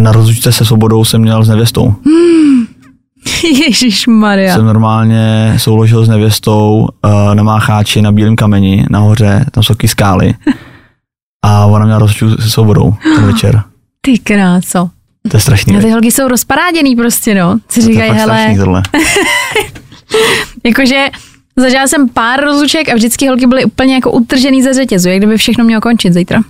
na 0.00 0.12
rozlučce 0.12 0.52
se 0.52 0.64
svobodou 0.64 1.04
jsem 1.04 1.20
měl 1.20 1.44
s 1.44 1.48
nevěstou. 1.48 1.94
Ježíš 3.66 4.06
Maria. 4.06 4.54
Jsem 4.54 4.64
normálně 4.66 5.54
souložil 5.56 6.04
s 6.04 6.08
nevěstou 6.08 6.88
uh, 7.04 7.34
na 7.34 7.42
Mácháči 7.42 8.02
na 8.02 8.12
Bílém 8.12 8.36
kameni, 8.36 8.86
nahoře, 8.90 9.44
tam 9.50 9.62
jsou 9.62 9.74
taky 9.74 9.88
skály. 9.88 10.34
A 11.44 11.66
ona 11.66 11.84
měla 11.84 11.98
rozlučku 11.98 12.42
se 12.42 12.50
svobodou 12.50 12.94
ten 13.16 13.26
večer. 13.32 13.62
Ty 14.00 14.18
kráco. 14.18 14.90
To 15.30 15.36
je 15.36 15.40
strašný. 15.40 15.74
No, 15.74 15.80
ty 15.80 15.90
holky 15.90 16.12
jsou 16.12 16.28
rozparáděný 16.28 16.96
prostě, 16.96 17.34
no. 17.34 17.58
To 17.74 17.80
je 17.80 17.86
říkají, 17.86 18.10
hele, 18.10 18.22
strašný 18.22 18.56
tohle. 18.56 18.82
jakože 20.64 21.06
zažila 21.56 21.86
jsem 21.86 22.08
pár 22.08 22.40
rozluček 22.44 22.88
a 22.88 22.94
vždycky 22.94 23.28
holky 23.28 23.46
byly 23.46 23.64
úplně 23.64 23.94
jako 23.94 24.10
utržený 24.10 24.62
ze 24.62 24.74
řetězu, 24.74 25.08
jak 25.08 25.18
kdyby 25.18 25.36
všechno 25.36 25.64
mělo 25.64 25.80
končit 25.80 26.12
zítra. 26.12 26.40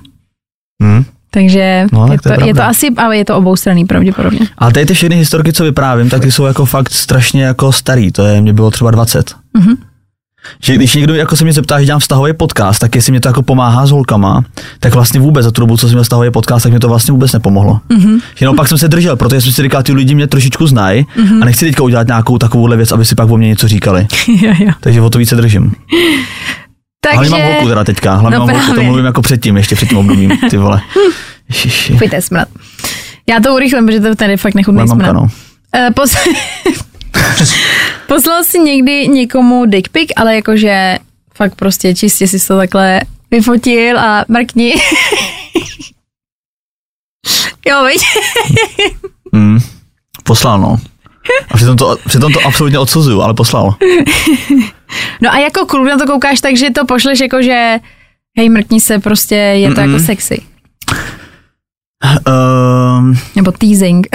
Hm. 0.83 1.05
Takže 1.31 1.87
No, 1.93 2.07
tak 2.09 2.13
je, 2.13 2.19
to 2.21 2.29
je 2.33 2.37
to, 2.39 2.45
je 2.47 2.53
to 2.53 2.57
pravda. 2.57 2.71
asi, 2.71 2.89
ale 2.97 3.17
je 3.17 3.25
to 3.25 3.37
oboustranný 3.37 3.85
pravděpodobně. 3.85 4.41
A 4.59 4.71
tady 4.71 4.87
ty 4.87 4.95
všechny 4.95 5.17
historky, 5.17 5.53
co 5.53 5.65
vyprávím, 5.65 6.11
tak 6.11 6.23
ty 6.23 6.33
jsou 6.33 6.45
jako 6.45 6.65
fakt 6.67 6.91
strašně 6.93 7.43
jako 7.45 7.73
starý. 7.73 8.13
To 8.13 8.27
je, 8.27 8.41
mě 8.41 8.53
bylo 8.53 8.71
třeba 8.71 8.91
20. 8.91 9.35
Mhm. 9.59 9.75
Že 10.63 10.75
když 10.75 10.95
někdo 10.95 11.15
jako 11.15 11.37
se 11.37 11.45
mě 11.45 11.53
zeptá, 11.53 11.81
že 11.81 11.87
dělám 11.87 12.01
vztahový 12.01 12.33
podcast, 12.33 12.81
tak 12.81 12.95
jestli 12.95 13.13
mě 13.13 13.21
to 13.21 13.29
jako 13.29 13.43
pomáhá 13.43 13.87
s 13.87 13.91
holkama, 13.91 14.45
tak 14.81 14.95
vlastně 14.95 15.21
vůbec 15.21 15.45
za 15.45 15.51
tu 15.51 15.61
dobu, 15.61 15.77
co 15.77 15.87
jsem 15.87 15.95
měl 15.95 16.03
vztahový 16.03 16.31
podcast, 16.31 16.63
tak 16.63 16.73
mě 16.73 16.81
to 16.81 16.89
vlastně 16.89 17.13
vůbec 17.13 17.33
nepomohlo. 17.33 17.81
Mm-hmm. 17.91 18.21
Že 18.35 18.45
naopak 18.45 18.69
jsem 18.69 18.79
se 18.79 18.89
držel, 18.89 19.17
protože 19.17 19.41
jsem 19.41 19.53
si 19.53 19.63
říkal, 19.63 19.83
ty 19.83 19.93
lidi 19.93 20.15
mě 20.15 20.27
trošičku 20.27 20.67
znají 20.67 21.07
mm-hmm. 21.17 21.43
a 21.43 21.45
nechci 21.45 21.67
teďka 21.67 21.83
udělat 21.83 22.07
nějakou 22.07 22.39
takovouhle 22.39 22.77
věc, 22.77 22.93
aby 22.93 23.05
si 23.05 23.15
pak 23.15 23.31
o 23.31 23.37
mě 23.37 23.49
něco 23.49 23.69
říkali. 23.69 24.07
jo, 24.29 24.55
jo. 24.59 24.73
Takže 24.81 25.01
o 25.01 25.11
to 25.11 25.19
více 25.19 25.37
držím. 25.37 25.73
Takže, 27.01 27.17
Hlavně 27.17 27.31
mám 27.31 27.53
holku 27.53 27.69
teda 27.69 27.85
teďka, 27.85 28.15
hlavně 28.15 28.39
No 28.39 28.47
mám 28.47 28.57
holku, 28.57 28.75
to 28.75 28.83
mluvím 28.83 29.05
jako 29.05 29.23
předtím, 29.23 29.57
ještě 29.57 29.77
před 29.77 29.89
tím 29.89 29.99
obdobím, 29.99 30.33
ty 30.51 30.57
vole. 30.57 30.81
Ježiši. 31.49 31.95
Pojďte 31.95 32.23
smrat. 32.23 32.49
Já 33.29 33.41
to 33.41 33.55
urychlím, 33.55 33.87
protože 33.87 34.01
to 34.01 34.15
tady 34.15 34.37
fakt 34.37 34.55
nechutný 34.55 34.89
smrad. 34.89 35.13
no. 35.13 35.29
Eh, 35.75 35.91
pos... 35.95 36.17
Poslal 38.07 38.45
jsi 38.45 38.59
někdy 38.59 39.09
někomu 39.09 39.67
dick 39.67 39.89
pic, 39.89 40.11
ale 40.17 40.35
jakože 40.35 40.99
fakt 41.35 41.55
prostě 41.55 41.95
čistě 41.95 42.29
si 42.29 42.47
to 42.47 42.57
takhle 42.57 43.01
vyfotil 43.31 43.99
a 43.99 44.25
mrkni. 44.29 44.75
jo, 47.67 47.83
veď? 47.85 48.01
Mm, 49.33 49.59
poslal, 50.25 50.61
no. 50.61 50.77
A 51.51 51.57
přitom 51.57 51.77
to, 51.77 51.97
přitom 52.07 52.33
to 52.33 52.41
absolutně 52.47 52.79
odsuzuju, 52.79 53.21
ale 53.23 53.35
poslal. 53.35 53.75
No 55.23 55.33
a 55.33 55.39
jako 55.39 55.67
kluk 55.67 55.89
na 55.89 55.99
to 55.99 56.07
koukáš 56.07 56.41
tak, 56.41 56.57
že 56.57 56.71
to 56.71 56.85
pošleš 56.87 57.21
jako, 57.21 57.43
že 57.43 57.79
hej, 58.39 58.49
mrkni 58.49 58.81
se, 58.81 58.99
prostě 58.99 59.35
je 59.35 59.69
to 59.69 59.81
Mm-mm. 59.81 59.93
jako 59.93 60.05
sexy. 60.05 60.43
Um, 62.27 63.19
Nebo 63.37 63.53
teasing. 63.53 64.07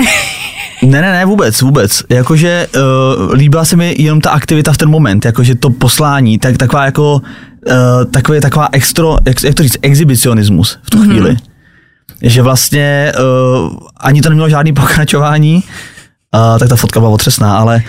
Ne, 0.82 1.02
ne, 1.02 1.12
ne, 1.12 1.26
vůbec, 1.26 1.62
vůbec. 1.62 2.04
Jakože 2.10 2.68
uh, 2.76 3.34
líbila 3.34 3.66
se 3.66 3.76
mi 3.76 3.96
jenom 3.98 4.22
ta 4.22 4.30
aktivita 4.30 4.74
v 4.74 4.78
ten 4.78 4.90
moment, 4.90 5.26
jakože 5.26 5.56
to 5.56 5.70
poslání, 5.70 6.40
tak 6.40 6.58
taková 6.58 6.86
jako, 6.86 7.14
uh, 7.14 8.12
takový, 8.12 8.40
taková 8.40 8.70
extra, 8.72 9.06
jak, 9.26 9.44
jak 9.44 9.56
to 9.56 9.64
říct, 9.64 9.78
exhibicionismus 9.82 10.80
v 10.84 10.90
tu 10.90 10.98
mm-hmm. 10.98 11.10
chvíli. 11.10 11.38
Že 12.22 12.42
vlastně 12.42 13.14
uh, 13.20 13.78
ani 13.98 14.22
to 14.22 14.30
nemělo 14.30 14.50
žádný 14.50 14.74
pokračování, 14.82 15.56
uh, 15.56 16.60
tak 16.60 16.70
ta 16.70 16.76
fotka 16.76 17.00
byla 17.00 17.12
otřesná, 17.12 17.58
ale, 17.58 17.82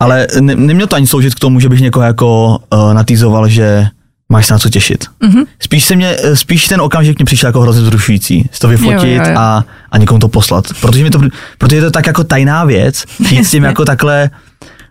ale 0.00 0.26
ne, 0.40 0.54
nemělo 0.54 0.86
to 0.86 0.96
ani 0.96 1.06
sloužit 1.06 1.34
k 1.34 1.40
tomu, 1.40 1.60
že 1.60 1.68
bych 1.68 1.80
někoho 1.80 2.04
jako 2.04 2.58
uh, 2.72 2.94
natýzoval, 2.94 3.48
že 3.48 3.88
máš 4.32 4.46
se 4.46 4.52
na 4.52 4.58
co 4.58 4.70
těšit. 4.70 5.04
Mm-hmm. 5.22 5.46
Spíš, 5.60 5.84
se 5.84 5.96
mě, 5.96 6.16
spíš 6.34 6.66
ten 6.66 6.80
okamžik 6.80 7.18
mě 7.18 7.24
přišel 7.24 7.48
jako 7.48 7.60
hrozně 7.60 7.82
vzrušující. 7.82 8.48
Si 8.52 8.60
to 8.60 8.68
vyfotit 8.68 9.10
Jo, 9.10 9.22
jo, 9.24 9.30
jo. 9.30 9.38
A, 9.38 9.64
a 9.90 9.98
někomu 9.98 10.20
to 10.20 10.28
poslat. 10.28 10.64
Protože, 10.80 11.04
mi 11.04 11.10
to, 11.10 11.20
protože 11.58 11.76
je 11.76 11.82
to 11.82 11.90
tak 11.90 12.06
jako 12.06 12.24
tajná 12.24 12.64
věc, 12.64 13.04
jít 13.30 13.44
s 13.44 13.50
tím 13.50 13.64
jako 13.64 13.84
takhle 13.84 14.30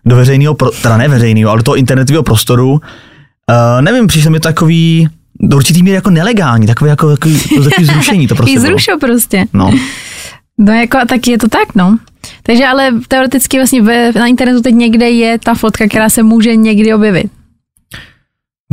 do 0.05 0.15
veřejného, 0.15 0.55
teda 0.81 0.97
ne 0.97 1.07
veřejného, 1.07 1.51
ale 1.51 1.59
do 1.59 1.63
toho 1.63 1.75
internetového 1.75 2.23
prostoru. 2.23 2.71
Uh, 2.71 3.81
nevím, 3.81 4.07
přišlo 4.07 4.31
mi 4.31 4.39
to 4.39 4.47
takový, 4.47 5.09
do 5.39 5.57
určitý 5.57 5.83
míry 5.83 5.95
jako 5.95 6.09
nelegální, 6.09 6.67
takový 6.67 6.89
jako 6.89 7.17
to 7.17 7.63
takový 7.63 7.85
zrušení 7.85 8.27
to 8.27 8.35
prostě 8.35 8.59
zrušil 8.59 8.97
prostě. 8.99 9.45
No. 9.53 9.71
No 10.57 10.73
jako, 10.73 10.97
tak 11.07 11.27
je 11.27 11.37
to 11.37 11.47
tak, 11.47 11.75
no. 11.75 11.97
Takže 12.43 12.65
ale 12.65 12.91
teoreticky 13.07 13.57
vlastně 13.57 13.81
ve, 13.81 14.11
na 14.11 14.27
internetu 14.27 14.61
teď 14.61 14.75
někde 14.75 15.09
je 15.09 15.39
ta 15.39 15.53
fotka, 15.53 15.87
která 15.87 16.09
se 16.09 16.23
může 16.23 16.55
někdy 16.55 16.93
objevit. 16.93 17.31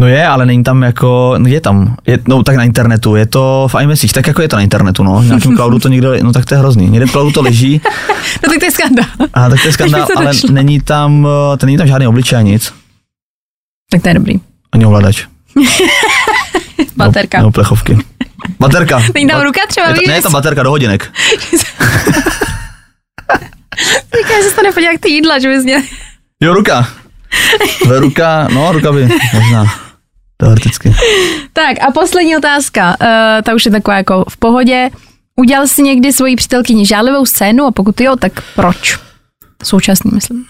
No 0.01 0.07
je, 0.07 0.27
ale 0.27 0.47
není 0.47 0.65
tam 0.65 0.83
jako, 0.83 1.39
je 1.47 1.61
tam, 1.61 1.97
je, 2.07 2.19
no 2.29 2.43
tak 2.43 2.57
na 2.57 2.65
internetu, 2.65 3.17
je 3.17 3.27
to 3.27 3.69
v 3.71 3.81
iMessage, 3.83 4.13
tak 4.13 4.27
jako 4.27 4.43
je 4.43 4.49
to 4.49 4.57
na 4.57 4.63
internetu, 4.63 5.03
no. 5.03 5.21
V 5.21 5.25
nějakém 5.27 5.57
cloudu 5.57 5.79
to 5.79 5.89
někde, 5.89 6.09
no 6.23 6.33
tak 6.33 6.45
to 6.45 6.55
je 6.55 6.59
hrozný. 6.59 6.89
Někde 6.91 7.07
v 7.07 7.11
cloudu 7.11 7.33
to 7.33 7.43
leží, 7.43 7.81
No 8.43 8.51
tak 8.53 8.59
to 8.59 8.65
je 8.65 8.71
skandál. 8.71 9.07
a 9.35 9.49
tak 9.49 9.61
to 9.63 9.69
je 9.69 9.73
skandál, 9.73 10.07
to 10.07 10.19
ale 10.19 10.27
došlo. 10.27 10.51
není 10.53 10.81
tam, 10.81 11.29
eh, 11.53 11.57
to 11.57 11.67
není 11.67 11.79
tam 11.79 11.87
žádný 11.87 12.07
obličej, 12.07 12.45
nic, 12.45 12.73
Tak 13.91 14.03
to 14.03 14.09
je 14.09 14.15
dobrý. 14.15 14.35
ani 14.73 14.85
ovladač. 14.87 15.25
Baterka. 16.97 17.39
No, 17.39 17.45
no 17.45 17.53
plechovky. 17.53 17.99
Baterka. 18.61 19.03
Není 19.15 19.29
tam 19.29 19.43
ruka 19.43 19.61
třeba, 19.69 19.87
je 19.89 19.95
víš? 19.95 20.07
Ne, 20.09 20.15
je 20.15 20.23
tam 20.23 20.33
baterka 20.33 20.63
do 20.63 20.71
hodinek. 20.71 21.11
Říká, 24.17 24.35
že 24.43 24.49
se 24.49 24.55
to 24.57 24.63
nepodívá 24.63 24.93
jak 24.93 25.01
ty 25.01 25.09
jídla, 25.11 25.39
že 25.39 25.49
bys 25.49 25.65
měl... 25.65 25.81
Jo, 26.43 26.55
ruka. 26.55 26.89
Tvoje 27.83 28.01
ruka, 28.01 28.49
no, 28.55 28.73
ruka 28.73 28.93
by, 28.93 29.09
možná. 29.35 29.75
Teoreticky. 30.45 30.95
Tak 31.53 31.77
a 31.89 31.93
poslední 31.93 32.37
otázka, 32.37 32.97
uh, 33.01 33.43
ta 33.43 33.55
už 33.55 33.65
je 33.65 33.71
taková 33.71 33.97
jako 33.97 34.25
v 34.29 34.37
pohodě. 34.37 34.91
Udělal 35.41 35.67
jsi 35.67 35.83
někdy 35.83 36.13
svoji 36.13 36.37
přítelkyni 36.37 36.87
žádlivou 36.87 37.27
scénu 37.27 37.65
a 37.65 37.71
pokud 37.71 38.01
jo, 38.01 38.17
tak 38.17 38.33
proč? 38.55 38.99
Současný, 39.63 40.11
myslím. 40.15 40.45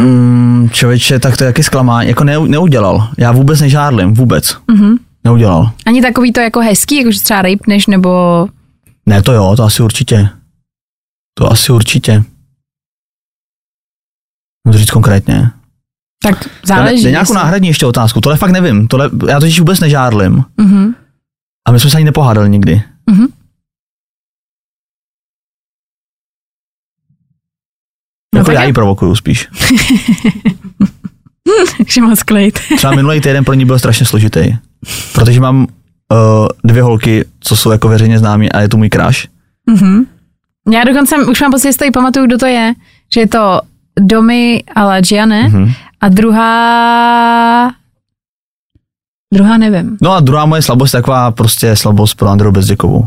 Mm, 0.00 0.70
člověče, 0.72 1.18
tak 1.18 1.36
to 1.36 1.44
je 1.44 1.46
jaký 1.46 1.62
zklamání. 1.62 2.08
Jako 2.08 2.24
ne, 2.24 2.38
neudělal. 2.38 3.08
Já 3.18 3.32
vůbec 3.32 3.60
nežádlím, 3.60 4.14
vůbec. 4.14 4.56
Mhm. 4.70 4.96
Neudělal. 5.24 5.70
Ani 5.86 6.02
takový 6.02 6.32
to 6.32 6.40
jako 6.40 6.60
hezký, 6.60 6.96
jako 6.96 7.10
že 7.10 7.20
třeba 7.20 7.42
rejpneš, 7.42 7.86
nebo 7.86 8.48
Ne, 9.06 9.22
to 9.22 9.32
jo, 9.32 9.56
to 9.56 9.64
asi 9.64 9.82
určitě. 9.82 10.28
To 11.38 11.52
asi 11.52 11.72
určitě. 11.72 12.24
Můžu 14.66 14.78
říct 14.78 14.90
konkrétně. 14.90 15.50
Tak 16.22 16.48
Záleží. 16.66 17.02
Jde 17.04 17.10
nějakou 17.10 17.34
náhradní 17.34 17.68
ještě 17.68 17.86
otázku, 17.86 18.20
tohle 18.20 18.36
fakt 18.36 18.50
nevím. 18.50 18.88
Tohle, 18.88 19.10
já 19.28 19.40
totiž 19.40 19.58
vůbec 19.58 19.80
nežádlím. 19.80 20.44
Mhm. 20.56 20.94
A 21.68 21.72
my 21.72 21.80
jsme 21.80 21.90
se 21.90 21.96
ani 21.96 22.04
nepohádali 22.04 22.50
nikdy. 22.50 22.82
Mhm. 23.10 23.26
No 28.34 28.40
Jako 28.40 28.50
já 28.50 28.64
ji 28.64 28.72
provokuju 28.72 29.16
spíš. 29.16 29.48
Takže 31.76 32.00
moc 32.00 32.22
klid. 32.22 32.58
Třeba 32.76 32.94
minulý 32.94 33.20
týden 33.20 33.44
pro 33.44 33.54
ní 33.54 33.64
byl 33.64 33.78
strašně 33.78 34.06
složitý. 34.06 34.56
Protože 35.12 35.40
mám 35.40 35.60
uh, 35.62 35.66
dvě 36.64 36.82
holky, 36.82 37.24
co 37.40 37.56
jsou 37.56 37.70
jako 37.70 37.88
veřejně 37.88 38.18
známí 38.18 38.52
a 38.52 38.60
je 38.60 38.68
to 38.68 38.76
můj 38.76 38.88
crush. 38.88 39.26
Mhm. 39.66 40.04
Já 40.72 40.84
dokonce 40.84 41.16
už 41.26 41.40
mám 41.40 41.50
pocit, 41.50 41.72
že 41.72 41.90
pamatuju, 41.92 42.26
kdo 42.26 42.38
to 42.38 42.46
je. 42.46 42.74
Že 43.14 43.20
je 43.20 43.28
to 43.28 43.60
Domy 44.00 44.64
a 44.74 45.00
Gianne 45.00 45.48
Mhm. 45.48 45.72
A 46.00 46.08
druhá... 46.08 47.70
Druhá 49.34 49.56
nevím. 49.56 49.96
No 50.02 50.12
a 50.12 50.20
druhá 50.20 50.46
moje 50.46 50.62
slabost 50.62 50.94
je 50.94 50.98
taková 50.98 51.30
prostě 51.30 51.76
slabost 51.76 52.14
pro 52.14 52.28
Andreu 52.28 52.52
Bezděkovou. 52.52 53.06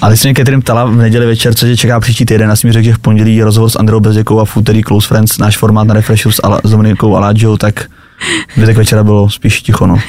Ale 0.00 0.16
se 0.16 0.28
mě 0.28 0.34
Catherine 0.34 0.62
ptala 0.62 0.84
v 0.84 0.96
neděli 0.96 1.26
večer, 1.26 1.54
co 1.54 1.66
tě 1.66 1.76
čeká 1.76 2.00
příští 2.00 2.26
týden, 2.26 2.50
já 2.50 2.56
jsem 2.56 2.68
jí 2.68 2.72
řekl, 2.72 2.84
že 2.84 2.94
v 2.94 2.98
pondělí 2.98 3.36
je 3.36 3.44
rozhovor 3.44 3.70
s 3.70 3.76
Andreou 3.76 4.00
Bezděkovou 4.00 4.40
a 4.40 4.44
v 4.44 4.56
úterý 4.56 4.82
Close 4.82 5.08
Friends, 5.08 5.38
náš 5.38 5.56
formát 5.56 5.86
na 5.86 5.94
Refreshu 5.94 6.30
s, 6.30 6.40
Ala, 6.44 6.60
s 6.64 6.70
Dominikou 6.70 7.16
Aladžou, 7.16 7.56
tak 7.56 7.90
zbytek 8.56 8.76
večera 8.76 9.04
bylo 9.04 9.30
spíš 9.30 9.62
ticho, 9.62 9.86
no. 9.86 9.96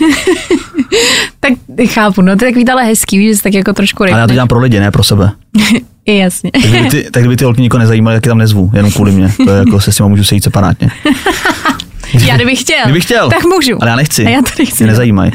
Tak 1.40 1.54
chápu, 1.90 2.22
no 2.22 2.36
to 2.36 2.46
je 2.46 2.52
takový 2.52 2.68
ale 2.68 2.84
hezký, 2.84 3.18
víš, 3.18 3.38
že 3.38 3.44
tak 3.44 3.54
jako 3.54 3.74
trošku 3.74 4.04
Ale 4.04 4.20
já 4.20 4.28
to 4.28 4.34
dělám 4.34 4.48
pro 4.48 4.60
lidi, 4.60 4.80
ne 4.80 4.92
pro 4.92 5.04
sebe. 5.04 5.32
Jasně. 6.14 6.52
Tak 6.52 6.72
kdyby 6.72 6.90
ty, 6.90 7.12
tak 7.12 7.24
kdyby 7.24 7.38
ty 7.38 7.44
holky 7.44 7.62
nikoho 7.62 7.80
nezajímaly, 7.80 8.16
tak 8.16 8.26
je 8.26 8.30
tam 8.30 8.38
nezvu, 8.38 8.72
jenom 8.74 8.92
kvůli 8.92 9.12
mě. 9.12 9.34
To 9.46 9.52
je 9.52 9.58
jako 9.58 9.80
se 9.80 9.92
s 9.92 10.00
nimi 10.00 10.10
můžu 10.10 10.24
sejít 10.24 10.44
separátně. 10.44 10.90
Já 12.28 12.36
kdybych 12.36 12.62
chtěl. 12.62 12.84
Kdybych 12.84 13.04
chtěl. 13.04 13.30
Tak 13.30 13.44
můžu. 13.44 13.78
Ale 13.82 13.90
já 13.90 13.96
nechci. 13.96 14.26
A 14.26 14.30
já 14.30 14.42
to 14.42 14.50
nechci. 14.60 14.84
Mě 14.84 14.92
nezajímají. 14.92 15.32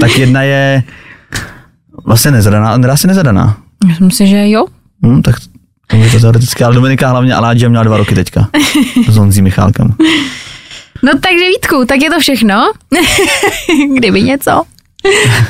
tak 0.00 0.18
jedna 0.18 0.42
je 0.42 0.82
vlastně 2.04 2.30
nezadaná, 2.30 2.76
nedá 2.76 2.96
se 2.96 3.06
nezadaná. 3.06 3.56
Myslím 3.86 4.10
si, 4.10 4.26
že 4.26 4.50
jo. 4.50 4.64
Hm, 5.06 5.22
tak 5.22 5.36
to 5.86 5.96
je 5.96 6.10
to 6.10 6.20
teoreticky, 6.20 6.64
ale 6.64 6.74
Dominika 6.74 7.08
hlavně 7.08 7.34
Aládžia 7.34 7.68
měla 7.68 7.84
dva 7.84 7.96
roky 7.96 8.14
teďka. 8.14 8.48
S 9.08 9.16
Honzí 9.16 9.42
Michálkem. 9.42 9.94
No 11.02 11.12
takže 11.12 11.48
Vítku, 11.48 11.84
tak 11.86 12.02
je 12.02 12.10
to 12.10 12.20
všechno. 12.20 12.72
Kdyby 13.98 14.22
něco. 14.22 14.62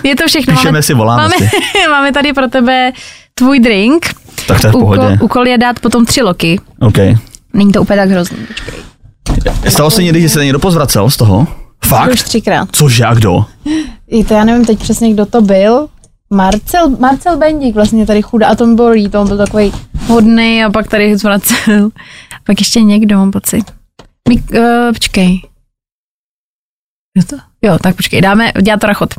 Je 0.03 0.17
to 0.17 0.27
všechno. 0.27 0.55
Píšeme 0.55 0.83
si, 0.83 0.95
voláme 0.95 1.23
máme, 1.23 1.37
si. 1.37 1.49
máme 1.91 2.13
tady 2.13 2.33
pro 2.33 2.49
tebe 2.49 2.93
tvůj 3.35 3.61
drink. 3.61 4.15
Tak 4.47 4.61
to 4.61 4.67
je 4.67 4.73
v 4.73 4.77
Úkol, 4.77 4.97
pohodě. 4.97 5.19
úkol 5.23 5.47
je 5.49 5.59
dát 5.59 5.81
potom 5.81 6.07
tři 6.07 6.23
loky. 6.23 6.61
OK. 6.81 6.97
Není 7.53 7.73
to 7.73 7.83
úplně 7.83 7.97
tak 7.99 8.11
hrozný. 8.11 8.39
Počkej. 8.47 9.71
Stalo 9.71 9.91
se 9.91 10.03
někdy, 10.03 10.21
že 10.21 10.29
se 10.29 10.45
někdo 10.45 10.59
pozvracel 10.59 11.11
z 11.11 11.17
toho? 11.17 11.47
Už 11.85 11.89
Fakt? 11.89 12.23
třikrát. 12.23 12.69
Cože 12.73 13.05
a 13.05 13.15
kdo? 13.15 13.45
I 14.09 14.25
to 14.25 14.35
já 14.35 14.45
nevím 14.45 14.65
teď 14.67 14.79
přesně, 14.79 15.13
kdo 15.13 15.27
to 15.27 15.41
byl. 15.43 15.89
Marcel, 16.31 16.89
Marcel 16.91 17.37
Bendík 17.37 17.75
vlastně 17.75 18.07
tady 18.07 18.23
chudá 18.23 18.49
a 18.49 18.55
to 18.55 18.67
mi 18.67 18.75
bylo 18.75 18.89
líto, 18.91 19.21
on 19.21 19.29
byl 19.29 19.37
takový 19.37 19.73
hodný 20.07 20.65
a 20.65 20.71
pak 20.71 20.89
tady 20.89 21.17
zvracel. 21.19 21.89
Pak 22.47 22.61
ještě 22.61 22.81
někdo, 22.83 23.17
mám 23.17 23.31
pocit. 23.31 23.65
Mik, 24.29 24.43
uh, 24.53 24.93
počkej. 24.93 25.41
Kdo 27.19 27.27
to? 27.27 27.37
Jo, 27.63 27.79
tak 27.83 27.97
počkej, 27.97 28.21
dáme, 28.21 28.53
dělat 28.63 28.81
to 28.81 28.87
rachot. 28.87 29.15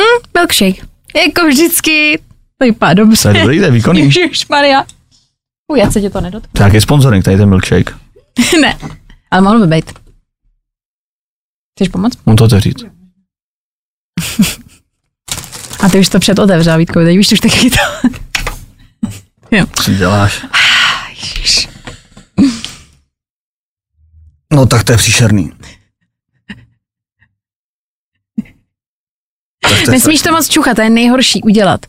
Hm, 0.00 0.21
milkshake. 0.34 0.86
Jako 1.16 1.46
vždycky. 1.46 2.18
To 2.58 2.64
vypadá 2.64 2.94
To 2.94 3.00
dobře. 3.04 3.28
je 3.28 3.40
dobrý, 3.40 3.58
to 3.58 3.64
je 3.64 3.70
výkonný. 3.70 4.00
Ježiš 4.14 4.48
Maria. 4.48 4.84
Uj, 5.72 5.78
já 5.78 5.90
se 5.90 6.00
tě 6.00 6.10
to 6.10 6.20
nedotkne. 6.20 6.68
To 6.70 6.74
je 6.74 6.80
sponsoring, 6.80 7.24
tady 7.24 7.36
ten 7.36 7.48
milkshake. 7.48 7.96
ne, 8.60 8.78
ale 9.30 9.42
mohl 9.42 9.60
by 9.60 9.66
být. 9.66 9.92
Chceš 11.76 11.88
pomoct? 11.88 12.18
Můžu 12.26 12.36
to 12.36 12.44
otevřít. 12.44 12.84
A 15.80 15.88
ty 15.88 15.98
už 16.00 16.08
to 16.08 16.18
před 16.20 16.38
otevřela, 16.38 16.76
Vítko, 16.76 17.00
teď 17.04 17.16
víš, 17.16 17.32
už 17.32 17.40
taky 17.40 17.70
to. 17.70 17.76
jo. 19.50 19.66
Co 19.82 19.92
děláš? 19.94 20.46
No 24.52 24.66
tak 24.66 24.84
to 24.84 24.92
je 24.92 24.98
příšerný. 24.98 25.52
Tak 29.62 29.71
to 29.84 29.90
je 29.90 29.96
Nesmíš 29.96 30.22
to 30.22 30.32
moc 30.32 30.48
čuchat, 30.48 30.76
to 30.76 30.82
je 30.82 30.90
nejhorší 30.90 31.42
udělat. 31.42 31.86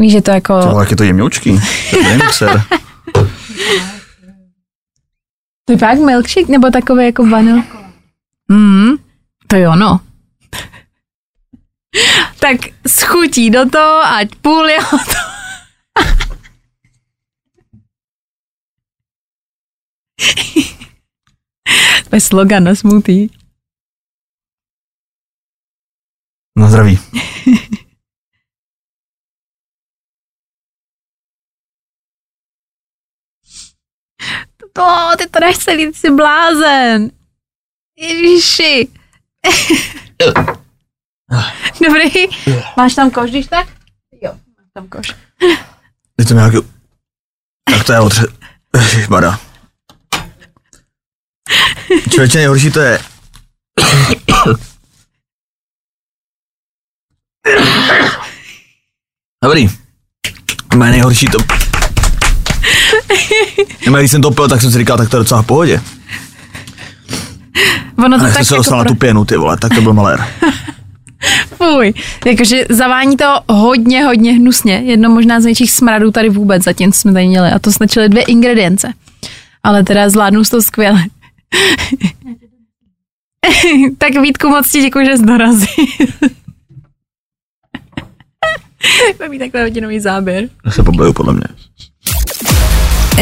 Víš, 0.00 0.12
že 0.12 0.22
to 0.22 0.30
jako... 0.30 0.62
To, 0.62 0.80
jak 0.80 0.90
je 0.90 0.96
to 0.96 1.04
jemňoučký. 1.04 1.60
To 1.90 2.08
je 2.08 2.16
mixer. 2.16 2.62
To 5.64 5.72
je 5.72 5.96
milkshake, 5.96 6.48
nebo 6.48 6.70
takové 6.70 7.04
jako 7.04 7.26
vanil? 7.26 7.62
Mm, 8.48 8.96
to 9.46 9.56
jo, 9.56 9.76
no. 9.76 10.00
tak 12.40 12.56
schutí 12.88 13.50
do 13.50 13.70
toho, 13.70 14.04
ať 14.04 14.28
půl 14.34 14.68
je 14.68 14.78
to. 14.90 14.94
to 22.10 22.16
je 22.16 22.20
slogan 22.20 22.64
na 22.64 22.74
smutý. 22.74 23.28
Na 26.58 26.68
zdraví. 26.68 26.98
To, 34.72 35.16
ty 35.18 35.26
to 35.26 35.40
dáš 35.40 35.58
celý, 35.58 35.86
ty 35.86 35.98
jsi 35.98 36.10
blázen. 36.10 37.10
Ježiši. 37.98 38.88
Dobrý. 41.84 42.26
Máš 42.76 42.94
tam 42.94 43.10
koš, 43.10 43.30
když 43.30 43.46
tak? 43.46 43.68
Jo, 44.22 44.32
máš 44.32 44.66
tam 44.74 44.88
koš. 44.88 45.14
Je 46.18 46.24
to 46.24 46.34
nějaký... 46.34 46.56
Tak 47.64 47.86
to 47.86 47.92
je 47.92 48.00
otře... 48.00 48.26
Ježišmarja. 48.76 49.40
Člověče, 52.10 52.38
nejhorší 52.38 52.70
to 52.70 52.80
je... 52.80 52.98
Dobrý. 59.44 59.68
Moje 60.76 60.90
nejhorší 60.90 61.26
to... 61.26 61.38
Nebo 63.84 63.96
když 63.96 64.10
jsem 64.10 64.22
to 64.22 64.30
pil, 64.30 64.48
tak 64.48 64.60
jsem 64.60 64.70
si 64.70 64.78
říkal, 64.78 64.96
tak 64.96 65.08
to 65.08 65.16
je 65.16 65.18
docela 65.18 65.42
v 65.42 65.46
pohodě. 65.46 65.80
Ono 68.04 68.18
to 68.18 68.24
tak 68.24 68.34
jsem 68.34 68.44
se 68.44 68.54
jako 68.54 68.60
dostal 68.60 68.78
na 68.78 68.84
pro... 68.84 68.92
tu 68.92 68.98
pěnu, 68.98 69.24
ty 69.24 69.36
vole, 69.36 69.56
tak 69.56 69.74
to 69.74 69.80
byl 69.80 69.92
malér. 69.92 70.26
Fuj. 71.56 71.94
Jakože 72.26 72.64
zavání 72.70 73.16
to 73.16 73.40
hodně, 73.48 74.04
hodně 74.04 74.32
hnusně. 74.32 74.74
Jedno 74.74 75.10
možná 75.10 75.40
z 75.40 75.44
největších 75.44 75.70
smradů 75.70 76.10
tady 76.10 76.28
vůbec, 76.28 76.62
zatím 76.62 76.92
jsme 76.92 77.12
tady 77.12 77.26
měli. 77.26 77.50
A 77.50 77.58
to 77.58 77.72
stačily 77.72 78.08
dvě 78.08 78.22
ingredience. 78.22 78.92
Ale 79.62 79.84
teda 79.84 80.10
zvládnu 80.10 80.42
to 80.50 80.62
skvěle. 80.62 81.04
tak 83.98 84.22
Vítku, 84.22 84.48
moc 84.48 84.70
ti 84.70 84.80
děkuji, 84.80 85.06
že 85.06 85.16
jsi 85.16 85.26
dorazil. 85.26 85.66
Bude 89.16 89.28
mít 89.28 89.38
takhle 89.38 89.62
hodinový 89.62 90.00
záběr. 90.00 90.44
Já 90.64 90.70
se 90.70 90.82
pobiju 90.82 91.12
podle 91.12 91.32
mě. 91.32 91.44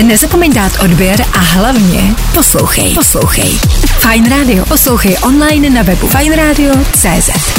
Nezapomeň 0.02 0.52
dát 0.52 0.72
odběr 0.84 1.22
a 1.32 1.38
hlavně 1.38 2.14
poslouchej. 2.34 2.94
Poslouchej. 2.94 3.50
Fine 3.98 4.28
Radio. 4.28 4.64
Poslouchej 4.66 5.16
online 5.22 5.70
na 5.70 5.82
webu 5.82 6.06
fajnradio.cz. 6.06 7.55